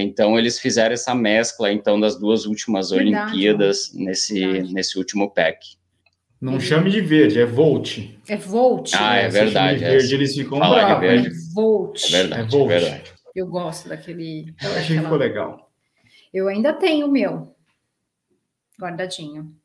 Então 0.02 0.39
eles 0.39 0.60
fizeram 0.60 0.94
essa 0.94 1.14
mescla 1.14 1.72
então 1.72 2.00
das 2.00 2.18
duas 2.18 2.46
últimas 2.46 2.89
Verdade, 2.89 3.32
Olimpíadas 3.32 3.91
nesse 3.94 4.39
Verdade. 4.39 4.74
nesse 4.74 4.98
último 4.98 5.30
pack. 5.30 5.78
Não 6.41 6.60
chame 6.60 6.89
de 6.89 7.00
verde, 7.00 7.39
é 7.39 7.46
Volt. 7.46 8.00
É 8.28 8.36
Volt. 8.36 8.91
Ah, 8.96 9.18
é, 9.18 9.26
é 9.26 9.30
verdade. 9.30 9.84
É. 9.84 9.91
Verde, 9.91 10.14
eles 10.16 10.36
ficam 10.36 10.60
bravos. 10.60 10.78
É, 10.78 11.00
verde. 11.00 11.28
é 11.28 11.54
Volt. 11.54 12.04
É 12.04 12.10
verdade, 12.10 12.41
é, 12.41 12.46
Volt. 12.46 12.72
é 12.72 12.80
verdade. 12.80 13.14
Eu 13.34 13.48
gosto 13.48 13.88
daquele. 13.88 14.54
Eu 14.62 14.72
achei 14.74 14.98
que 14.98 15.02
ficou 15.04 15.18
legal. 15.18 15.72
Eu 16.34 16.48
ainda 16.48 16.74
tenho 16.74 17.08
o 17.08 17.12
meu 17.12 17.56
guardadinho. 18.80 19.56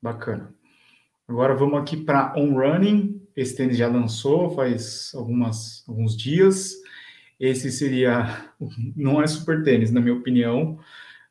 Bacana. 0.00 0.54
Agora 1.28 1.54
vamos 1.54 1.78
aqui 1.80 1.96
para 1.96 2.32
On 2.36 2.54
Running. 2.54 3.20
Esse 3.36 3.56
tênis 3.56 3.76
já 3.76 3.88
lançou 3.88 4.54
faz 4.54 5.10
algumas, 5.14 5.84
alguns 5.88 6.16
dias. 6.16 6.74
Esse 7.38 7.70
seria, 7.72 8.44
não 8.94 9.22
é 9.22 9.26
super 9.26 9.62
tênis, 9.62 9.90
na 9.90 10.00
minha 10.00 10.14
opinião. 10.14 10.78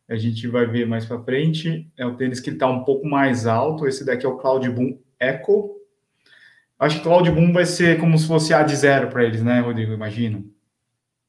A 0.10 0.16
gente 0.18 0.46
vai 0.48 0.66
ver 0.66 0.86
mais 0.86 1.06
para 1.06 1.24
frente. 1.24 1.90
É 1.98 2.06
o 2.06 2.16
tênis 2.16 2.40
que 2.40 2.50
está 2.50 2.68
um 2.68 2.84
pouco 2.84 3.08
mais 3.08 3.48
alto. 3.48 3.88
Esse 3.88 4.06
daqui 4.06 4.26
é 4.26 4.30
o 4.30 4.38
Cloud 4.38 4.70
Boom 4.70 5.00
Echo. 5.20 5.78
Acho 6.78 6.98
que 6.98 7.04
Cloud 7.04 7.32
Boom 7.32 7.54
vai 7.54 7.66
ser 7.66 8.00
como 8.00 8.18
se 8.18 8.28
fosse 8.28 8.54
A 8.54 8.64
de 8.64 8.76
zero 8.76 9.08
para 9.10 9.24
eles, 9.24 9.42
né, 9.42 9.62
Rodrigo? 9.62 9.94
Imagino. 9.94 10.52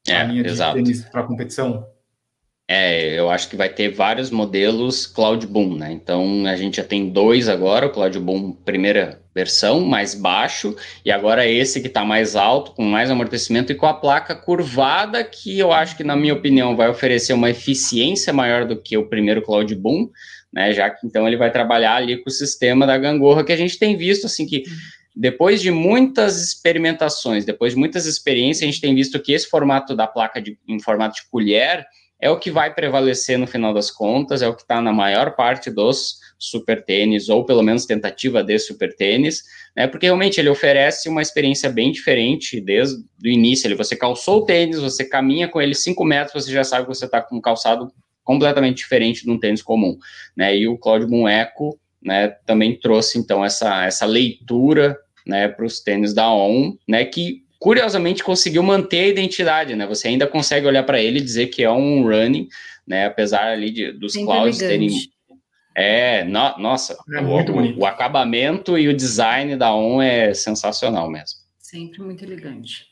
É, 0.08 0.16
a 0.16 0.24
linha 0.24 0.44
exato. 0.44 0.78
de 0.78 0.82
tênis 0.82 1.04
para 1.04 1.22
competição. 1.22 1.86
É, 2.66 3.18
eu 3.18 3.30
acho 3.30 3.48
que 3.48 3.56
vai 3.56 3.68
ter 3.68 3.90
vários 3.90 4.30
modelos 4.30 5.06
Cloud 5.06 5.46
Boom, 5.46 5.76
né? 5.76 5.92
Então 5.92 6.46
a 6.46 6.56
gente 6.56 6.78
já 6.78 6.84
tem 6.84 7.10
dois 7.10 7.48
agora, 7.48 7.86
o 7.86 7.90
Cloud 7.90 8.18
Boom 8.18 8.52
primeira 8.52 9.21
versão, 9.34 9.80
mais 9.80 10.14
baixo, 10.14 10.76
e 11.04 11.10
agora 11.10 11.46
esse 11.46 11.80
que 11.80 11.86
está 11.86 12.04
mais 12.04 12.36
alto, 12.36 12.72
com 12.72 12.84
mais 12.84 13.10
amortecimento 13.10 13.72
e 13.72 13.74
com 13.74 13.86
a 13.86 13.94
placa 13.94 14.34
curvada, 14.34 15.24
que 15.24 15.58
eu 15.58 15.72
acho 15.72 15.96
que, 15.96 16.04
na 16.04 16.14
minha 16.14 16.34
opinião, 16.34 16.76
vai 16.76 16.88
oferecer 16.88 17.32
uma 17.32 17.50
eficiência 17.50 18.32
maior 18.32 18.66
do 18.66 18.80
que 18.80 18.96
o 18.96 19.08
primeiro 19.08 19.42
Cloud 19.42 19.74
Boom, 19.74 20.10
né? 20.52 20.72
Já 20.72 20.90
que 20.90 21.06
então 21.06 21.26
ele 21.26 21.36
vai 21.36 21.50
trabalhar 21.50 21.96
ali 21.96 22.18
com 22.22 22.28
o 22.28 22.32
sistema 22.32 22.86
da 22.86 22.98
gangorra 22.98 23.44
que 23.44 23.52
a 23.52 23.56
gente 23.56 23.78
tem 23.78 23.96
visto, 23.96 24.26
assim, 24.26 24.46
que 24.46 24.64
depois 25.14 25.60
de 25.60 25.70
muitas 25.70 26.42
experimentações, 26.42 27.44
depois 27.44 27.72
de 27.72 27.78
muitas 27.78 28.06
experiências, 28.06 28.62
a 28.62 28.70
gente 28.70 28.80
tem 28.80 28.94
visto 28.94 29.20
que 29.20 29.32
esse 29.32 29.48
formato 29.48 29.94
da 29.94 30.06
placa 30.06 30.40
de, 30.40 30.58
em 30.68 30.80
formato 30.80 31.16
de 31.16 31.28
colher 31.30 31.86
é 32.20 32.30
o 32.30 32.38
que 32.38 32.50
vai 32.50 32.72
prevalecer 32.72 33.38
no 33.38 33.46
final 33.46 33.74
das 33.74 33.90
contas, 33.90 34.42
é 34.42 34.48
o 34.48 34.54
que 34.54 34.62
está 34.62 34.80
na 34.80 34.92
maior 34.92 35.34
parte 35.34 35.70
dos 35.70 36.21
super 36.42 36.84
tênis, 36.84 37.28
ou 37.28 37.44
pelo 37.44 37.62
menos 37.62 37.86
tentativa 37.86 38.42
de 38.42 38.58
super 38.58 38.94
tênis, 38.96 39.44
né? 39.76 39.86
Porque 39.86 40.06
realmente 40.06 40.40
ele 40.40 40.48
oferece 40.48 41.08
uma 41.08 41.22
experiência 41.22 41.70
bem 41.70 41.92
diferente 41.92 42.60
desde 42.60 42.96
o 43.24 43.28
início. 43.28 43.68
Ele, 43.68 43.76
você 43.76 43.94
calçou 43.94 44.38
o 44.38 44.44
tênis, 44.44 44.80
você 44.80 45.04
caminha 45.04 45.46
com 45.46 45.62
ele 45.62 45.72
5 45.72 46.04
metros, 46.04 46.44
você 46.44 46.52
já 46.52 46.64
sabe 46.64 46.88
que 46.88 46.94
você 46.94 47.04
está 47.04 47.22
com 47.22 47.36
um 47.36 47.40
calçado 47.40 47.92
completamente 48.24 48.78
diferente 48.78 49.22
de 49.22 49.30
um 49.30 49.38
tênis 49.38 49.62
comum, 49.62 49.96
né? 50.36 50.56
E 50.56 50.66
o 50.66 50.76
Claudio 50.76 51.08
Moon 51.08 51.28
Eco, 51.28 51.78
né, 52.02 52.28
também 52.44 52.76
trouxe 52.76 53.18
então 53.18 53.44
essa, 53.44 53.84
essa 53.84 54.04
leitura 54.04 54.98
né, 55.24 55.46
para 55.46 55.64
os 55.64 55.78
tênis 55.78 56.12
da 56.12 56.28
ON, 56.32 56.76
né, 56.88 57.04
que 57.04 57.44
curiosamente 57.60 58.24
conseguiu 58.24 58.64
manter 58.64 59.04
a 59.04 59.08
identidade, 59.08 59.76
né? 59.76 59.86
Você 59.86 60.08
ainda 60.08 60.26
consegue 60.26 60.66
olhar 60.66 60.82
para 60.82 61.00
ele 61.00 61.20
e 61.20 61.22
dizer 61.22 61.46
que 61.46 61.62
é 61.62 61.70
um 61.70 62.02
running, 62.02 62.48
né? 62.84 63.06
Apesar 63.06 63.52
ali 63.52 63.70
de, 63.70 63.92
dos 63.92 64.14
clouds 64.14 64.58
terem 64.58 64.88
é, 65.74 66.24
no, 66.24 66.58
nossa, 66.58 66.96
é 67.12 67.20
o, 67.20 67.26
o, 67.26 67.78
o, 67.80 67.86
acabamento 67.86 68.78
e 68.78 68.88
o 68.88 68.96
design 68.96 69.56
da 69.56 69.74
ON 69.74 70.02
é 70.02 70.34
sensacional 70.34 71.10
mesmo. 71.10 71.40
Sempre 71.58 72.02
muito 72.02 72.22
elegante. 72.24 72.86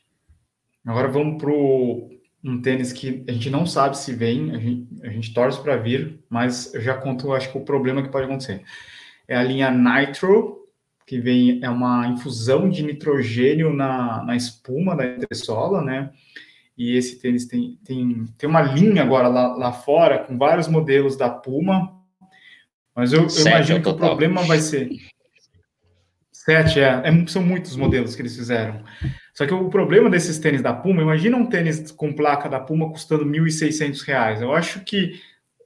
Agora 0.85 1.07
vamos 1.07 1.41
para 1.41 1.51
um 1.51 2.61
tênis 2.61 2.91
que 2.91 3.23
a 3.27 3.31
gente 3.31 3.49
não 3.49 3.65
sabe 3.65 3.97
se 3.97 4.13
vem, 4.13 4.51
a 4.51 4.57
gente, 4.57 4.87
a 5.03 5.09
gente 5.09 5.33
torce 5.33 5.61
para 5.61 5.77
vir, 5.77 6.19
mas 6.29 6.73
eu 6.73 6.81
já 6.81 6.95
conto, 6.95 7.33
acho 7.33 7.51
que 7.51 7.57
o 7.57 7.65
problema 7.65 8.01
que 8.01 8.09
pode 8.09 8.25
acontecer. 8.25 8.63
É 9.27 9.35
a 9.35 9.43
linha 9.43 9.69
Nitro, 9.69 10.67
que 11.05 11.19
vem 11.19 11.59
é 11.61 11.69
uma 11.69 12.07
infusão 12.07 12.69
de 12.69 12.83
nitrogênio 12.83 13.73
na, 13.73 14.23
na 14.23 14.35
espuma 14.35 14.95
da 14.95 15.05
entressola, 15.05 15.83
né? 15.83 16.11
E 16.77 16.95
esse 16.95 17.19
tênis 17.19 17.45
tem, 17.45 17.77
tem, 17.83 18.25
tem 18.37 18.49
uma 18.49 18.61
linha 18.61 19.03
agora 19.03 19.27
lá, 19.27 19.55
lá 19.55 19.71
fora 19.71 20.19
com 20.19 20.37
vários 20.37 20.67
modelos 20.67 21.15
da 21.15 21.29
Puma, 21.29 22.00
mas 23.01 23.13
eu, 23.13 23.25
eu 23.27 23.47
imagino 23.47 23.81
que 23.81 23.89
o 23.89 23.95
problema 23.95 24.43
vai 24.43 24.59
ser. 24.59 24.91
Sete, 26.31 26.79
é, 26.79 27.01
é, 27.03 27.27
São 27.27 27.41
muitos 27.41 27.75
modelos 27.75 28.15
que 28.15 28.21
eles 28.21 28.35
fizeram. 28.35 28.83
Só 29.33 29.47
que 29.47 29.53
o 29.55 29.69
problema 29.69 30.07
desses 30.07 30.37
tênis 30.37 30.61
da 30.61 30.71
Puma, 30.71 31.01
imagina 31.01 31.35
um 31.35 31.47
tênis 31.47 31.89
com 31.89 32.13
placa 32.13 32.47
da 32.47 32.59
Puma 32.59 32.91
custando 32.91 33.23
R$ 33.23 33.39
1.600. 33.39 34.41
Eu 34.43 34.53
acho 34.53 34.81
que 34.81 35.19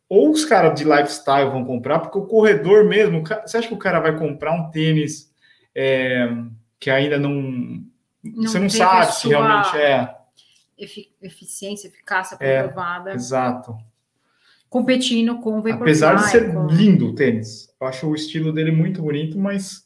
ou 0.08 0.32
os 0.32 0.46
caras 0.46 0.80
de 0.80 0.86
lifestyle 0.86 1.50
vão 1.50 1.66
comprar, 1.66 2.00
porque 2.00 2.18
o 2.18 2.26
corredor 2.26 2.86
mesmo, 2.86 3.22
você 3.22 3.58
acha 3.58 3.68
que 3.68 3.74
o 3.74 3.78
cara 3.78 4.00
vai 4.00 4.18
comprar 4.18 4.54
um 4.54 4.72
tênis 4.72 5.30
é, 5.76 6.30
que 6.80 6.90
ainda 6.90 7.20
não, 7.20 7.34
não 8.24 8.44
você 8.44 8.60
não 8.60 8.70
sabe 8.70 9.14
se 9.14 9.28
realmente 9.28 9.76
é 9.76 10.16
eficiência, 11.22 11.90
eficácia 11.90 12.38
é, 12.40 12.62
comprovada. 12.62 13.12
É, 13.12 13.16
exato. 13.16 13.78
Competindo 14.70 15.40
com 15.40 15.52
o 15.52 15.62
Vaporfly. 15.62 15.82
Apesar 15.82 16.16
de 16.16 16.30
ser 16.30 16.54
com... 16.54 16.68
lindo 16.68 17.08
o 17.08 17.16
tênis, 17.16 17.70
eu 17.80 17.88
acho 17.88 18.08
o 18.08 18.16
estilo 18.16 18.52
dele 18.52 18.72
muito 18.72 19.02
bonito, 19.02 19.38
mas 19.38 19.86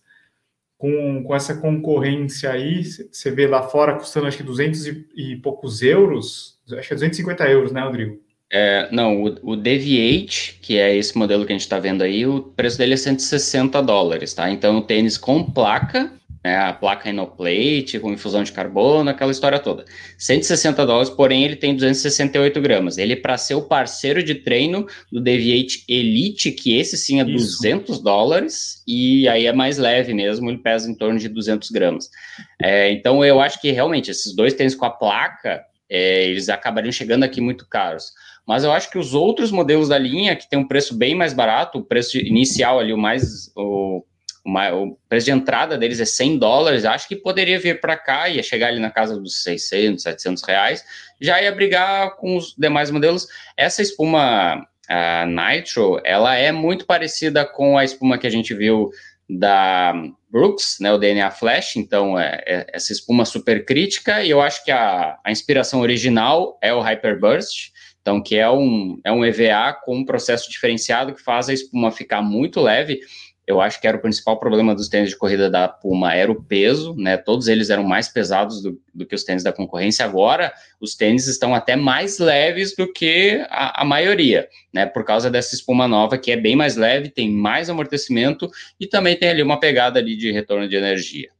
com, 0.77 1.23
com 1.23 1.35
essa 1.35 1.55
concorrência 1.55 2.51
aí, 2.51 2.83
você 2.83 3.29
vê 3.29 3.45
lá 3.45 3.63
fora 3.63 3.95
custando 3.95 4.27
acho 4.27 4.37
que 4.37 4.43
200 4.43 4.87
e, 4.87 5.05
e 5.15 5.35
poucos 5.37 5.81
euros, 5.81 6.57
acho 6.71 6.87
que 6.87 6.93
é 6.93 6.95
250 6.95 7.49
euros, 7.49 7.71
né, 7.71 7.81
Rodrigo? 7.81 8.19
É, 8.51 8.89
não, 8.91 9.23
o, 9.23 9.51
o 9.51 9.55
Deviate, 9.55 10.57
que 10.61 10.79
é 10.79 10.95
esse 10.95 11.15
modelo 11.17 11.45
que 11.45 11.51
a 11.51 11.55
gente 11.55 11.61
está 11.61 11.77
vendo 11.79 12.01
aí, 12.01 12.25
o 12.25 12.41
preço 12.41 12.77
dele 12.77 12.95
é 12.95 12.97
160 12.97 13.79
dólares, 13.83 14.33
tá? 14.33 14.49
Então, 14.49 14.77
o 14.77 14.81
tênis 14.81 15.17
com 15.17 15.43
placa, 15.43 16.11
né, 16.43 16.57
a 16.57 16.73
placa 16.73 17.09
Inoplate, 17.09 17.99
com 17.99 18.13
infusão 18.13 18.43
de 18.43 18.51
carbono, 18.51 19.09
aquela 19.09 19.31
história 19.31 19.59
toda. 19.59 19.85
160 20.17 20.85
dólares, 20.85 21.09
porém, 21.09 21.43
ele 21.43 21.55
tem 21.55 21.75
268 21.75 22.61
gramas. 22.61 22.97
Ele, 22.97 23.15
para 23.15 23.37
ser 23.37 23.55
o 23.55 23.61
parceiro 23.61 24.23
de 24.23 24.35
treino 24.35 24.87
do 25.11 25.19
Deviate 25.19 25.83
Elite, 25.87 26.51
que 26.51 26.77
esse 26.77 26.97
sim 26.97 27.19
é 27.19 27.23
Isso. 27.23 27.57
200 27.61 27.99
dólares, 27.99 28.83
e 28.87 29.27
aí 29.27 29.45
é 29.45 29.53
mais 29.53 29.77
leve 29.77 30.13
mesmo, 30.13 30.49
ele 30.49 30.59
pesa 30.59 30.89
em 30.89 30.95
torno 30.95 31.19
de 31.19 31.27
200 31.27 31.69
gramas. 31.71 32.09
É, 32.61 32.91
então, 32.91 33.23
eu 33.23 33.39
acho 33.39 33.59
que 33.59 33.71
realmente 33.71 34.11
esses 34.11 34.33
dois 34.35 34.53
tênis 34.53 34.75
com 34.75 34.85
a 34.85 34.89
placa, 34.89 35.61
é, 35.89 36.25
eles 36.25 36.49
acabariam 36.49 36.91
chegando 36.91 37.23
aqui 37.23 37.41
muito 37.41 37.67
caros. 37.67 38.13
Mas 38.47 38.63
eu 38.63 38.71
acho 38.71 38.89
que 38.89 38.97
os 38.97 39.13
outros 39.13 39.51
modelos 39.51 39.89
da 39.89 39.97
linha, 39.97 40.35
que 40.35 40.49
tem 40.49 40.57
um 40.57 40.67
preço 40.67 40.95
bem 40.95 41.13
mais 41.13 41.33
barato, 41.33 41.77
o 41.77 41.83
preço 41.83 42.17
inicial 42.17 42.79
ali, 42.79 42.91
o 42.91 42.97
mais, 42.97 43.51
o, 43.55 44.03
o 44.45 44.97
preço 45.07 45.25
de 45.25 45.31
entrada 45.31 45.77
deles 45.77 45.99
é 45.99 46.05
100 46.05 46.37
dólares, 46.37 46.85
acho 46.85 47.07
que 47.07 47.15
poderia 47.15 47.59
vir 47.59 47.79
para 47.79 47.97
cá, 47.97 48.29
ia 48.29 48.43
chegar 48.43 48.67
ali 48.67 48.79
na 48.79 48.89
casa 48.89 49.19
dos 49.19 49.43
600, 49.43 50.03
700 50.03 50.43
reais, 50.43 50.83
já 51.19 51.41
ia 51.41 51.51
brigar 51.51 52.15
com 52.15 52.37
os 52.37 52.55
demais 52.57 52.91
modelos. 52.91 53.27
Essa 53.57 53.81
espuma 53.81 54.65
a 54.89 55.25
Nitro, 55.25 56.01
ela 56.03 56.35
é 56.35 56.51
muito 56.51 56.85
parecida 56.85 57.45
com 57.45 57.77
a 57.77 57.83
espuma 57.83 58.17
que 58.17 58.25
a 58.25 58.31
gente 58.31 58.53
viu 58.55 58.89
da 59.29 59.93
Brooks, 60.31 60.77
né, 60.81 60.91
o 60.91 60.97
DNA 60.97 61.29
Flash, 61.29 61.75
então 61.75 62.19
é, 62.19 62.43
é 62.45 62.67
essa 62.73 62.91
espuma 62.91 63.25
super 63.25 63.63
crítica, 63.63 64.23
e 64.23 64.31
eu 64.31 64.41
acho 64.41 64.63
que 64.65 64.71
a, 64.71 65.19
a 65.23 65.31
inspiração 65.31 65.81
original 65.81 66.57
é 66.61 66.73
o 66.73 66.81
Hyperburst, 66.81 67.69
então 68.01 68.21
que 68.21 68.35
é 68.37 68.49
um, 68.49 68.99
é 69.03 69.11
um 69.11 69.23
EVA 69.23 69.77
com 69.85 69.97
um 69.97 70.05
processo 70.05 70.49
diferenciado 70.49 71.13
que 71.13 71.21
faz 71.21 71.47
a 71.47 71.53
espuma 71.53 71.91
ficar 71.91 72.23
muito 72.23 72.59
leve, 72.59 73.01
eu 73.49 73.59
acho 73.59 73.81
que 73.81 73.87
era 73.87 73.97
o 73.97 73.99
principal 73.99 74.39
problema 74.39 74.75
dos 74.75 74.87
tênis 74.87 75.09
de 75.09 75.17
corrida 75.17 75.49
da 75.49 75.67
Puma, 75.67 76.13
era 76.13 76.31
o 76.31 76.39
peso, 76.39 76.93
né? 76.95 77.17
Todos 77.17 77.47
eles 77.47 77.71
eram 77.71 77.83
mais 77.83 78.07
pesados 78.07 78.61
do, 78.61 78.79
do 78.93 79.07
que 79.07 79.15
os 79.15 79.23
tênis 79.23 79.41
da 79.41 79.51
concorrência. 79.51 80.05
Agora, 80.05 80.53
os 80.79 80.93
tênis 80.93 81.25
estão 81.25 81.55
até 81.55 81.75
mais 81.75 82.19
leves 82.19 82.75
do 82.75 82.93
que 82.93 83.43
a, 83.49 83.81
a, 83.81 83.83
maioria, 83.83 84.47
né? 84.71 84.85
Por 84.85 85.03
causa 85.03 85.31
dessa 85.31 85.55
espuma 85.55 85.87
nova, 85.87 86.15
que 86.15 86.31
é 86.31 86.37
bem 86.37 86.55
mais 86.55 86.75
leve, 86.75 87.09
tem 87.09 87.31
mais 87.31 87.71
amortecimento 87.71 88.51
e 88.79 88.85
também 88.85 89.17
tem 89.17 89.29
ali 89.29 89.41
uma 89.41 89.59
pegada 89.59 89.97
ali 89.97 90.15
de 90.15 90.31
retorno 90.31 90.69
de 90.69 90.75
energia. 90.75 91.31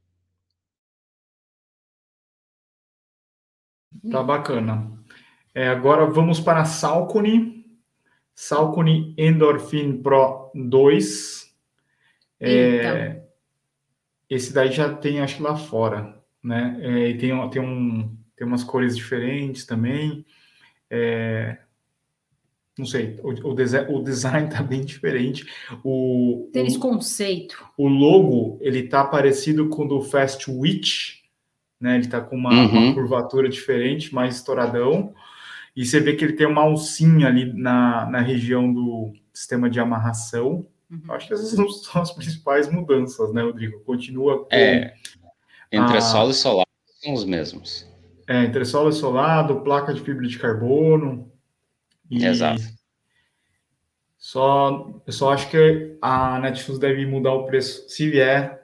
Tá 4.10 4.24
bacana. 4.24 4.94
É, 5.54 5.68
agora 5.68 6.08
vamos 6.08 6.40
para 6.40 6.62
a 6.62 6.66
Salcone. 6.66 7.64
Salcone 8.34 9.14
Endorphin 9.16 10.02
Pro 10.02 10.50
2 10.56 11.39
é, 12.40 13.22
esse 14.30 14.54
daí 14.54 14.72
já 14.72 14.94
tem, 14.94 15.20
acho 15.20 15.38
que 15.38 15.44
lá 15.44 15.56
fora, 15.56 16.18
né? 16.44 16.78
É, 16.82 17.10
e 17.10 17.18
tem, 17.18 17.50
tem, 17.50 17.62
um, 17.62 18.16
tem 18.36 18.48
umas 18.48 18.64
cores 18.64 18.96
diferentes 18.96 19.66
também. 19.66 20.26
É, 20.90 21.58
não 22.78 22.86
sei, 22.86 23.20
o, 23.22 23.50
o, 23.50 23.54
design, 23.54 23.94
o 23.94 24.02
design 24.02 24.48
tá 24.54 24.64
bem 24.64 24.86
diferente. 24.86 25.46
O, 25.84 26.50
Tênis 26.54 26.78
o, 26.78 26.80
conceito. 26.80 27.66
O 27.78 27.88
logo, 27.88 28.58
ele 28.62 28.84
tá 28.84 29.04
parecido 29.04 29.68
com 29.68 29.84
o 29.84 29.88
do 29.88 30.02
Fast 30.02 30.50
Witch, 30.50 31.20
né? 31.80 31.96
Ele 31.96 32.08
tá 32.08 32.22
com 32.22 32.36
uma, 32.36 32.52
uhum. 32.52 32.86
uma 32.86 32.94
curvatura 32.94 33.50
diferente, 33.50 34.16
mais 34.16 34.36
estouradão. 34.36 35.14
E 35.76 35.86
você 35.86 36.00
vê 36.00 36.16
que 36.16 36.24
ele 36.24 36.34
tem 36.34 36.48
uma 36.48 36.62
alcinha 36.62 37.28
ali 37.28 37.54
na, 37.54 38.06
na 38.10 38.22
região 38.22 38.72
do 38.72 39.14
sistema 39.34 39.70
de 39.70 39.80
amarração. 39.80 40.66
Uhum. 40.90 41.04
Acho 41.10 41.28
que 41.28 41.34
essas 41.34 41.50
são 41.84 42.02
as 42.02 42.12
principais 42.12 42.72
mudanças, 42.72 43.32
né, 43.34 43.44
Rodrigo? 43.44 43.80
Continua 43.82 44.46
com. 44.46 44.56
É, 44.56 44.94
entre 45.72 45.98
a... 45.98 46.02
solo 46.02 46.32
e 46.32 46.34
solado 46.34 46.70
são 47.02 47.14
os 47.14 47.26
mesmos. 47.26 47.88
É, 48.28 48.44
entre 48.44 48.66
solo 48.66 48.90
e 48.90 48.94
solado, 48.94 49.62
placa 49.62 49.94
de 49.94 50.02
fibra 50.02 50.28
de 50.28 50.38
carbono. 50.38 51.32
E... 52.10 52.26
Exato. 52.26 52.62
Só, 54.18 55.02
eu 55.08 55.14
só 55.14 55.32
acho 55.32 55.50
que 55.50 55.98
a 56.02 56.40
Netflix 56.40 56.78
deve 56.78 57.06
mudar 57.06 57.34
o 57.34 57.46
preço, 57.46 57.88
se 57.88 58.10
vier 58.10 58.60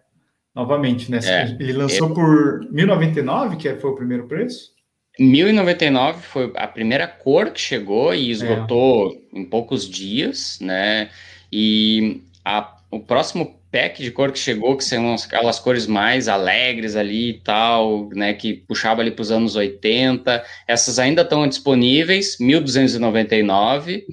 novamente, 0.54 1.10
né? 1.10 1.20
É, 1.24 1.58
Ele 1.60 1.74
lançou 1.74 2.10
eu... 2.10 2.14
por 2.14 2.66
1.099, 2.72 3.58
que 3.58 3.74
foi 3.76 3.90
o 3.90 3.96
primeiro 3.96 4.28
preço? 4.28 4.76
1099 5.18 6.22
foi 6.22 6.52
a 6.56 6.68
primeira 6.68 7.08
cor 7.08 7.52
que 7.52 7.60
chegou 7.60 8.14
e 8.14 8.32
esgotou 8.32 9.14
é. 9.34 9.40
em 9.40 9.46
poucos 9.46 9.90
dias, 9.90 10.60
né? 10.62 11.10
E 11.58 12.22
a, 12.44 12.76
o 12.92 13.00
próximo 13.00 13.58
pack 13.72 14.04
de 14.04 14.12
cor 14.12 14.34
que 14.34 14.40
chegou, 14.40 14.76
que 14.76 14.84
são 14.84 15.16
aquelas 15.16 15.58
cores 15.58 15.88
mais 15.88 16.28
alegres 16.28 16.98
ali 16.98 17.30
e 17.30 17.40
tal, 17.40 18.10
né, 18.10 18.34
que 18.34 18.56
puxava 18.56 19.02
ali 19.02 19.10
para 19.10 19.22
os 19.22 19.32
anos 19.32 19.56
80, 19.56 20.44
essas 20.68 21.00
ainda 21.00 21.22
estão 21.22 21.48
disponíveis, 21.48 22.38
1.299, 22.42 24.04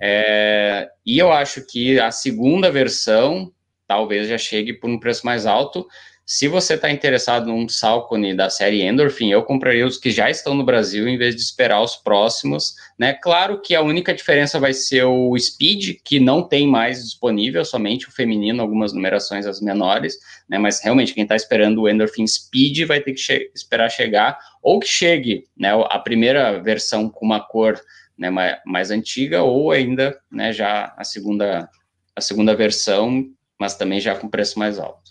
é, 0.00 0.88
e 1.04 1.18
eu 1.18 1.30
acho 1.30 1.66
que 1.66 2.00
a 2.00 2.10
segunda 2.10 2.70
versão 2.70 3.52
talvez 3.86 4.26
já 4.26 4.38
chegue 4.38 4.72
por 4.72 4.88
um 4.88 4.98
preço 4.98 5.26
mais 5.26 5.44
alto, 5.44 5.86
se 6.30 6.46
você 6.46 6.74
está 6.74 6.90
interessado 6.90 7.46
num 7.46 7.66
Salcone 7.70 8.34
da 8.34 8.50
série 8.50 8.82
Endorphin, 8.82 9.30
eu 9.30 9.42
compraria 9.44 9.86
os 9.86 9.96
que 9.96 10.10
já 10.10 10.28
estão 10.28 10.54
no 10.54 10.62
Brasil 10.62 11.08
em 11.08 11.16
vez 11.16 11.34
de 11.34 11.40
esperar 11.40 11.82
os 11.82 11.96
próximos, 11.96 12.74
né? 12.98 13.14
Claro 13.14 13.62
que 13.62 13.74
a 13.74 13.80
única 13.80 14.12
diferença 14.12 14.60
vai 14.60 14.74
ser 14.74 15.04
o 15.04 15.34
Speed, 15.38 16.00
que 16.04 16.20
não 16.20 16.42
tem 16.46 16.68
mais 16.68 17.02
disponível, 17.02 17.64
somente 17.64 18.08
o 18.08 18.12
feminino, 18.12 18.60
algumas 18.60 18.92
numerações 18.92 19.46
as 19.46 19.62
menores, 19.62 20.18
né? 20.46 20.58
Mas 20.58 20.82
realmente 20.82 21.14
quem 21.14 21.22
está 21.22 21.34
esperando 21.34 21.80
o 21.80 21.88
Endorphin 21.88 22.26
Speed 22.26 22.86
vai 22.86 23.00
ter 23.00 23.14
que 23.14 23.20
che 23.20 23.50
esperar 23.54 23.90
chegar, 23.90 24.38
ou 24.62 24.78
que 24.80 24.86
chegue, 24.86 25.46
né? 25.56 25.70
A 25.88 25.98
primeira 25.98 26.62
versão 26.62 27.08
com 27.08 27.24
uma 27.24 27.40
cor 27.40 27.80
né, 28.18 28.28
mais, 28.28 28.58
mais 28.66 28.90
antiga, 28.90 29.42
ou 29.42 29.70
ainda, 29.70 30.20
né? 30.30 30.52
Já 30.52 30.92
a 30.94 31.04
segunda, 31.04 31.70
a 32.14 32.20
segunda 32.20 32.54
versão, 32.54 33.24
mas 33.58 33.76
também 33.76 33.98
já 33.98 34.14
com 34.14 34.28
preço 34.28 34.58
mais 34.58 34.78
alto. 34.78 35.07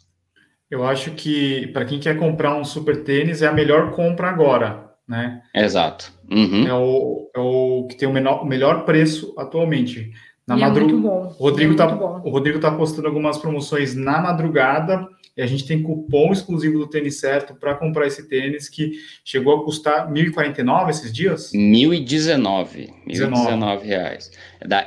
Eu 0.69 0.85
acho 0.85 1.11
que 1.11 1.67
para 1.67 1.85
quem 1.85 1.99
quer 1.99 2.17
comprar 2.17 2.55
um 2.55 2.63
super 2.63 3.03
tênis 3.03 3.41
é 3.41 3.47
a 3.47 3.53
melhor 3.53 3.91
compra 3.91 4.29
agora, 4.29 4.91
né? 5.07 5.41
Exato. 5.55 6.11
Uhum. 6.29 6.67
É, 6.67 6.73
o, 6.73 7.31
é 7.33 7.39
o 7.39 7.87
que 7.89 7.95
tem 7.95 8.07
o, 8.07 8.13
menor, 8.13 8.43
o 8.43 8.45
melhor 8.45 8.83
preço 8.83 9.33
atualmente. 9.37 10.11
Na 10.45 10.55
madrugada. 10.55 11.07
É 11.07 11.09
o 11.09 11.43
Rodrigo 11.43 11.71
está 11.73 11.87
o 11.93 12.29
Rodrigo 12.29 12.59
tá 12.59 12.71
postando 12.71 13.07
algumas 13.07 13.37
promoções 13.37 13.93
na 13.95 14.21
madrugada 14.21 15.05
e 15.35 15.41
a 15.41 15.45
gente 15.45 15.67
tem 15.67 15.83
cupom 15.83 16.31
exclusivo 16.31 16.79
do 16.79 16.87
tênis 16.87 17.19
certo 17.19 17.53
para 17.53 17.75
comprar 17.75 18.07
esse 18.07 18.27
tênis 18.27 18.67
que 18.67 18.93
chegou 19.23 19.55
a 19.55 19.63
custar 19.63 20.09
1.049 20.09 20.89
esses 20.89 21.13
dias? 21.13 21.51
1.019. 21.53 22.89
1.019 23.07 23.81
reais. 23.83 24.31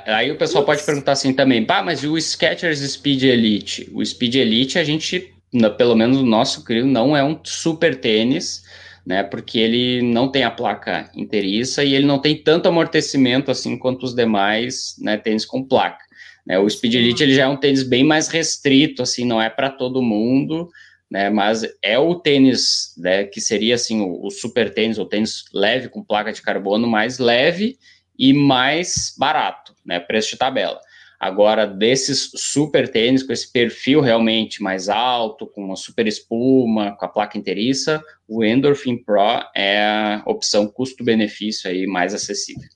Aí 0.07 0.31
o 0.31 0.37
pessoal 0.37 0.65
Ups. 0.65 0.75
pode 0.75 0.87
perguntar 0.87 1.13
assim 1.13 1.33
também, 1.33 1.65
pá, 1.65 1.83
mas 1.83 2.03
o 2.05 2.19
Skechers 2.19 2.81
Speed 2.81 3.23
Elite? 3.23 3.91
O 3.95 4.05
Speed 4.05 4.37
Elite 4.37 4.79
a 4.79 4.85
gente 4.85 5.33
pelo 5.77 5.95
menos 5.95 6.19
o 6.19 6.25
nosso 6.25 6.65
crio, 6.65 6.87
não 6.87 7.17
é 7.17 7.25
um 7.25 7.39
super 7.45 8.01
tênis, 8.01 8.63
né? 9.05 9.23
Porque 9.23 9.59
ele 9.59 10.03
não 10.03 10.31
tem 10.31 10.45
a 10.45 10.51
placa 10.51 11.11
inteiriça 11.15 11.83
e 11.83 11.95
ele 11.95 12.07
não 12.07 12.19
tem 12.19 12.37
tanto 12.37 12.69
amortecimento 12.69 13.51
assim 13.51 13.77
quanto 13.77 14.05
os 14.05 14.15
demais, 14.15 14.95
né? 14.99 15.17
Tênis 15.17 15.45
com 15.45 15.65
placa. 15.65 16.05
Né? 16.47 16.59
O 16.59 16.69
Speed 16.69 16.95
Elite 16.95 17.23
ele 17.23 17.35
já 17.35 17.45
é 17.45 17.49
um 17.49 17.57
tênis 17.57 17.83
bem 17.83 18.05
mais 18.05 18.29
restrito, 18.29 19.03
assim, 19.03 19.25
não 19.25 19.41
é 19.41 19.51
para 19.51 19.71
todo 19.71 20.03
mundo, 20.03 20.69
né? 21.11 21.29
Mas 21.29 21.67
é 21.83 21.99
o 21.99 22.15
tênis, 22.15 22.95
né? 22.97 23.25
Que 23.25 23.41
seria 23.41 23.75
assim 23.75 24.01
o, 24.01 24.27
o 24.27 24.31
super 24.31 24.73
tênis, 24.73 24.99
o 24.99 25.05
tênis 25.05 25.45
leve 25.53 25.89
com 25.89 26.05
placa 26.05 26.33
de 26.33 26.43
carbono, 26.43 26.87
mais 26.87 27.19
leve 27.19 27.79
e 28.19 28.33
mais 28.33 29.15
barato, 29.19 29.75
né? 29.85 29.99
Preço 29.99 30.31
de 30.31 30.37
tabela. 30.37 30.81
Agora, 31.21 31.67
desses 31.67 32.31
super 32.35 32.91
tênis, 32.91 33.23
com 33.23 33.31
esse 33.31 33.53
perfil 33.53 34.01
realmente 34.01 34.63
mais 34.63 34.89
alto, 34.89 35.47
com 35.47 35.67
uma 35.67 35.77
super 35.77 36.07
espuma, 36.07 36.97
com 36.97 37.05
a 37.05 37.09
placa 37.09 37.37
inteiriça, 37.37 38.03
o 38.27 38.43
Endorphin 38.43 38.97
Pro 39.05 39.45
é 39.55 39.85
a 39.85 40.23
opção 40.25 40.67
custo-benefício 40.67 41.69
aí 41.69 41.87
mais 41.87 42.15
acessível. 42.15 42.67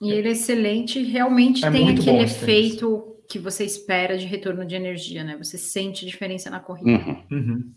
E 0.00 0.12
ele 0.12 0.28
é 0.28 0.30
excelente, 0.30 1.02
realmente 1.02 1.64
é 1.64 1.70
tem 1.70 1.88
aquele 1.88 2.22
efeito 2.22 3.16
que 3.28 3.40
você 3.40 3.64
espera 3.64 4.16
de 4.16 4.24
retorno 4.24 4.64
de 4.64 4.76
energia, 4.76 5.24
né? 5.24 5.36
Você 5.36 5.58
sente 5.58 6.06
diferença 6.06 6.48
na 6.48 6.60
corrida. 6.60 6.90
Uhum. 6.90 7.24
Uhum. 7.28 7.72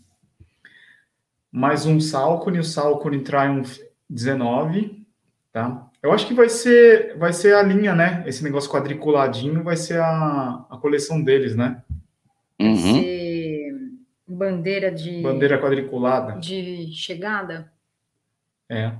Mais 1.50 1.86
um 1.86 1.98
Salcone, 1.98 2.60
o 2.60 2.64
Salcone 2.64 3.22
Triumph 3.22 3.78
19, 4.08 5.04
tá? 5.52 5.90
Eu 6.04 6.12
acho 6.12 6.26
que 6.26 6.34
vai 6.34 6.50
ser, 6.50 7.16
vai 7.16 7.32
ser 7.32 7.54
a 7.54 7.62
linha, 7.62 7.94
né? 7.94 8.22
Esse 8.26 8.44
negócio 8.44 8.70
quadriculadinho 8.70 9.62
vai 9.64 9.74
ser 9.74 9.98
a, 9.98 10.66
a 10.68 10.76
coleção 10.76 11.22
deles, 11.22 11.56
né? 11.56 11.82
Uhum. 12.60 13.96
Bandeira 14.28 14.92
de. 14.92 15.22
Bandeira 15.22 15.58
quadriculada. 15.58 16.38
De 16.38 16.92
chegada. 16.92 17.72
É. 18.68 18.92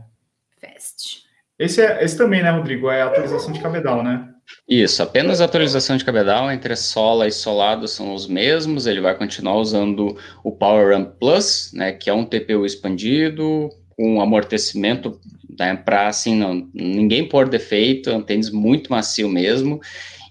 Fest. 0.59 1.25
Esse, 1.59 1.83
é, 1.83 2.03
esse 2.03 2.17
também, 2.17 2.43
né, 2.43 2.51
Rodrigo? 2.51 2.89
É 2.89 3.03
a 3.03 3.09
atualização 3.09 3.53
de 3.53 3.61
cabedal, 3.61 4.03
né? 4.03 4.31
Isso, 4.67 5.03
apenas 5.03 5.43
a 5.43 5.45
atualização 5.45 5.99
de 5.99 6.07
cabedal 6.07 6.51
entre 6.51 6.75
sola 6.75 7.27
e 7.27 7.33
solado 7.33 7.87
são 7.87 8.15
os 8.15 8.27
mesmos. 8.27 8.87
Ele 8.87 9.03
vai 9.03 9.15
continuar 9.15 9.57
usando 9.57 10.17
o 10.43 10.51
Power 10.51 10.97
Run 10.97 11.05
Plus, 11.05 11.71
né, 11.75 11.93
que 11.93 12.09
é 12.09 12.15
um 12.15 12.25
TPU 12.25 12.65
expandido, 12.65 13.69
com 13.91 14.23
amortecimento 14.23 15.21
né, 15.59 15.77
para 15.77 16.09
assim, 16.09 16.37
não, 16.37 16.69
ninguém 16.75 17.29
pôr 17.29 17.49
defeito, 17.49 18.11
é 18.11 18.17
um 18.17 18.23
tênis 18.23 18.51
muito 18.51 18.91
macio 18.91 19.29
mesmo, 19.29 19.81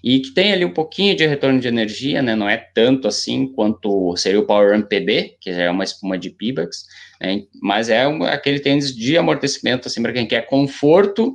e 0.02 0.20
que 0.20 0.32
tem 0.32 0.52
ali 0.52 0.64
um 0.64 0.72
pouquinho 0.72 1.16
de 1.16 1.26
retorno 1.26 1.58
de 1.58 1.68
energia, 1.68 2.20
né, 2.22 2.34
não 2.36 2.48
é 2.48 2.56
tanto 2.56 3.08
assim 3.08 3.46
quanto 3.46 4.14
seria 4.16 4.40
o 4.40 4.46
Power 4.46 4.72
Run 4.74 4.82
PB, 4.82 5.36
que 5.40 5.50
é 5.50 5.70
uma 5.70 5.84
espuma 5.84 6.18
de 6.18 6.30
Pibax, 6.30 6.84
né, 7.20 7.42
mas 7.62 7.88
é 7.88 8.06
um, 8.06 8.22
aquele 8.24 8.60
tênis 8.60 8.94
de 8.94 9.16
amortecimento, 9.16 9.88
assim, 9.88 10.02
para 10.02 10.12
quem 10.12 10.26
quer 10.26 10.46
conforto, 10.46 11.34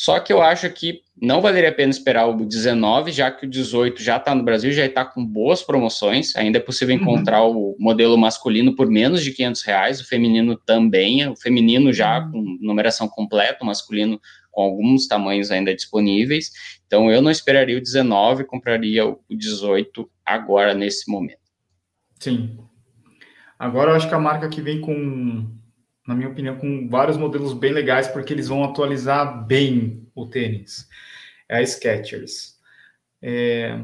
Só 0.00 0.18
que 0.18 0.32
eu 0.32 0.40
acho 0.40 0.70
que 0.70 1.02
não 1.20 1.40
valeria 1.40 1.68
a 1.68 1.72
pena 1.72 1.90
esperar 1.90 2.26
o 2.26 2.34
19, 2.34 3.12
já 3.12 3.30
que 3.30 3.44
o 3.44 3.48
18 3.48 4.02
já 4.02 4.16
está 4.16 4.34
no 4.34 4.42
Brasil, 4.42 4.72
já 4.72 4.86
está 4.86 5.04
com 5.04 5.24
boas 5.24 5.62
promoções. 5.62 6.34
Ainda 6.34 6.58
é 6.58 6.60
possível 6.60 6.96
uhum. 6.96 7.02
encontrar 7.02 7.42
uhum. 7.42 7.56
o 7.56 7.76
modelo 7.78 8.16
masculino 8.16 8.74
por 8.74 8.88
menos 8.88 9.22
de 9.22 9.32
500 9.32 9.62
reais, 9.62 10.00
o 10.00 10.08
feminino 10.08 10.56
também. 10.56 11.28
O 11.28 11.36
feminino 11.36 11.92
já 11.92 12.20
uhum. 12.20 12.30
com 12.30 12.58
numeração 12.60 13.06
completa, 13.06 13.62
o 13.62 13.66
masculino 13.66 14.20
com 14.50 14.62
alguns 14.62 15.06
tamanhos 15.06 15.50
ainda 15.50 15.74
disponíveis. 15.74 16.50
Então 16.86 17.10
eu 17.10 17.20
não 17.20 17.30
esperaria 17.30 17.76
o 17.76 17.82
19, 17.82 18.44
compraria 18.44 19.06
o 19.06 19.20
18 19.30 20.10
agora, 20.24 20.72
nesse 20.72 21.10
momento. 21.10 21.38
Sim. 22.18 22.58
Agora 23.58 23.90
eu 23.90 23.96
acho 23.96 24.08
que 24.08 24.14
a 24.14 24.18
marca 24.18 24.48
que 24.48 24.62
vem 24.62 24.80
com 24.80 25.46
na 26.10 26.14
minha 26.16 26.28
opinião, 26.28 26.56
com 26.56 26.88
vários 26.88 27.16
modelos 27.16 27.52
bem 27.52 27.72
legais, 27.72 28.08
porque 28.08 28.32
eles 28.32 28.48
vão 28.48 28.64
atualizar 28.64 29.46
bem 29.46 30.08
o 30.12 30.26
tênis. 30.26 30.88
É 31.50 31.56
a 31.56 31.62
Skechers. 31.66 32.56
É, 33.20 33.82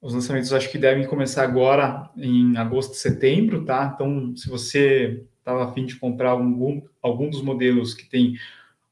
os 0.00 0.14
lançamentos 0.14 0.52
acho 0.52 0.70
que 0.70 0.78
devem 0.78 1.04
começar 1.04 1.42
agora 1.42 2.08
em 2.16 2.56
agosto, 2.56 2.94
setembro, 2.94 3.64
tá? 3.64 3.90
Então, 3.92 4.36
se 4.36 4.48
você 4.48 5.24
estava 5.40 5.64
afim 5.64 5.84
de 5.84 5.96
comprar 5.96 6.30
algum, 6.30 6.80
algum 7.02 7.28
dos 7.28 7.42
modelos 7.42 7.92
que 7.92 8.08
tem 8.08 8.36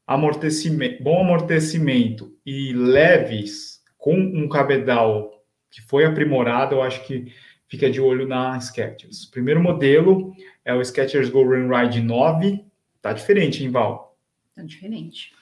amortecimento, 0.04 1.00
bom 1.04 1.20
amortecimento 1.20 2.36
e 2.44 2.72
leves, 2.72 3.80
com 3.96 4.16
um 4.16 4.48
cabedal 4.48 5.44
que 5.70 5.80
foi 5.80 6.04
aprimorado, 6.04 6.74
eu 6.74 6.82
acho 6.82 7.06
que 7.06 7.32
fica 7.68 7.88
de 7.88 8.00
olho 8.00 8.26
na 8.26 8.58
Skechers. 8.58 9.24
O 9.24 9.30
primeiro 9.30 9.62
modelo 9.62 10.34
é 10.64 10.74
o 10.74 10.84
Skechers 10.84 11.30
Go 11.30 11.44
Run 11.44 11.68
Ride 11.68 12.00
9. 12.00 12.64
Tá 13.00 13.12
diferente, 13.12 13.62
hein, 13.62 13.70
Val? 13.70 14.18
Tá 14.56 14.64
diferente. 14.64 15.32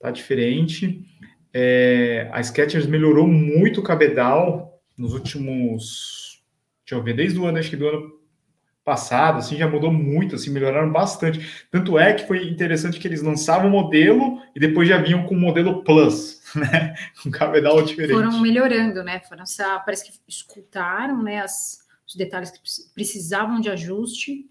Tá 0.00 0.10
diferente. 0.10 1.06
É, 1.56 2.28
a 2.32 2.42
Skechers 2.42 2.86
melhorou 2.86 3.28
muito 3.28 3.80
o 3.80 3.84
cabedal 3.84 4.82
nos 4.98 5.14
últimos. 5.14 6.42
Deixa 6.84 7.00
eu 7.00 7.02
ver, 7.02 7.14
desde 7.14 7.38
o 7.38 7.46
ano, 7.46 7.58
acho 7.58 7.70
que 7.70 7.76
do 7.76 7.86
ano 7.86 8.12
passado, 8.84 9.38
assim, 9.38 9.56
já 9.56 9.66
mudou 9.66 9.90
muito, 9.90 10.34
assim, 10.34 10.50
melhoraram 10.50 10.92
bastante. 10.92 11.64
Tanto 11.70 11.98
é 11.98 12.12
que 12.12 12.26
foi 12.26 12.46
interessante 12.48 12.98
que 12.98 13.08
eles 13.08 13.22
lançavam 13.22 13.68
o 13.68 13.70
modelo 13.70 14.42
e 14.54 14.60
depois 14.60 14.88
já 14.88 14.98
vinham 14.98 15.26
com 15.26 15.34
o 15.34 15.40
modelo 15.40 15.82
Plus, 15.84 16.42
né? 16.54 16.94
Com 17.22 17.30
cabedal 17.30 17.80
diferente. 17.82 18.12
Foram 18.12 18.40
melhorando, 18.40 19.02
né? 19.02 19.20
Foram, 19.20 19.44
parece 19.86 20.04
que 20.04 20.18
escutaram, 20.28 21.22
né, 21.22 21.40
as, 21.40 21.78
os 22.06 22.14
detalhes 22.14 22.50
que 22.50 22.60
precisavam 22.92 23.60
de 23.60 23.70
ajuste 23.70 24.44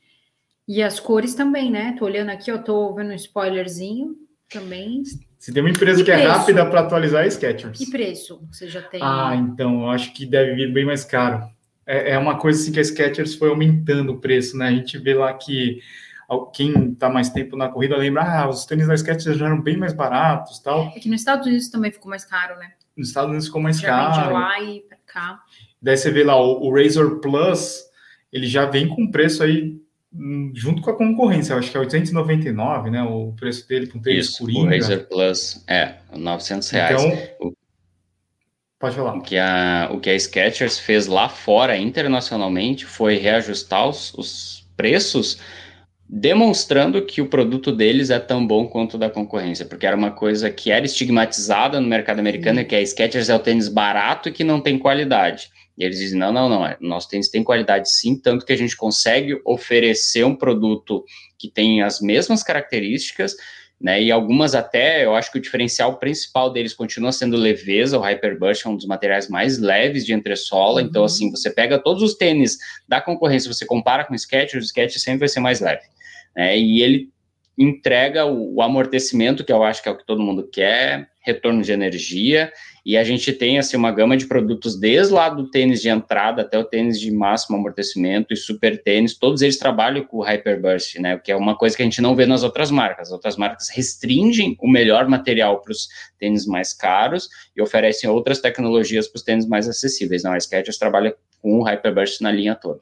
e 0.67 0.81
as 0.81 0.99
cores 0.99 1.35
também, 1.35 1.69
né? 1.69 1.95
Tô 1.99 2.05
olhando 2.05 2.29
aqui, 2.29 2.49
eu 2.49 2.63
tô 2.63 2.95
vendo 2.95 3.11
um 3.11 3.15
spoilerzinho 3.15 4.15
também. 4.49 5.03
Se 5.43 5.51
tem 5.51 5.61
uma 5.61 5.69
empresa 5.69 5.99
que, 5.99 6.05
que 6.05 6.11
é 6.11 6.25
rápida 6.25 6.65
para 6.65 6.79
atualizar, 6.79 7.25
é 7.25 7.29
Skechers. 7.29 7.77
Que 7.77 7.91
preço 7.91 8.41
você 8.49 8.65
já 8.65 8.81
tem? 8.81 9.01
Ah, 9.03 9.35
então, 9.35 9.81
eu 9.81 9.89
acho 9.89 10.13
que 10.13 10.25
deve 10.25 10.55
vir 10.55 10.71
bem 10.71 10.85
mais 10.85 11.03
caro. 11.03 11.43
É, 11.85 12.11
é 12.11 12.17
uma 12.17 12.37
coisa 12.37 12.61
assim 12.61 12.71
que 12.71 12.79
a 12.79 12.83
Skechers 12.83 13.35
foi 13.35 13.49
aumentando 13.49 14.13
o 14.13 14.21
preço, 14.21 14.55
né? 14.57 14.69
A 14.69 14.71
gente 14.71 14.97
vê 14.97 15.13
lá 15.13 15.33
que 15.33 15.81
quem 16.53 16.93
está 16.93 17.09
mais 17.09 17.29
tempo 17.29 17.57
na 17.57 17.67
corrida 17.67 17.97
lembra, 17.97 18.23
ah, 18.23 18.47
os 18.47 18.65
tênis 18.65 18.87
da 18.87 18.95
Skechers 18.95 19.37
já 19.37 19.47
eram 19.47 19.61
bem 19.61 19.75
mais 19.75 19.91
baratos, 19.91 20.59
tal. 20.59 20.93
É 20.95 20.99
que 21.01 21.09
nos 21.09 21.19
Estados 21.19 21.45
Unidos 21.45 21.67
também 21.67 21.91
ficou 21.91 22.09
mais 22.09 22.23
caro, 22.23 22.57
né? 22.57 22.71
Nos 22.95 23.09
Estados 23.09 23.29
Unidos 23.29 23.47
ficou 23.47 23.61
mais 23.61 23.81
já 23.81 23.89
caro. 23.89 24.27
De 24.27 24.33
lá 24.33 24.61
e 24.61 24.79
para 24.79 24.97
cá. 25.05 25.43
Daí 25.81 25.97
você 25.97 26.09
vê 26.09 26.23
lá 26.23 26.41
o, 26.41 26.69
o 26.69 26.73
Razor 26.73 27.19
Plus, 27.19 27.83
ele 28.31 28.47
já 28.47 28.65
vem 28.65 28.87
com 28.87 29.11
preço 29.11 29.43
aí 29.43 29.75
junto 30.53 30.82
com 30.82 30.91
a 30.91 30.95
concorrência, 30.95 31.53
eu 31.53 31.57
acho 31.57 31.72
que 31.72 31.78
é 31.78 31.80
899, 31.80 32.89
né? 32.91 33.03
O 33.03 33.34
preço 33.34 33.68
dele 33.68 33.88
com 33.88 33.99
tênis 33.99 34.30
Isso, 34.30 34.45
O 34.45 34.66
Razer 34.66 35.07
Plus 35.07 35.64
é 35.68 35.95
900 36.16 36.70
reais. 36.70 37.03
Então, 37.03 37.30
o, 37.39 37.53
pode 38.80 38.95
falar. 38.95 39.16
O 39.16 39.22
que 39.22 39.38
a 39.38 39.89
o 39.91 39.99
que 39.99 40.09
a 40.09 40.20
Skechers 40.20 40.78
fez 40.78 41.07
lá 41.07 41.30
fora 41.30 41.76
internacionalmente 41.78 42.86
foi 42.86 43.18
reajustar 43.18 43.88
os, 43.88 44.14
os 44.14 44.68
preços 44.78 45.39
demonstrando 46.07 47.03
que 47.03 47.22
o 47.22 47.28
produto 47.28 47.72
deles 47.72 48.11
é 48.11 48.20
tão 48.20 48.45
bom 48.45 48.68
quanto 48.68 48.95
o 48.95 48.97
da 48.99 49.09
concorrência, 49.09 49.66
porque 49.66 49.88
era 49.88 49.97
uma 49.97 50.11
coisa 50.11 50.47
que 50.51 50.70
era 50.70 50.86
estigmatizada 50.86 51.82
no 51.82 51.88
mercado 51.88 52.20
americano, 52.20 52.64
que 52.64 52.76
a 52.76 52.86
Skechers 52.86 53.30
é 53.30 53.36
o 53.36 53.39
tênis 53.39 53.68
barato 53.68 54.30
e 54.30 54.32
que 54.32 54.43
não 54.43 54.61
tem 54.61 54.78
qualidade. 54.78 55.49
E 55.78 55.84
eles 55.84 55.97
dizem, 55.97 56.19
não, 56.19 56.32
não, 56.32 56.47
não, 56.47 56.65
é, 56.65 56.78
nosso 56.80 57.09
tênis 57.09 57.30
tem 57.30 57.43
qualidade 57.43 57.89
sim, 57.91 58.15
tanto 58.15 58.45
que 58.45 58.53
a 58.53 58.57
gente 58.57 58.78
consegue 58.78 59.39
oferecer 59.43 60.24
um 60.24 60.36
produto 60.36 61.03
que 61.38 61.49
tem 61.49 61.82
as 61.82 61.99
mesmas 61.99 62.43
características, 62.43 63.36
né, 63.82 64.01
e 64.01 64.11
algumas 64.11 64.55
até, 64.55 65.03
eu 65.03 65.15
acho 65.15 65.32
que 65.32 65.38
o 65.38 65.41
diferencial 65.41 65.97
principal 65.97 66.53
deles 66.53 66.74
continua 66.74 67.11
sendo 67.11 67.36
leveza, 67.36 67.97
o 67.97 68.01
Hyperburst 68.01 68.65
é 68.65 68.69
um 68.69 68.78
dos 68.78 68.86
materiais 68.86 69.28
mais 69.28 69.57
leves 69.57 70.05
de 70.05 70.13
entressola, 70.13 70.82
então, 70.82 70.84
uhum. 70.84 70.89
então 70.89 71.03
assim, 71.03 71.32
você 71.32 71.49
pega 71.49 71.78
todos 71.78 72.01
os 72.01 72.15
tênis 72.15 72.57
da 72.88 73.01
concorrência, 73.01 73.51
você 73.51 73.65
compara 73.65 74.05
com 74.05 74.13
o 74.13 74.17
Skechers, 74.17 74.63
o 74.63 74.67
Skechers 74.67 75.01
sempre 75.01 75.19
vai 75.19 75.28
ser 75.28 75.41
mais 75.41 75.59
leve, 75.59 75.84
né, 76.36 76.57
e 76.57 76.82
ele 76.82 77.12
entrega 77.57 78.25
o, 78.25 78.55
o 78.55 78.61
amortecimento, 78.61 79.43
que 79.43 79.51
eu 79.51 79.63
acho 79.63 79.81
que 79.81 79.89
é 79.89 79.91
o 79.91 79.97
que 79.97 80.05
todo 80.05 80.21
mundo 80.21 80.47
quer, 80.51 81.09
retorno 81.21 81.61
de 81.61 81.71
energia, 81.71 82.51
e 82.85 82.97
a 82.97 83.03
gente 83.03 83.31
tem 83.31 83.57
assim 83.57 83.77
uma 83.77 83.91
gama 83.91 84.17
de 84.17 84.25
produtos 84.25 84.77
desde 84.77 85.13
lá 85.13 85.29
do 85.29 85.49
tênis 85.49 85.81
de 85.81 85.87
entrada 85.87 86.41
até 86.41 86.59
o 86.59 86.65
tênis 86.65 86.99
de 86.99 87.09
máximo 87.11 87.55
amortecimento 87.55 88.33
e 88.33 88.35
super 88.37 88.81
tênis, 88.83 89.17
todos 89.17 89.41
eles 89.41 89.57
trabalham 89.57 90.03
com 90.03 90.17
o 90.17 90.21
Hyperburst, 90.21 90.99
né? 90.99 91.17
Que 91.17 91.31
é 91.31 91.35
uma 91.35 91.57
coisa 91.57 91.77
que 91.77 91.81
a 91.81 91.85
gente 91.85 92.01
não 92.01 92.13
vê 92.13 92.25
nas 92.25 92.43
outras 92.43 92.69
marcas. 92.69 93.07
As 93.07 93.13
outras 93.13 93.37
marcas 93.37 93.69
restringem 93.69 94.57
o 94.59 94.69
melhor 94.69 95.07
material 95.07 95.61
para 95.61 95.71
os 95.71 95.87
tênis 96.19 96.45
mais 96.45 96.73
caros 96.73 97.29
e 97.55 97.61
oferecem 97.61 98.09
outras 98.09 98.41
tecnologias 98.41 99.07
para 99.07 99.17
os 99.17 99.23
tênis 99.23 99.47
mais 99.47 99.69
acessíveis. 99.69 100.23
Não, 100.23 100.33
a 100.33 100.39
Skechers 100.39 100.77
trabalha 100.77 101.15
com 101.41 101.59
o 101.59 101.63
Hyperburst 101.63 102.19
na 102.19 102.31
linha 102.31 102.53
toda. 102.53 102.81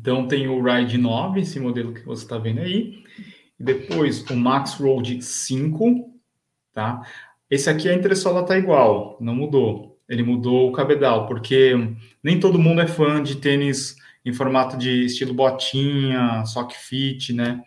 Então 0.00 0.28
tem 0.28 0.46
o 0.46 0.62
Ride 0.62 0.96
9, 0.96 1.40
esse 1.40 1.58
modelo 1.58 1.92
que 1.92 2.06
você 2.06 2.22
está 2.22 2.38
vendo 2.38 2.60
aí. 2.60 3.02
Depois 3.58 4.22
o 4.30 4.36
Max 4.36 4.74
Road 4.74 5.20
5, 5.20 6.14
tá? 6.72 7.02
Esse 7.50 7.68
aqui 7.68 7.88
a 7.88 7.94
entressola 7.94 8.46
tá 8.46 8.56
igual, 8.56 9.18
não 9.20 9.34
mudou. 9.34 9.98
Ele 10.08 10.22
mudou 10.22 10.68
o 10.68 10.72
cabedal, 10.72 11.26
porque 11.26 11.72
nem 12.22 12.38
todo 12.38 12.60
mundo 12.60 12.80
é 12.80 12.86
fã 12.86 13.20
de 13.20 13.36
tênis 13.38 13.96
em 14.24 14.32
formato 14.32 14.76
de 14.78 15.06
estilo 15.06 15.34
botinha, 15.34 16.44
sock 16.46 16.76
fit, 16.76 17.32
né? 17.32 17.60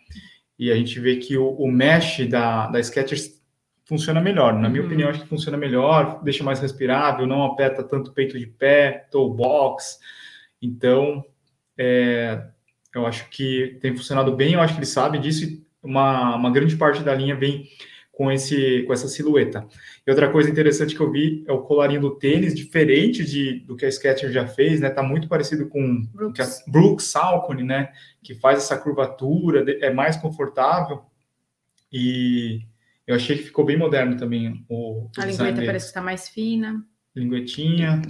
E 0.58 0.70
a 0.70 0.74
gente 0.74 0.98
vê 0.98 1.16
que 1.16 1.36
o, 1.36 1.50
o 1.50 1.70
mesh 1.70 2.26
da, 2.28 2.68
da 2.68 2.82
Skechers 2.82 3.42
funciona 3.84 4.22
melhor. 4.22 4.54
Na 4.54 4.70
minha 4.70 4.80
uhum. 4.80 4.86
opinião, 4.86 5.10
acho 5.10 5.20
que 5.20 5.28
funciona 5.28 5.58
melhor, 5.58 6.22
deixa 6.24 6.42
mais 6.42 6.60
respirável, 6.60 7.26
não 7.26 7.44
aperta 7.44 7.82
tanto 7.82 8.12
peito 8.12 8.38
de 8.38 8.46
pé, 8.46 9.06
toe 9.10 9.36
box. 9.36 9.98
Então, 10.62 11.22
é, 11.78 12.42
eu 12.94 13.06
acho 13.06 13.28
que 13.30 13.78
tem 13.80 13.96
funcionado 13.96 14.34
bem, 14.36 14.54
eu 14.54 14.60
acho 14.60 14.74
que 14.74 14.80
ele 14.80 14.86
sabe 14.86 15.18
disso. 15.18 15.62
Uma, 15.82 16.36
uma 16.36 16.50
grande 16.50 16.76
parte 16.76 17.02
da 17.02 17.14
linha 17.14 17.34
vem 17.34 17.68
com, 18.12 18.30
esse, 18.30 18.82
com 18.82 18.92
essa 18.92 19.08
silhueta. 19.08 19.66
E 20.06 20.10
outra 20.10 20.30
coisa 20.30 20.50
interessante 20.50 20.94
que 20.94 21.00
eu 21.00 21.10
vi 21.10 21.44
é 21.48 21.52
o 21.52 21.62
colarinho 21.62 22.02
do 22.02 22.16
tênis, 22.16 22.54
diferente 22.54 23.24
de, 23.24 23.60
do 23.60 23.74
que 23.74 23.86
a 23.86 23.90
Skechers 23.90 24.32
já 24.32 24.46
fez, 24.46 24.80
né? 24.80 24.90
Tá 24.90 25.02
muito 25.02 25.26
parecido 25.26 25.68
com 25.68 26.02
Brooks. 26.12 26.62
Brooks 26.68 27.06
Salcone, 27.06 27.64
né? 27.64 27.90
Que 28.22 28.34
faz 28.34 28.58
essa 28.58 28.76
curvatura, 28.76 29.64
é 29.80 29.92
mais 29.92 30.16
confortável. 30.16 31.02
E 31.90 32.60
eu 33.06 33.16
achei 33.16 33.36
que 33.36 33.44
ficou 33.44 33.64
bem 33.64 33.76
moderno 33.76 34.16
também. 34.16 34.64
O, 34.68 35.08
a 35.18 35.24
lingueta 35.24 35.64
parece 35.64 35.86
que 35.86 35.90
está 35.90 36.02
mais 36.02 36.28
fina. 36.28 36.84
Linguetinha. 37.16 38.02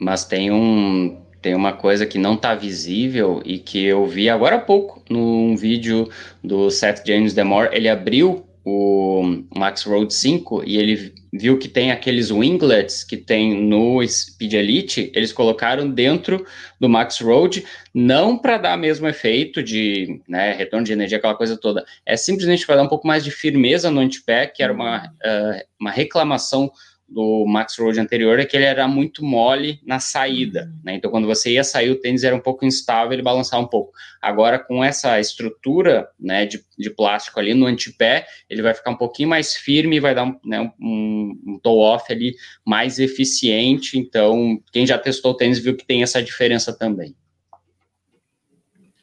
Mas 0.00 0.24
tem 0.24 0.50
um 0.50 1.27
tem 1.40 1.54
uma 1.54 1.72
coisa 1.72 2.06
que 2.06 2.18
não 2.18 2.34
está 2.34 2.54
visível 2.54 3.40
e 3.44 3.58
que 3.58 3.84
eu 3.84 4.06
vi 4.06 4.28
agora 4.28 4.56
há 4.56 4.60
pouco 4.60 5.02
num 5.08 5.56
vídeo 5.56 6.08
do 6.42 6.70
Seth 6.70 7.06
James 7.06 7.32
Demore. 7.32 7.70
Ele 7.72 7.88
abriu 7.88 8.44
o 8.64 9.22
Max 9.56 9.84
Road 9.84 10.12
5 10.12 10.62
e 10.66 10.76
ele 10.76 11.14
viu 11.32 11.58
que 11.58 11.68
tem 11.68 11.90
aqueles 11.90 12.30
winglets 12.30 13.02
que 13.02 13.16
tem 13.16 13.62
no 13.62 14.06
Speed 14.06 14.52
Elite, 14.52 15.12
eles 15.14 15.32
colocaram 15.32 15.88
dentro 15.88 16.44
do 16.78 16.88
Max 16.88 17.20
Road, 17.20 17.64
não 17.94 18.36
para 18.36 18.58
dar 18.58 18.76
mesmo 18.76 19.08
efeito 19.08 19.62
de 19.62 20.20
né, 20.28 20.52
retorno 20.52 20.84
de 20.84 20.92
energia, 20.92 21.18
aquela 21.18 21.34
coisa 21.34 21.56
toda, 21.56 21.84
é 22.04 22.16
simplesmente 22.16 22.66
para 22.66 22.76
dar 22.76 22.82
um 22.82 22.88
pouco 22.88 23.06
mais 23.06 23.24
de 23.24 23.30
firmeza 23.30 23.90
no 23.90 24.00
antepé, 24.00 24.46
que 24.46 24.62
era 24.62 24.72
uma, 24.72 25.06
uh, 25.06 25.66
uma 25.80 25.90
reclamação 25.90 26.70
do 27.08 27.46
Max 27.46 27.78
Road 27.78 27.98
anterior 27.98 28.38
é 28.38 28.44
que 28.44 28.54
ele 28.54 28.66
era 28.66 28.86
muito 28.86 29.24
mole 29.24 29.80
na 29.84 29.98
saída, 29.98 30.64
uhum. 30.64 30.80
né? 30.84 30.94
Então, 30.94 31.10
quando 31.10 31.26
você 31.26 31.52
ia 31.52 31.64
sair, 31.64 31.90
o 31.90 31.98
tênis 31.98 32.22
era 32.22 32.36
um 32.36 32.40
pouco 32.40 32.66
instável, 32.66 33.14
ele 33.14 33.22
balançava 33.22 33.62
um 33.62 33.66
pouco. 33.66 33.92
Agora, 34.20 34.58
com 34.58 34.84
essa 34.84 35.18
estrutura, 35.18 36.08
né, 36.20 36.44
de, 36.44 36.62
de 36.78 36.90
plástico 36.90 37.40
ali 37.40 37.54
no 37.54 37.66
antepé, 37.66 38.26
ele 38.50 38.60
vai 38.60 38.74
ficar 38.74 38.90
um 38.90 38.96
pouquinho 38.96 39.30
mais 39.30 39.56
firme 39.56 39.96
e 39.96 40.00
vai 40.00 40.14
dar 40.14 40.24
um, 40.24 40.38
né, 40.44 40.60
um, 40.78 41.40
um 41.46 41.58
toe-off 41.62 42.12
ali 42.12 42.34
mais 42.64 42.98
eficiente. 42.98 43.98
Então, 43.98 44.60
quem 44.70 44.86
já 44.86 44.98
testou 44.98 45.32
o 45.32 45.36
tênis 45.36 45.58
viu 45.58 45.74
que 45.74 45.86
tem 45.86 46.02
essa 46.02 46.22
diferença 46.22 46.76
também. 46.76 47.16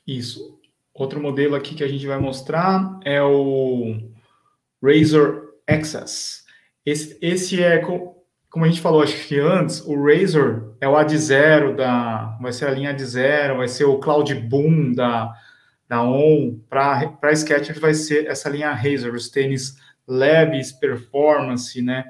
Isso. 0.05 0.59
Outro 0.93 1.19
modelo 1.19 1.55
aqui 1.55 1.73
que 1.73 1.83
a 1.83 1.87
gente 1.87 2.05
vai 2.05 2.19
mostrar 2.19 2.99
é 3.03 3.21
o 3.21 3.97
Razor 4.81 5.55
Access. 5.67 6.44
Esse, 6.85 7.17
esse 7.21 7.63
é, 7.63 7.79
como 8.55 8.63
a 8.63 8.69
gente 8.69 8.79
falou, 8.79 9.01
acho 9.01 9.27
que 9.27 9.37
antes, 9.37 9.81
o 9.81 10.01
Razer 10.01 10.63
é 10.79 10.87
o 10.87 10.95
Ad 10.95 11.17
Zero 11.17 11.75
da, 11.75 12.37
vai 12.39 12.53
ser 12.53 12.67
a 12.67 12.71
linha 12.71 12.91
Ad 12.91 13.03
Zero, 13.03 13.57
vai 13.57 13.67
ser 13.67 13.83
o 13.83 13.99
Cloud 13.99 14.33
Boom 14.35 14.93
da, 14.93 15.33
da 15.89 16.01
ON. 16.03 16.57
Para 16.69 17.33
Skechers 17.33 17.79
vai 17.79 17.93
ser 17.93 18.27
essa 18.27 18.47
linha 18.47 18.71
Razer, 18.71 19.13
os 19.13 19.29
tênis 19.29 19.75
leves, 20.07 20.71
performance, 20.71 21.81
né? 21.81 22.05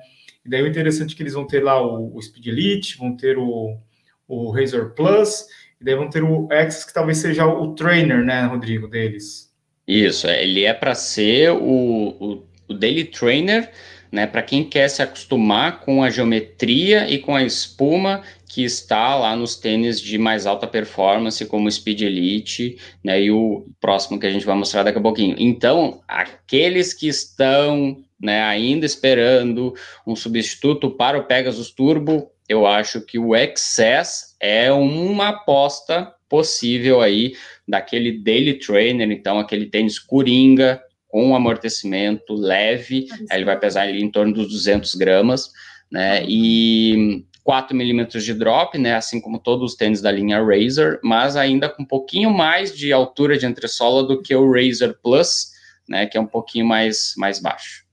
E 0.46 0.50
daí 0.50 0.62
o 0.62 0.68
interessante 0.68 1.14
é 1.14 1.18
que 1.18 1.24
eles 1.24 1.34
vão 1.34 1.48
ter 1.48 1.64
lá 1.64 1.82
o, 1.82 2.16
o 2.16 2.22
Speed 2.22 2.46
Elite, 2.46 2.98
vão 2.98 3.18
ter 3.18 3.38
o, 3.40 3.80
o 4.28 4.52
Razer 4.52 4.92
Plus, 4.94 5.48
e 5.82 5.84
daí 5.84 5.96
vão 5.96 6.10
ter 6.10 6.24
o 6.24 6.48
Access, 6.52 6.86
que 6.86 6.94
talvez 6.94 7.18
seja 7.18 7.48
o 7.48 7.74
trainer, 7.74 8.24
né, 8.24 8.46
Rodrigo, 8.46 8.88
deles. 8.88 9.52
Isso, 9.88 10.28
é, 10.28 10.44
ele 10.44 10.64
é 10.64 10.74
para 10.74 10.94
ser 10.94 11.52
o, 11.52 12.16
o, 12.20 12.48
o 12.68 12.74
daily 12.74 13.06
trainer 13.06 13.72
né, 14.12 14.26
para 14.28 14.42
quem 14.42 14.64
quer 14.64 14.88
se 14.90 15.02
acostumar 15.02 15.82
com 15.82 16.04
a 16.04 16.10
geometria 16.10 17.10
e 17.10 17.20
com 17.20 17.36
a 17.36 17.44
espuma 17.44 18.22
que 18.48 18.64
está 18.64 19.16
lá 19.16 19.36
nos 19.36 19.58
tênis 19.58 20.00
de 20.00 20.18
mais 20.18 20.46
alta 20.46 20.66
performance, 20.66 21.46
como 21.46 21.68
o 21.68 21.72
Speed 21.72 22.02
Elite, 22.02 22.78
né, 23.04 23.22
e 23.22 23.32
o 23.32 23.66
próximo 23.82 24.20
que 24.20 24.26
a 24.26 24.32
gente 24.32 24.46
vai 24.46 24.56
mostrar 24.56 24.84
daqui 24.84 24.98
a 24.98 25.02
pouquinho. 25.02 25.36
Então, 25.38 26.02
aqueles 26.08 26.94
que 26.94 27.08
estão 27.08 27.98
né, 28.20 28.42
ainda 28.44 28.86
esperando 28.86 29.74
um 30.08 30.16
substituto 30.16 30.90
para 30.90 31.18
o 31.18 31.26
Pegasus 31.26 31.72
Turbo, 31.72 32.32
eu 32.48 32.66
acho 32.66 33.02
que 33.02 33.20
o 33.20 33.36
Excess 33.36 34.36
é 34.40 34.72
uma 34.72 35.30
aposta 35.30 36.14
possível 36.30 37.02
aí 37.02 37.36
daquele 37.68 38.20
daily 38.20 38.54
trainer, 38.56 39.10
então 39.12 39.40
aquele 39.40 39.66
tênis 39.66 40.00
coringa 40.00 40.82
com 41.16 41.34
amortecimento 41.34 42.34
leve, 42.34 43.08
ele 43.32 43.46
vai 43.46 43.58
pesar 43.58 43.84
ali 43.84 44.04
em 44.04 44.12
torno 44.12 44.34
dos 44.34 44.50
200 44.50 44.96
gramas, 44.96 45.50
né, 45.90 46.26
e 46.28 47.24
4 47.42 47.74
milímetros 47.74 48.26
de 48.26 48.34
drop, 48.34 48.78
né, 48.78 48.96
assim 48.96 49.22
como 49.22 49.40
todos 49.40 49.72
os 49.72 49.78
tênis 49.78 50.02
da 50.02 50.12
linha 50.12 50.44
Razer, 50.44 51.00
mas 51.02 51.38
ainda 51.38 51.70
com 51.70 51.84
um 51.84 51.86
pouquinho 51.86 52.30
mais 52.32 52.76
de 52.76 52.92
altura 52.92 53.38
de 53.38 53.46
entressola 53.46 54.04
do 54.06 54.22
que 54.22 54.36
o 54.36 54.52
Razer 54.52 55.00
Plus, 55.02 55.52
né, 55.88 56.06
que 56.06 56.18
é 56.18 56.20
um 56.20 56.28
pouquinho 56.28 56.66
mais, 56.66 57.14
mais 57.16 57.40
baixo. 57.40 57.86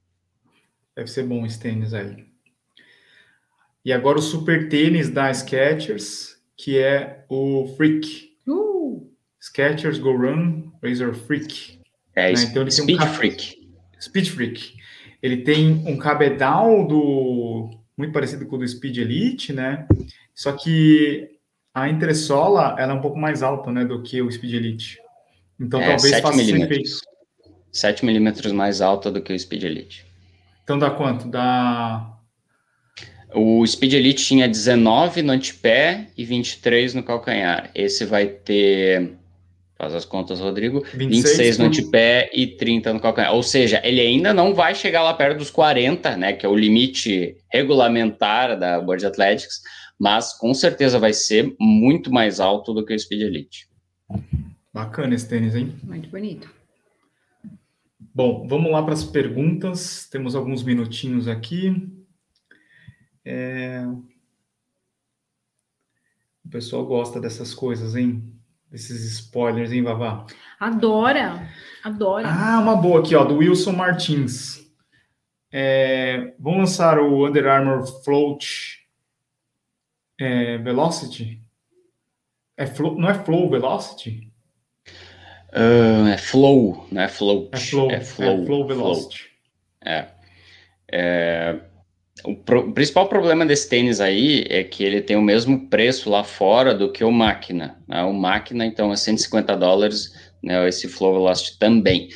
Deve 0.97 1.09
ser 1.09 1.23
bom 1.23 1.47
esse 1.47 1.61
tênis 1.61 1.95
aí. 1.95 2.27
E 3.85 3.93
agora 3.93 4.19
o 4.19 4.23
super 4.23 4.69
tênis 4.69 5.09
da 5.09 5.33
Skechers, 5.33 6.39
que 6.57 6.77
é 6.77 7.25
o 7.29 7.73
Freak. 7.77 8.33
Uh! 8.49 9.09
Skechers 9.41 10.01
Go 10.01 10.11
Run 10.11 10.73
Razer 10.83 11.15
Freak. 11.15 11.82
É, 12.15 12.33
né? 12.33 12.43
então 12.43 12.63
ele 12.63 12.71
Speed 12.71 12.99
tem 12.99 13.09
um 13.09 13.13
Freak. 13.13 13.69
Speed 14.01 14.29
Freak. 14.29 14.75
Ele 15.23 15.39
tem 15.39 15.83
um 15.87 15.97
cabedal 15.97 16.87
do 16.87 17.71
muito 17.97 18.13
parecido 18.13 18.47
com 18.47 18.57
o 18.57 18.59
do 18.59 18.69
Speed 18.69 18.99
Elite, 18.99 19.53
né? 19.53 19.87
Só 20.35 20.53
que 20.53 21.31
a 21.75 21.89
entressola 21.89 22.75
ela 22.79 22.93
é 22.93 22.97
um 22.97 23.01
pouco 23.01 23.19
mais 23.19 23.43
alta, 23.43 23.71
né, 23.71 23.85
do 23.85 24.03
que 24.03 24.21
o 24.21 24.31
Speed 24.31 24.55
Elite. 24.55 24.99
Então 25.59 25.81
é, 25.81 25.89
talvez 25.89 26.21
faça 26.21 26.37
milímetros. 26.37 27.01
7 27.71 28.05
milímetros 28.05 28.53
mais 28.53 28.81
alta 28.81 29.11
do 29.11 29.23
que 29.23 29.33
o 29.33 29.39
Speed 29.39 29.63
Elite. 29.63 30.05
Então 30.65 30.79
dá 30.79 30.91
quanto? 30.91 31.29
Dá 31.29 32.13
o 33.35 33.67
Speed 33.67 33.95
Elite 33.95 34.25
tinha 34.25 34.49
19 34.49 35.23
no 35.23 35.33
antepé 35.33 36.09
e 36.17 36.25
23 36.25 36.95
no 36.95 37.03
calcanhar. 37.03 37.71
Esse 37.75 38.05
vai 38.05 38.27
ter 38.27 39.13
Faz 39.83 39.97
as 39.97 40.05
contas, 40.05 40.39
Rodrigo. 40.39 40.85
26, 40.95 41.11
26 41.11 41.59
no 41.59 41.65
antepé 41.65 42.31
e 42.33 42.47
30 42.47 42.93
no 42.93 43.01
calcanhar. 43.01 43.35
Ou 43.35 43.43
seja, 43.43 43.81
ele 43.83 44.01
ainda 44.01 44.33
não 44.33 44.55
vai 44.55 44.77
chegar 44.77 45.03
lá 45.03 45.13
perto 45.13 45.39
dos 45.39 45.51
40, 45.51 46.17
né? 46.17 46.33
Que 46.35 46.47
é 46.47 46.49
o 46.49 46.55
limite 46.55 47.37
regulamentar 47.53 48.57
da 48.57 48.79
World 48.79 49.05
Athletics, 49.05 49.61
mas 49.99 50.39
com 50.39 50.55
certeza 50.55 51.01
vai 51.01 51.13
ser 51.13 51.57
muito 51.59 52.13
mais 52.13 52.39
alto 52.39 52.73
do 52.73 52.87
que 52.87 52.95
o 52.95 52.99
Speed 52.99 53.23
Elite. 53.23 53.69
Bacana 54.73 55.17
esse 55.17 55.29
tênis, 55.29 55.57
hein? 55.57 55.75
Muito 55.83 56.09
bonito. 56.09 56.49
Bom, 58.15 58.47
vamos 58.47 58.71
lá 58.71 58.85
para 58.85 58.95
as 58.95 59.03
perguntas. 59.03 60.09
Temos 60.09 60.37
alguns 60.37 60.63
minutinhos 60.63 61.27
aqui. 61.27 61.75
É... 63.25 63.85
O 66.45 66.49
pessoal 66.49 66.87
gosta 66.87 67.21
dessas 67.21 67.53
coisas, 67.53 67.97
hein? 67.97 68.23
Esses 68.73 69.05
spoilers, 69.13 69.71
hein, 69.71 69.83
Vavá? 69.83 70.27
Adora, 70.59 71.49
adora. 71.85 72.27
Ah, 72.27 72.59
uma 72.59 72.75
boa 72.75 73.01
aqui, 73.01 73.15
ó, 73.15 73.23
do 73.23 73.37
Wilson 73.37 73.73
Martins. 73.73 74.63
É, 75.53 76.33
vamos 76.39 76.61
lançar 76.61 76.99
o 76.99 77.27
Under 77.27 77.47
Armour 77.47 77.85
Float 78.03 78.83
é, 80.19 80.57
Velocity? 80.59 81.43
É 82.57 82.67
flow, 82.67 82.99
não 82.99 83.11
é 83.11 83.15
Flow 83.15 83.51
Velocity? 83.51 84.33
Uh, 85.53 86.09
é 86.09 86.17
Flow, 86.17 86.87
não 86.91 87.03
é 87.03 87.09
Float. 87.09 87.51
É 87.53 87.59
Flow, 87.59 87.91
é 87.91 88.01
Flow, 88.01 88.43
é 88.43 88.47
flow 88.47 88.67
Velocity. 88.67 89.19
Flow. 89.19 89.93
É. 89.93 90.09
é 90.91 91.61
o, 92.25 92.35
pro, 92.35 92.69
o, 92.69 92.73
principal 92.73 93.09
problema 93.09 93.45
desse 93.45 93.69
tênis 93.69 94.01
aí 94.01 94.45
é 94.49 94.63
que 94.63 94.85
ele 94.85 95.01
tem 95.01 95.17
o 95.17 95.23
mesmo 95.23 95.69
preço 95.69 96.11
lá 96.11 96.23
fora 96.23 96.75
do 96.75 96.91
que 96.91 97.05
o 97.05 97.11
máquina. 97.11 97.77
Né? 97.89 98.03
O 98.03 98.13
máquina, 98.13 98.65
então, 98.65 98.93
é 98.93 98.97
150 98.97 99.57
dólares, 99.57 100.13
né? 100.43 100.69
esse 100.69 100.89
Flow 100.89 101.15
Velocity 101.15 101.59
também. 101.59 102.09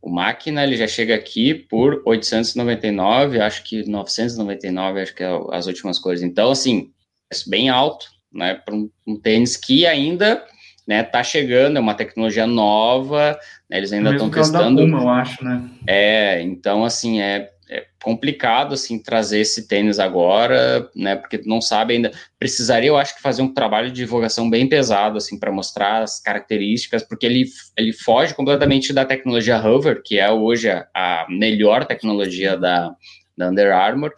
O 0.00 0.08
máquina, 0.08 0.62
ele 0.62 0.76
já 0.76 0.86
chega 0.86 1.14
aqui 1.14 1.54
por 1.54 2.02
899, 2.06 3.40
acho 3.40 3.64
que 3.64 3.88
999, 3.88 5.00
acho 5.00 5.14
que 5.14 5.24
é 5.24 5.40
as 5.52 5.66
últimas 5.66 5.98
coisas. 5.98 6.24
Então, 6.24 6.50
assim, 6.50 6.90
é 7.32 7.36
bem 7.48 7.68
alto, 7.68 8.06
né, 8.32 8.54
para 8.54 8.74
um, 8.74 8.88
um, 9.06 9.16
tênis 9.16 9.56
que 9.56 9.86
ainda, 9.86 10.44
né, 10.86 11.02
tá 11.02 11.22
chegando, 11.22 11.76
é 11.76 11.80
uma 11.80 11.94
tecnologia 11.94 12.46
nova, 12.46 13.38
né, 13.68 13.78
eles 13.78 13.92
ainda 13.92 14.12
estão 14.12 14.30
testando. 14.30 14.82
Puma, 14.82 15.02
eu 15.02 15.08
acho, 15.08 15.44
né? 15.44 15.68
É, 15.86 16.40
então, 16.42 16.84
assim, 16.84 17.20
é 17.20 17.50
é 17.70 17.86
complicado 18.02 18.72
assim 18.74 18.98
trazer 18.98 19.40
esse 19.40 19.68
tênis 19.68 19.98
agora, 19.98 20.88
né? 20.96 21.16
Porque 21.16 21.40
não 21.44 21.60
sabe 21.60 21.94
ainda. 21.94 22.10
Precisaria, 22.38 22.88
eu 22.88 22.96
acho 22.96 23.14
que 23.14 23.22
fazer 23.22 23.42
um 23.42 23.52
trabalho 23.52 23.88
de 23.88 23.96
divulgação 23.96 24.48
bem 24.48 24.66
pesado 24.66 25.18
assim 25.18 25.38
para 25.38 25.52
mostrar 25.52 26.02
as 26.02 26.20
características, 26.20 27.02
porque 27.02 27.26
ele, 27.26 27.44
ele 27.76 27.92
foge 27.92 28.34
completamente 28.34 28.92
da 28.92 29.04
tecnologia 29.04 29.58
Hover, 29.58 30.02
que 30.02 30.18
é 30.18 30.30
hoje 30.30 30.70
a, 30.70 30.86
a 30.94 31.26
melhor 31.28 31.84
tecnologia 31.84 32.56
da, 32.56 32.94
da 33.36 33.50
Under 33.50 33.74
Armour, 33.74 34.12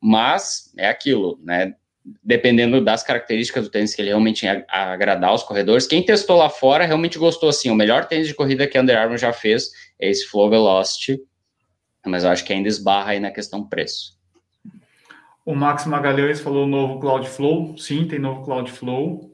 mas 0.00 0.72
é 0.78 0.88
aquilo, 0.88 1.38
né? 1.44 1.74
Dependendo 2.24 2.82
das 2.82 3.02
características 3.02 3.64
do 3.64 3.70
tênis 3.70 3.94
que 3.94 4.00
ele 4.00 4.08
realmente 4.08 4.46
agradar 4.66 5.34
os 5.34 5.42
corredores. 5.42 5.86
Quem 5.86 6.02
testou 6.02 6.38
lá 6.38 6.48
fora 6.48 6.86
realmente 6.86 7.18
gostou 7.18 7.50
assim. 7.50 7.68
O 7.68 7.74
melhor 7.74 8.06
tênis 8.06 8.26
de 8.26 8.34
corrida 8.34 8.66
que 8.66 8.78
a 8.78 8.80
Under 8.80 8.96
Armour 8.96 9.18
já 9.18 9.30
fez 9.30 9.68
é 10.00 10.08
esse 10.08 10.26
Flow 10.26 10.48
Velocity 10.48 11.18
mas 12.08 12.24
eu 12.24 12.30
acho 12.30 12.44
que 12.44 12.52
ainda 12.52 12.68
esbarra 12.68 13.10
aí 13.10 13.20
na 13.20 13.30
questão 13.30 13.62
preço. 13.62 14.18
O 15.44 15.54
Max 15.54 15.86
Magalhães 15.86 16.40
falou 16.40 16.66
novo 16.66 17.00
Cloudflow. 17.00 17.76
Sim, 17.78 18.06
tem 18.06 18.18
novo 18.18 18.44
Cloudflow. 18.44 19.32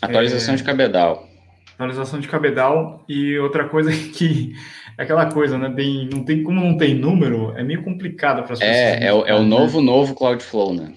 Atualização 0.00 0.54
é... 0.54 0.56
de 0.56 0.64
cabedal. 0.64 1.28
Atualização 1.74 2.18
de 2.18 2.28
cabedal. 2.28 3.04
E 3.08 3.38
outra 3.38 3.68
coisa 3.68 3.90
que 4.14 4.54
é 4.96 5.02
aquela 5.02 5.30
coisa, 5.30 5.58
né? 5.58 5.70
Tem, 5.76 6.08
não 6.10 6.24
tem, 6.24 6.42
como 6.42 6.60
não 6.60 6.78
tem 6.78 6.94
número, 6.94 7.52
é 7.56 7.62
meio 7.62 7.82
complicado 7.82 8.42
para 8.44 8.54
as 8.54 8.58
pessoas. 8.58 8.74
É, 8.74 9.06
é, 9.06 9.12
o, 9.12 9.26
é 9.26 9.34
o 9.34 9.42
né? 9.42 9.48
novo, 9.48 9.82
novo 9.82 10.14
Cloudflow, 10.14 10.74
né? 10.74 10.94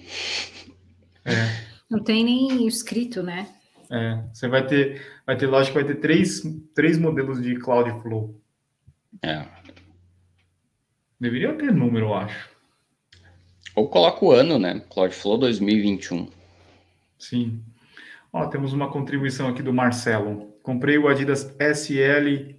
É. 1.24 1.70
Não 1.90 2.02
tem 2.02 2.24
nem 2.24 2.66
escrito, 2.66 3.22
né? 3.22 3.48
É, 3.90 4.18
você 4.32 4.48
vai 4.48 4.66
ter, 4.66 5.02
vai 5.26 5.36
ter, 5.36 5.46
lógico, 5.46 5.74
vai 5.74 5.84
ter 5.84 5.96
três, 5.96 6.40
três 6.74 6.96
modelos 6.96 7.42
de 7.42 7.56
Cloudflow. 7.56 8.40
É, 9.22 9.44
Deveria 11.20 11.52
ter 11.52 11.72
número, 11.72 12.06
eu 12.06 12.14
acho. 12.14 12.48
Ou 13.76 13.88
coloca 13.88 14.24
o 14.24 14.32
ano, 14.32 14.58
né? 14.58 14.82
Cloudflow 14.88 15.36
2021. 15.36 16.28
Sim. 17.18 17.60
Ó, 18.32 18.46
temos 18.46 18.72
uma 18.72 18.90
contribuição 18.90 19.48
aqui 19.48 19.62
do 19.62 19.72
Marcelo. 19.72 20.54
Comprei 20.62 20.96
o 20.96 21.08
Adidas 21.08 21.54
SL. 21.58 22.54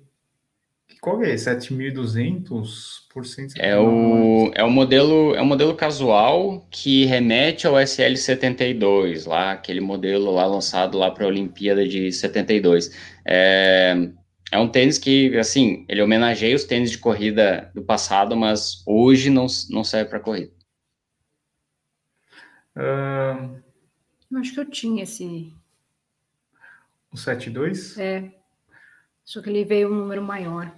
Qual 1.01 1.23
é? 1.23 1.33
7.200 1.33 3.07
por 3.11 3.25
cento? 3.25 3.55
É 3.57 3.75
o, 3.77 4.51
é 4.53 4.63
o 4.63 4.69
modelo 4.69 5.33
é 5.33 5.41
o 5.41 5.45
modelo 5.45 5.73
casual 5.75 6.67
que 6.69 7.05
remete 7.05 7.65
ao 7.65 7.73
SL72, 7.73 9.27
lá 9.27 9.53
aquele 9.53 9.81
modelo 9.81 10.31
lá 10.31 10.45
lançado 10.45 10.99
lá 10.99 11.09
para 11.09 11.25
a 11.25 11.27
Olimpíada 11.27 11.87
de 11.87 12.11
72. 12.11 12.95
É, 13.25 14.09
é 14.51 14.59
um 14.59 14.67
tênis 14.67 14.97
que, 14.97 15.37
assim, 15.37 15.85
ele 15.87 16.01
homenageia 16.01 16.55
os 16.55 16.65
tênis 16.65 16.91
de 16.91 16.97
corrida 16.97 17.71
do 17.73 17.81
passado, 17.81 18.35
mas 18.35 18.83
hoje 18.85 19.29
não, 19.29 19.47
não 19.69 19.83
serve 19.83 20.09
para 20.09 20.19
corrida. 20.19 20.51
Uh... 22.75 23.61
Eu 24.31 24.39
acho 24.39 24.53
que 24.53 24.59
eu 24.61 24.69
tinha 24.69 25.03
esse. 25.03 25.53
O 27.11 27.17
72? 27.17 27.97
É. 27.97 28.31
Só 29.25 29.41
que 29.41 29.49
ele 29.49 29.65
veio 29.65 29.91
um 29.91 29.95
número 29.95 30.21
maior. 30.21 30.73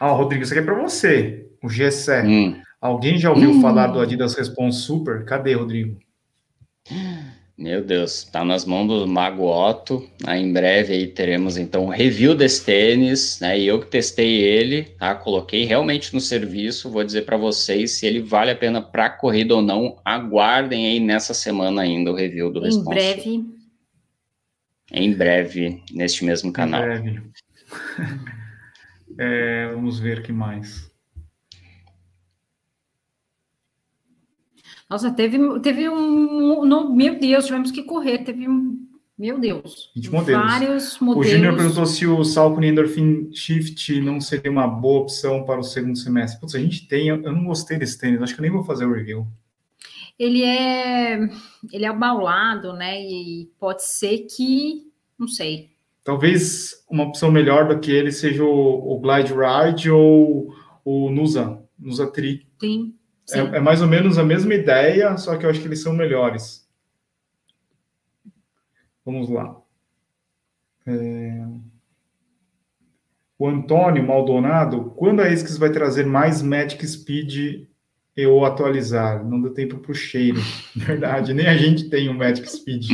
Ah, 0.00 0.10
Rodrigo, 0.10 0.42
isso 0.42 0.52
aqui 0.52 0.62
é 0.62 0.64
para 0.64 0.82
você. 0.82 1.48
o 1.62 1.68
Gessé. 1.68 2.24
Hum. 2.24 2.60
Alguém 2.80 3.18
já 3.18 3.30
ouviu 3.30 3.50
hum. 3.50 3.60
falar 3.60 3.88
do 3.88 4.00
Adidas 4.00 4.34
Response 4.34 4.80
Super? 4.80 5.24
Cadê, 5.24 5.54
Rodrigo? 5.54 6.00
Meu 7.60 7.84
Deus, 7.84 8.24
tá 8.24 8.42
nas 8.42 8.64
mãos 8.64 8.88
do 8.88 9.06
Mago 9.06 9.44
Otto. 9.44 10.08
Né? 10.24 10.38
Em 10.38 10.50
breve 10.50 10.94
aí 10.94 11.06
teremos 11.06 11.58
então 11.58 11.84
um 11.84 11.88
review 11.90 12.34
desse 12.34 12.64
tênis, 12.64 13.38
né? 13.38 13.60
E 13.60 13.66
eu 13.66 13.78
que 13.78 13.86
testei 13.86 14.40
ele, 14.40 14.84
tá? 14.98 15.14
Coloquei 15.14 15.66
realmente 15.66 16.14
no 16.14 16.22
serviço. 16.22 16.88
Vou 16.88 17.04
dizer 17.04 17.26
para 17.26 17.36
vocês 17.36 17.98
se 17.98 18.06
ele 18.06 18.22
vale 18.22 18.50
a 18.50 18.56
pena 18.56 18.80
para 18.80 19.10
corrida 19.10 19.54
ou 19.54 19.60
não. 19.60 20.00
Aguardem 20.02 20.86
aí 20.86 20.98
nessa 20.98 21.34
semana 21.34 21.82
ainda 21.82 22.10
o 22.10 22.14
review 22.14 22.50
do 22.50 22.60
Response. 22.62 22.88
Em 22.88 22.94
breve. 22.94 23.44
Em 24.90 25.12
breve, 25.12 25.82
neste 25.92 26.24
mesmo 26.24 26.50
canal. 26.50 26.82
Em 26.82 27.02
breve. 27.02 27.22
é, 29.20 29.68
vamos 29.74 30.00
ver 30.00 30.20
o 30.20 30.22
que 30.22 30.32
mais. 30.32 30.90
Nossa, 34.90 35.12
teve, 35.12 35.38
teve 35.60 35.88
um. 35.88 36.64
No, 36.66 36.92
meu 36.92 37.16
Deus, 37.16 37.46
tivemos 37.46 37.70
que 37.70 37.84
correr. 37.84 38.24
Teve 38.24 38.48
um. 38.48 38.88
Meu 39.16 39.38
Deus. 39.38 39.92
modelos. 40.10 40.44
Vários 40.44 40.98
modelos. 40.98 41.28
O 41.28 41.30
Júnior 41.30 41.56
perguntou 41.56 41.86
se 41.86 42.06
o 42.06 42.24
Salcone 42.24 42.68
Endorphin 42.68 43.30
Shift 43.32 44.00
não 44.00 44.20
seria 44.20 44.50
uma 44.50 44.66
boa 44.66 45.02
opção 45.02 45.44
para 45.44 45.60
o 45.60 45.62
segundo 45.62 45.96
semestre. 45.96 46.40
Putz, 46.40 46.56
a 46.56 46.58
gente 46.58 46.88
tem. 46.88 47.08
Eu 47.08 47.18
não 47.18 47.44
gostei 47.44 47.78
desse 47.78 47.98
tênis, 47.98 48.20
acho 48.20 48.34
que 48.34 48.40
eu 48.40 48.42
nem 48.42 48.50
vou 48.50 48.64
fazer 48.64 48.84
o 48.84 48.92
review. 48.92 49.28
Ele 50.18 50.42
é. 50.42 51.20
Ele 51.70 51.84
é 51.84 51.88
abaulado, 51.88 52.72
né? 52.72 53.00
E 53.00 53.48
pode 53.60 53.84
ser 53.84 54.26
que. 54.26 54.90
Não 55.16 55.28
sei. 55.28 55.70
Talvez 56.02 56.84
uma 56.90 57.04
opção 57.04 57.30
melhor 57.30 57.68
do 57.68 57.78
que 57.78 57.92
ele 57.92 58.10
seja 58.10 58.42
o, 58.42 58.92
o 58.92 58.98
Glide 58.98 59.34
Ride 59.34 59.90
ou 59.90 60.52
o 60.84 61.10
Nusa. 61.10 61.62
Nusa 61.78 62.06
Tri. 62.06 62.46
Sim. 62.60 62.94
É, 63.32 63.56
é, 63.56 63.60
mais 63.60 63.80
ou 63.82 63.88
menos 63.88 64.18
a 64.18 64.24
mesma 64.24 64.54
ideia, 64.54 65.16
só 65.16 65.36
que 65.36 65.44
eu 65.44 65.50
acho 65.50 65.60
que 65.60 65.66
eles 65.66 65.82
são 65.82 65.92
melhores. 65.92 66.68
Vamos 69.04 69.28
lá. 69.28 69.60
É... 70.86 71.46
O 73.38 73.46
Antônio 73.48 74.06
Maldonado, 74.06 74.90
quando 74.96 75.20
a 75.20 75.30
Esquis 75.30 75.56
vai 75.56 75.70
trazer 75.70 76.04
mais 76.04 76.42
Magic 76.42 76.86
Speed 76.86 77.66
eu 78.16 78.44
atualizar? 78.44 79.24
Não 79.24 79.40
deu 79.40 79.54
tempo 79.54 79.78
para 79.78 79.92
o 79.92 79.94
cheiro. 79.94 80.40
Verdade, 80.76 81.32
nem 81.32 81.46
a 81.46 81.56
gente 81.56 81.88
tem 81.88 82.08
o 82.08 82.12
um 82.12 82.16
Magic 82.16 82.48
Speed. 82.48 82.90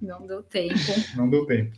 Não 0.00 0.26
deu 0.26 0.42
tempo. 0.42 0.74
Não 1.16 1.28
deu 1.28 1.44
tempo. 1.44 1.76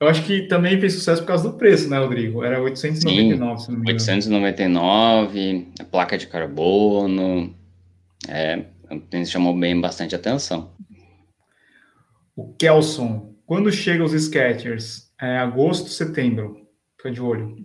Eu 0.00 0.08
acho 0.08 0.24
que 0.24 0.48
também 0.48 0.80
fez 0.80 0.94
sucesso 0.94 1.20
por 1.20 1.28
causa 1.28 1.50
do 1.50 1.58
preço, 1.58 1.90
né, 1.90 1.98
Rodrigo? 1.98 2.42
Era 2.42 2.58
899, 2.58 3.58
Sim, 3.58 3.64
se 3.64 3.70
não 3.70 3.78
me 3.80 3.82
engano. 3.82 3.92
899, 3.92 5.72
a 5.78 5.84
placa 5.84 6.16
de 6.16 6.26
carbono, 6.26 7.54
é, 8.26 8.64
chamou 9.26 9.54
bem 9.54 9.78
bastante 9.78 10.14
atenção. 10.14 10.72
O 12.34 12.54
Kelson, 12.54 13.34
quando 13.44 13.70
chegam 13.70 14.06
os 14.06 14.12
Skechers? 14.12 15.12
É 15.20 15.36
agosto, 15.36 15.90
setembro. 15.90 16.66
Fica 16.96 17.10
de 17.10 17.20
olho. 17.20 17.62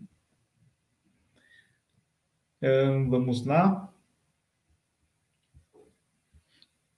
Um, 2.61 3.09
vamos 3.09 3.45
lá. 3.45 3.93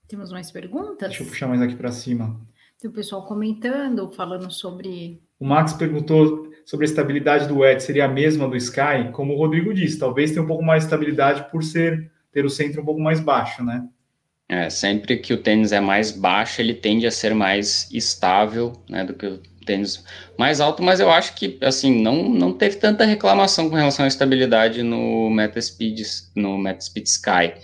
Temos 0.08 0.32
mais 0.32 0.50
perguntas? 0.50 1.10
Deixa 1.10 1.22
eu 1.22 1.28
puxar 1.28 1.46
mais 1.46 1.62
aqui 1.62 1.76
para 1.76 1.92
cima. 1.92 2.40
Tem 2.80 2.90
o 2.90 2.94
pessoal 2.94 3.24
comentando, 3.24 4.10
falando 4.10 4.50
sobre 4.50 5.22
o 5.38 5.46
Max 5.46 5.72
perguntou 5.72 6.48
sobre 6.64 6.84
a 6.84 6.88
estabilidade 6.88 7.48
do 7.48 7.64
Edge, 7.64 7.82
seria 7.82 8.04
a 8.04 8.08
mesma 8.08 8.48
do 8.48 8.56
Sky? 8.56 9.10
Como 9.12 9.34
o 9.34 9.36
Rodrigo 9.36 9.72
disse, 9.72 9.98
talvez 9.98 10.30
tenha 10.30 10.42
um 10.42 10.46
pouco 10.46 10.62
mais 10.62 10.82
de 10.82 10.86
estabilidade 10.86 11.50
por 11.50 11.62
ser 11.62 12.10
ter 12.32 12.44
o 12.44 12.50
centro 12.50 12.82
um 12.82 12.84
pouco 12.84 13.00
mais 13.00 13.20
baixo, 13.20 13.64
né? 13.64 13.86
É, 14.48 14.70
sempre 14.70 15.16
que 15.18 15.32
o 15.32 15.38
tênis 15.38 15.72
é 15.72 15.80
mais 15.80 16.10
baixo, 16.10 16.60
ele 16.60 16.74
tende 16.74 17.06
a 17.06 17.10
ser 17.10 17.34
mais 17.34 17.90
estável, 17.92 18.72
né, 18.88 19.04
do 19.04 19.12
que 19.12 19.26
o 19.26 19.38
tênis 19.66 20.02
mais 20.38 20.58
alto, 20.58 20.82
mas 20.82 21.00
eu 21.00 21.10
acho 21.10 21.34
que, 21.34 21.58
assim, 21.60 22.00
não, 22.00 22.28
não 22.30 22.52
teve 22.54 22.76
tanta 22.76 23.04
reclamação 23.04 23.68
com 23.68 23.76
relação 23.76 24.06
à 24.06 24.08
estabilidade 24.08 24.82
no 24.82 25.28
Metaspeed, 25.28 26.02
no 26.34 26.56
Metaspeed 26.56 27.06
Sky, 27.06 27.54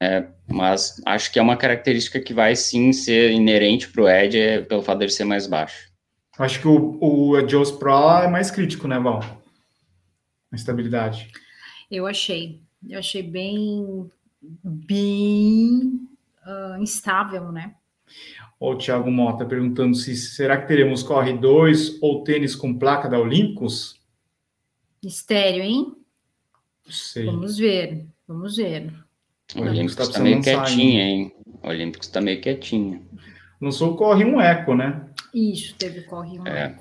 é, 0.00 0.26
mas 0.46 1.00
acho 1.04 1.32
que 1.32 1.40
é 1.40 1.42
uma 1.42 1.56
característica 1.56 2.20
que 2.20 2.32
vai 2.32 2.54
sim 2.54 2.92
ser 2.92 3.32
inerente 3.32 3.88
para 3.88 4.02
o 4.02 4.08
Edge, 4.08 4.38
é, 4.38 4.60
pelo 4.60 4.82
fato 4.82 4.98
dele 4.98 5.10
ser 5.10 5.24
mais 5.24 5.48
baixo. 5.48 5.87
Acho 6.38 6.60
que 6.60 6.68
o, 6.68 6.98
o 7.00 7.48
Jaws 7.48 7.72
Pro 7.72 8.22
é 8.22 8.28
mais 8.28 8.50
crítico, 8.50 8.86
né, 8.86 8.98
Val? 8.98 9.20
A 10.52 10.56
estabilidade. 10.56 11.32
Eu 11.90 12.06
achei. 12.06 12.60
Eu 12.88 13.00
achei 13.00 13.22
bem, 13.22 14.08
bem 14.62 16.00
uh, 16.46 16.80
instável, 16.80 17.50
né? 17.50 17.74
O 18.60 18.76
Thiago 18.76 19.10
Mota 19.10 19.44
perguntando 19.44 19.94
se 19.94 20.16
será 20.16 20.60
que 20.60 20.68
teremos 20.68 21.02
Corre 21.02 21.32
2 21.32 22.00
ou 22.00 22.22
tênis 22.22 22.54
com 22.54 22.78
placa 22.78 23.08
da 23.08 23.18
Olímpicos? 23.18 24.00
Mistério, 25.02 25.62
hein? 25.62 25.94
Sei. 26.88 27.26
Vamos 27.26 27.58
ver, 27.58 28.06
vamos 28.26 28.56
ver. 28.56 28.92
O 29.54 29.60
Olímpicos 29.60 29.92
está 29.92 30.18
tá 30.18 30.20
meio 30.20 30.42
quietinho, 30.42 31.00
hein? 31.00 31.32
O 31.62 31.68
Olímpicos 31.68 32.06
está 32.06 32.20
meio 32.20 32.40
quietinho. 32.40 33.06
Não 33.60 33.72
sou 33.72 33.92
o 33.94 33.96
Corre 33.96 34.24
um 34.24 34.40
Eco, 34.40 34.74
né? 34.74 35.08
Isso, 35.34 35.74
teve 35.76 36.02
corre 36.02 36.38
um 36.38 36.46
é. 36.46 36.76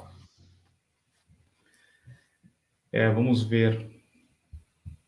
é, 2.91 3.09
vamos 3.09 3.43
ver. 3.43 3.89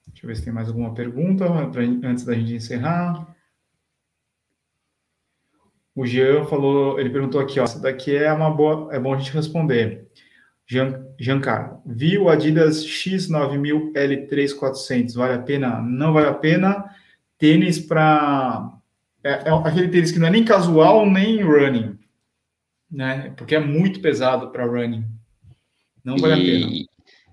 Deixa 0.07 0.25
eu 0.25 0.27
ver 0.27 0.35
se 0.35 0.43
tem 0.43 0.53
mais 0.53 0.67
alguma 0.67 0.93
pergunta 0.93 1.45
pra, 1.67 1.81
antes 1.81 2.25
da 2.25 2.33
gente 2.33 2.53
encerrar. 2.53 3.35
O 5.95 6.05
Jean 6.05 6.45
falou, 6.45 6.99
ele 6.99 7.09
perguntou 7.09 7.39
aqui, 7.39 7.59
ó, 7.59 7.63
essa 7.63 7.79
daqui 7.79 8.15
é 8.15 8.31
uma 8.31 8.49
boa, 8.49 8.93
é 8.93 8.99
bom 8.99 9.13
a 9.13 9.17
gente 9.17 9.33
responder. 9.33 10.09
Jean, 10.67 11.05
Giancarlo, 11.19 11.81
vi 11.85 12.17
o 12.17 12.29
Adidas 12.29 12.85
X9000 12.85 13.93
L3400, 13.93 15.15
vale 15.15 15.33
a 15.33 15.41
pena? 15.41 15.81
Não 15.81 16.13
vale 16.13 16.27
a 16.27 16.33
pena. 16.33 16.85
Tênis 17.37 17.79
para 17.79 18.78
é, 19.23 19.29
é 19.29 19.49
aquele 19.65 19.89
tênis 19.89 20.11
que 20.11 20.19
não 20.19 20.27
é 20.27 20.31
nem 20.31 20.45
casual 20.45 21.09
nem 21.09 21.41
running 21.43 21.99
né? 22.91 23.33
Porque 23.37 23.55
é 23.55 23.59
muito 23.59 23.99
pesado 23.99 24.49
para 24.49 24.65
running. 24.65 25.05
Não 26.03 26.17
vale 26.17 26.41
e, 26.41 26.63
a 26.63 26.67
pena. 26.67 26.85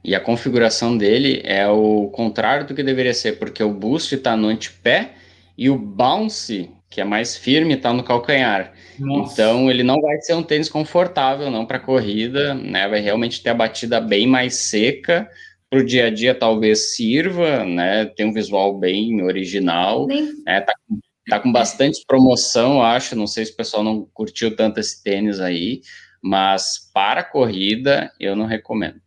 E 0.05 0.15
a 0.15 0.21
configuração 0.21 0.97
dele 0.97 1.41
é 1.45 1.67
o 1.69 2.09
contrário 2.11 2.67
do 2.67 2.75
que 2.75 2.83
deveria 2.83 3.15
ser, 3.15 3.39
porque 3.39 3.63
o 3.63 3.73
boost 3.73 4.15
está 4.15 4.37
no 4.37 4.49
antepé 4.49 5.15
e 5.57 5.71
o 5.71 5.79
bounce, 5.79 6.71
que 6.91 7.01
é 7.01 7.05
mais 7.05 7.37
firme, 7.37 7.75
está 7.75 7.93
no 7.93 8.05
calcanhar. 8.05 8.73
Nossa. 8.99 9.33
Então 9.33 9.71
ele 9.71 9.83
não 9.83 10.01
vai 10.01 10.21
ser 10.21 10.35
um 10.35 10.43
tênis 10.43 10.69
confortável 10.69 11.51
não 11.51 11.67
para 11.67 11.81
corrida, 11.81 12.55
né? 12.55 12.87
Vai 12.89 13.01
realmente 13.01 13.43
ter 13.43 13.51
a 13.51 13.55
batida 13.55 14.01
bem 14.01 14.27
mais 14.27 14.57
seca. 14.57 15.29
Para 15.69 15.81
o 15.81 15.85
dia 15.85 16.07
a 16.07 16.11
dia 16.11 16.33
talvez 16.33 16.95
sirva, 16.95 17.65
né? 17.65 18.05
Tem 18.05 18.27
um 18.27 18.33
visual 18.33 18.79
bem 18.79 19.21
original, 19.23 20.07
Nem... 20.07 20.33
né? 20.45 20.61
Tá 20.61 20.73
com 20.87 21.01
Tá 21.29 21.41
com 21.41 21.51
bastante 21.51 22.05
promoção, 22.07 22.83
acho. 22.83 23.17
Não 23.17 23.27
sei 23.27 23.45
se 23.45 23.53
o 23.53 23.57
pessoal 23.57 23.83
não 23.83 24.05
curtiu 24.15 24.55
tanto 24.55 24.79
esse 24.79 25.03
tênis 25.03 25.41
aí, 25.41 25.81
mas 26.23 26.91
para 26.95 27.25
corrida 27.25 28.13
eu 28.21 28.37
não 28.37 28.47
recomendo. 28.47 29.01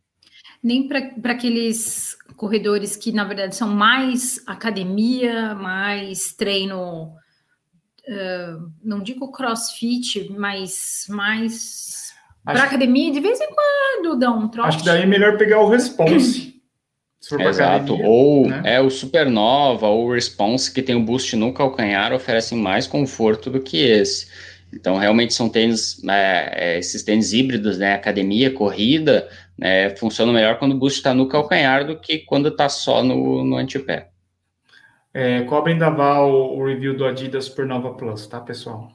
Nem 0.61 0.88
para 0.88 1.32
aqueles 1.32 2.17
corredores 2.36 2.97
que, 2.97 3.11
na 3.13 3.24
verdade, 3.24 3.55
são 3.55 3.70
mais 3.70 4.43
academia, 4.45 5.55
mais 5.55 6.34
treino, 6.34 7.13
uh, 8.07 8.72
não 8.84 9.01
digo 9.01 9.32
crossfit, 9.32 10.30
mas 10.38 11.05
mais 11.09 12.13
para 12.43 12.63
academia, 12.63 13.11
de 13.11 13.20
vez 13.20 13.39
em 13.39 13.47
quando 13.47 14.17
dá 14.17 14.32
um 14.32 14.47
troço. 14.47 14.70
Acho 14.70 14.80
que 14.80 14.86
daí 14.86 15.03
é 15.03 15.05
melhor 15.05 15.38
pegar 15.38 15.61
o 15.61 15.70
response. 15.70 16.49
Exato, 17.22 17.93
academia, 17.93 18.07
ou 18.07 18.47
né? 18.47 18.61
é 18.63 18.82
o 18.82 18.89
Supernova 18.89 19.88
ou 19.88 20.07
o 20.07 20.13
Response 20.13 20.74
que 20.74 20.82
tem 20.82 20.95
o 20.95 21.03
boost 21.03 21.36
no 21.36 21.53
calcanhar 21.53 22.13
oferecem 22.13 22.57
mais 22.57 22.88
conforto 22.88 23.49
do 23.49 23.59
que 23.59 23.78
esse. 23.78 24.28
Então, 24.74 24.97
realmente 24.97 25.34
são 25.34 25.49
tênis, 25.49 26.01
é, 26.07 26.78
esses 26.78 27.03
tênis 27.03 27.34
híbridos, 27.34 27.78
né, 27.78 27.93
academia, 27.93 28.53
corrida, 28.53 29.28
né, 29.57 29.89
funcionam 29.95 30.34
melhor 30.34 30.59
quando 30.59 30.74
o 30.74 30.78
boost 30.78 30.99
está 30.99 31.13
no 31.13 31.28
calcanhar 31.28 31.86
do 31.86 31.99
que 31.99 32.20
quando 32.20 32.49
está 32.49 32.70
só 32.70 33.03
no, 33.03 33.43
no 33.43 33.57
antepé. 33.57 34.09
É, 35.13 35.41
cobrem 35.41 35.78
da 35.78 35.89
Val 35.89 36.32
o 36.32 36.63
review 36.63 36.95
do 36.95 37.03
Adidas 37.03 37.45
Supernova 37.45 37.93
Plus, 37.95 38.28
tá, 38.28 38.39
pessoal? 38.39 38.91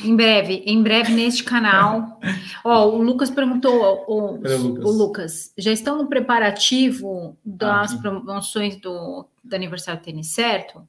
Em 0.00 0.16
breve, 0.16 0.62
em 0.64 0.82
breve 0.82 1.12
neste 1.12 1.44
canal. 1.44 2.18
Ó, 2.64 2.88
o 2.88 3.02
Lucas 3.02 3.30
perguntou, 3.30 4.04
o, 4.08 4.32
Lucas. 4.32 4.60
o 4.60 4.90
Lucas, 4.90 5.52
já 5.58 5.70
estão 5.70 5.98
no 5.98 6.08
preparativo 6.08 7.36
das 7.44 7.92
ah, 7.92 7.98
promoções 7.98 8.76
do, 8.76 9.26
do 9.44 9.54
aniversário 9.54 10.00
do 10.00 10.04
tênis 10.04 10.28
certo? 10.28 10.86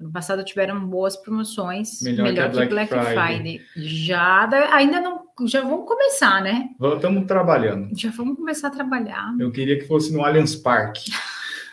Ano 0.00 0.10
passado 0.12 0.44
tiveram 0.44 0.86
boas 0.86 1.16
promoções, 1.16 2.00
melhor, 2.02 2.24
melhor 2.24 2.50
que, 2.50 2.56
Black, 2.56 2.68
que 2.68 2.74
Black 2.74 2.88
Friday. 2.88 3.38
Friday. 3.38 3.60
Já 3.76 4.48
ainda 4.72 5.00
não, 5.00 5.22
já 5.46 5.62
vamos 5.62 5.86
começar, 5.86 6.42
né? 6.42 6.70
Estamos 6.94 7.26
trabalhando. 7.26 7.88
Já 7.96 8.10
vamos 8.10 8.36
começar 8.36 8.68
a 8.68 8.70
trabalhar. 8.72 9.34
Eu 9.38 9.50
queria 9.50 9.78
que 9.78 9.86
fosse 9.86 10.12
no 10.12 10.24
Allianz 10.24 10.56
Parque. 10.56 11.10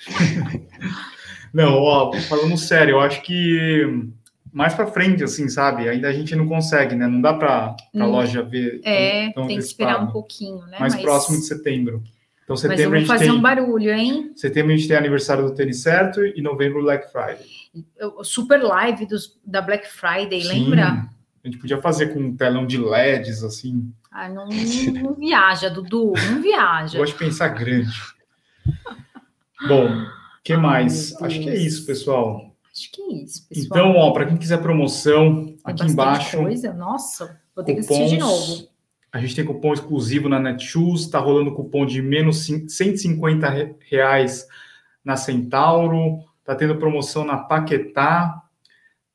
não, 1.53 1.73
ó, 1.73 2.13
falando 2.21 2.57
sério, 2.57 2.93
eu 2.93 2.99
acho 2.99 3.21
que 3.21 4.09
mais 4.51 4.73
para 4.73 4.87
frente, 4.87 5.23
assim, 5.23 5.47
sabe? 5.47 5.87
Ainda 5.87 6.09
a 6.09 6.13
gente 6.13 6.35
não 6.35 6.47
consegue, 6.47 6.95
né? 6.95 7.07
Não 7.07 7.21
dá 7.21 7.33
para 7.33 7.75
a 7.97 8.05
loja 8.05 8.43
ver. 8.43 8.81
É, 8.83 9.25
tão, 9.25 9.33
tão 9.33 9.47
tem 9.47 9.57
que 9.57 9.63
esperar 9.63 10.03
um 10.03 10.11
pouquinho, 10.11 10.65
né? 10.67 10.77
Mais 10.79 10.93
Mas... 10.93 11.03
próximo 11.03 11.37
de 11.37 11.45
setembro. 11.45 12.03
Então, 12.43 12.57
setembro 12.57 12.91
Mas 12.91 13.07
vamos 13.07 13.07
fazer 13.07 13.25
tem, 13.25 13.33
um 13.33 13.41
barulho, 13.41 13.91
hein? 13.91 14.31
Setembro 14.35 14.73
a 14.73 14.75
gente 14.75 14.87
tem 14.87 14.97
aniversário 14.97 15.45
do 15.45 15.55
Tênis 15.55 15.81
Certo 15.81 16.25
e 16.25 16.41
novembro 16.41 16.81
Black 16.81 17.09
Friday. 17.09 17.45
O 18.17 18.23
super 18.25 18.61
live 18.61 19.05
dos, 19.05 19.39
da 19.45 19.61
Black 19.61 19.87
Friday, 19.87 20.41
Sim, 20.41 20.47
lembra? 20.47 21.07
A 21.43 21.47
gente 21.47 21.57
podia 21.57 21.81
fazer 21.81 22.07
com 22.07 22.19
um 22.19 22.35
telão 22.35 22.67
de 22.67 22.77
LEDs, 22.77 23.43
assim. 23.43 23.93
Ah, 24.11 24.27
não, 24.27 24.47
não 24.47 25.13
viaja, 25.13 25.69
Dudu, 25.69 26.13
não 26.29 26.41
viaja. 26.41 26.97
Gosto 26.97 27.13
de 27.13 27.19
pensar 27.19 27.47
grande. 27.49 27.97
Bom, 29.67 29.87
o 29.87 30.43
que 30.43 30.57
mais? 30.57 31.15
Acho 31.21 31.39
que 31.39 31.49
é 31.49 31.55
isso, 31.55 31.85
pessoal. 31.85 32.50
Acho 32.73 32.91
que 32.91 33.01
é 33.01 33.13
isso, 33.23 33.47
pessoal. 33.47 33.65
Então, 33.89 33.95
ó, 33.97 34.11
para 34.11 34.25
quem 34.25 34.37
quiser 34.37 34.61
promoção, 34.61 35.55
aqui 35.63 35.85
embaixo. 35.85 36.37
coisa, 36.37 36.73
nossa, 36.73 37.39
vou 37.55 37.65
ter 37.65 37.75
cupons, 37.75 37.87
que 37.87 37.93
assistir 37.93 38.15
de 38.15 38.21
novo. 38.21 38.67
A 39.11 39.19
gente 39.19 39.35
tem 39.35 39.45
cupom 39.45 39.73
exclusivo 39.73 40.29
na 40.29 40.39
Netshoes, 40.39 41.01
está 41.01 41.19
rolando 41.19 41.53
cupom 41.53 41.85
de 41.85 42.01
menos 42.01 42.45
150 42.45 43.75
reais 43.89 44.47
na 45.03 45.17
Centauro, 45.17 46.23
está 46.39 46.55
tendo 46.55 46.77
promoção 46.77 47.25
na 47.25 47.37
Paquetá, 47.37 48.41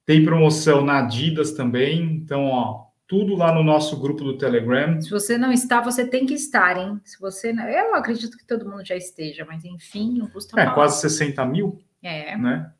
tem 0.04 0.22
promoção 0.22 0.84
na 0.84 0.98
Adidas 0.98 1.52
também. 1.52 2.02
Então, 2.02 2.44
ó, 2.44 2.86
tudo 3.06 3.34
lá 3.36 3.54
no 3.54 3.62
nosso 3.62 3.98
grupo 3.98 4.22
do 4.22 4.36
Telegram. 4.36 5.00
Se 5.00 5.08
você 5.10 5.38
não 5.38 5.50
está, 5.50 5.80
você 5.80 6.06
tem 6.06 6.26
que 6.26 6.34
estar, 6.34 6.76
hein? 6.76 7.00
Se 7.04 7.18
você 7.18 7.52
não... 7.52 7.64
Eu 7.64 7.94
acredito 7.94 8.36
que 8.36 8.44
todo 8.44 8.68
mundo 8.68 8.84
já 8.84 8.96
esteja, 8.96 9.46
mas 9.46 9.64
enfim, 9.64 10.18
não 10.18 10.26
custa 10.28 10.60
É, 10.60 10.64
falar. 10.64 10.74
quase 10.74 11.00
60 11.00 11.44
mil. 11.46 11.78
É. 12.02 12.36
Né? 12.36 12.70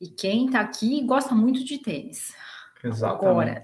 E 0.00 0.08
quem 0.08 0.46
está 0.46 0.60
aqui 0.60 1.02
gosta 1.04 1.34
muito 1.34 1.64
de 1.64 1.78
tênis. 1.78 2.34
Exatamente. 2.82 3.26
Agora, 3.26 3.52
né? 3.54 3.62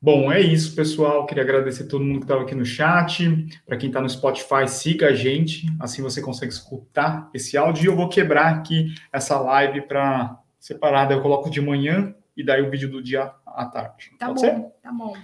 Bom, 0.00 0.30
é 0.30 0.40
isso, 0.40 0.76
pessoal. 0.76 1.24
Queria 1.26 1.42
agradecer 1.42 1.84
a 1.84 1.88
todo 1.88 2.04
mundo 2.04 2.18
que 2.18 2.24
estava 2.24 2.42
aqui 2.42 2.54
no 2.54 2.64
chat. 2.64 3.48
Para 3.64 3.76
quem 3.76 3.88
está 3.88 4.00
no 4.00 4.08
Spotify, 4.08 4.68
siga 4.68 5.08
a 5.08 5.14
gente, 5.14 5.66
assim 5.80 6.02
você 6.02 6.20
consegue 6.20 6.52
escutar 6.52 7.30
esse 7.32 7.56
áudio. 7.56 7.84
E 7.84 7.86
eu 7.86 7.96
vou 7.96 8.08
quebrar 8.08 8.54
aqui 8.54 8.94
essa 9.12 9.40
live 9.40 9.82
para 9.82 10.38
separada. 10.60 11.14
Eu 11.14 11.22
coloco 11.22 11.50
de 11.50 11.60
manhã 11.60 12.14
e 12.36 12.44
daí 12.44 12.62
o 12.62 12.70
vídeo 12.70 12.90
do 12.90 13.02
dia 13.02 13.32
à 13.46 13.66
tarde. 13.66 14.12
Tá 14.18 14.26
Pode 14.28 14.42
bom, 14.42 14.46
ser? 14.46 14.64
tá 14.82 14.92
bom. 14.92 15.14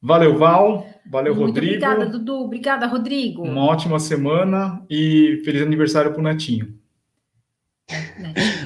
Valeu, 0.00 0.36
Val. 0.38 0.86
Valeu, 1.04 1.34
Muito 1.34 1.46
Rodrigo. 1.46 1.74
Obrigada, 1.74 2.06
Dudu. 2.06 2.34
Obrigada, 2.36 2.86
Rodrigo. 2.86 3.42
Uma 3.42 3.64
ótima 3.64 3.98
semana 3.98 4.84
e 4.88 5.42
feliz 5.44 5.62
aniversário 5.62 6.12
para 6.12 6.20
o 6.20 6.24
Netinho. 6.24 6.78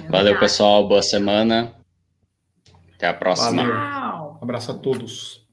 Valeu, 0.08 0.38
pessoal. 0.38 0.86
Boa 0.86 1.02
semana. 1.02 1.74
Até 2.94 3.08
a 3.08 3.14
próxima. 3.14 3.62
Valeu. 3.62 4.38
Abraço 4.40 4.70
a 4.70 4.74
todos. 4.74 5.46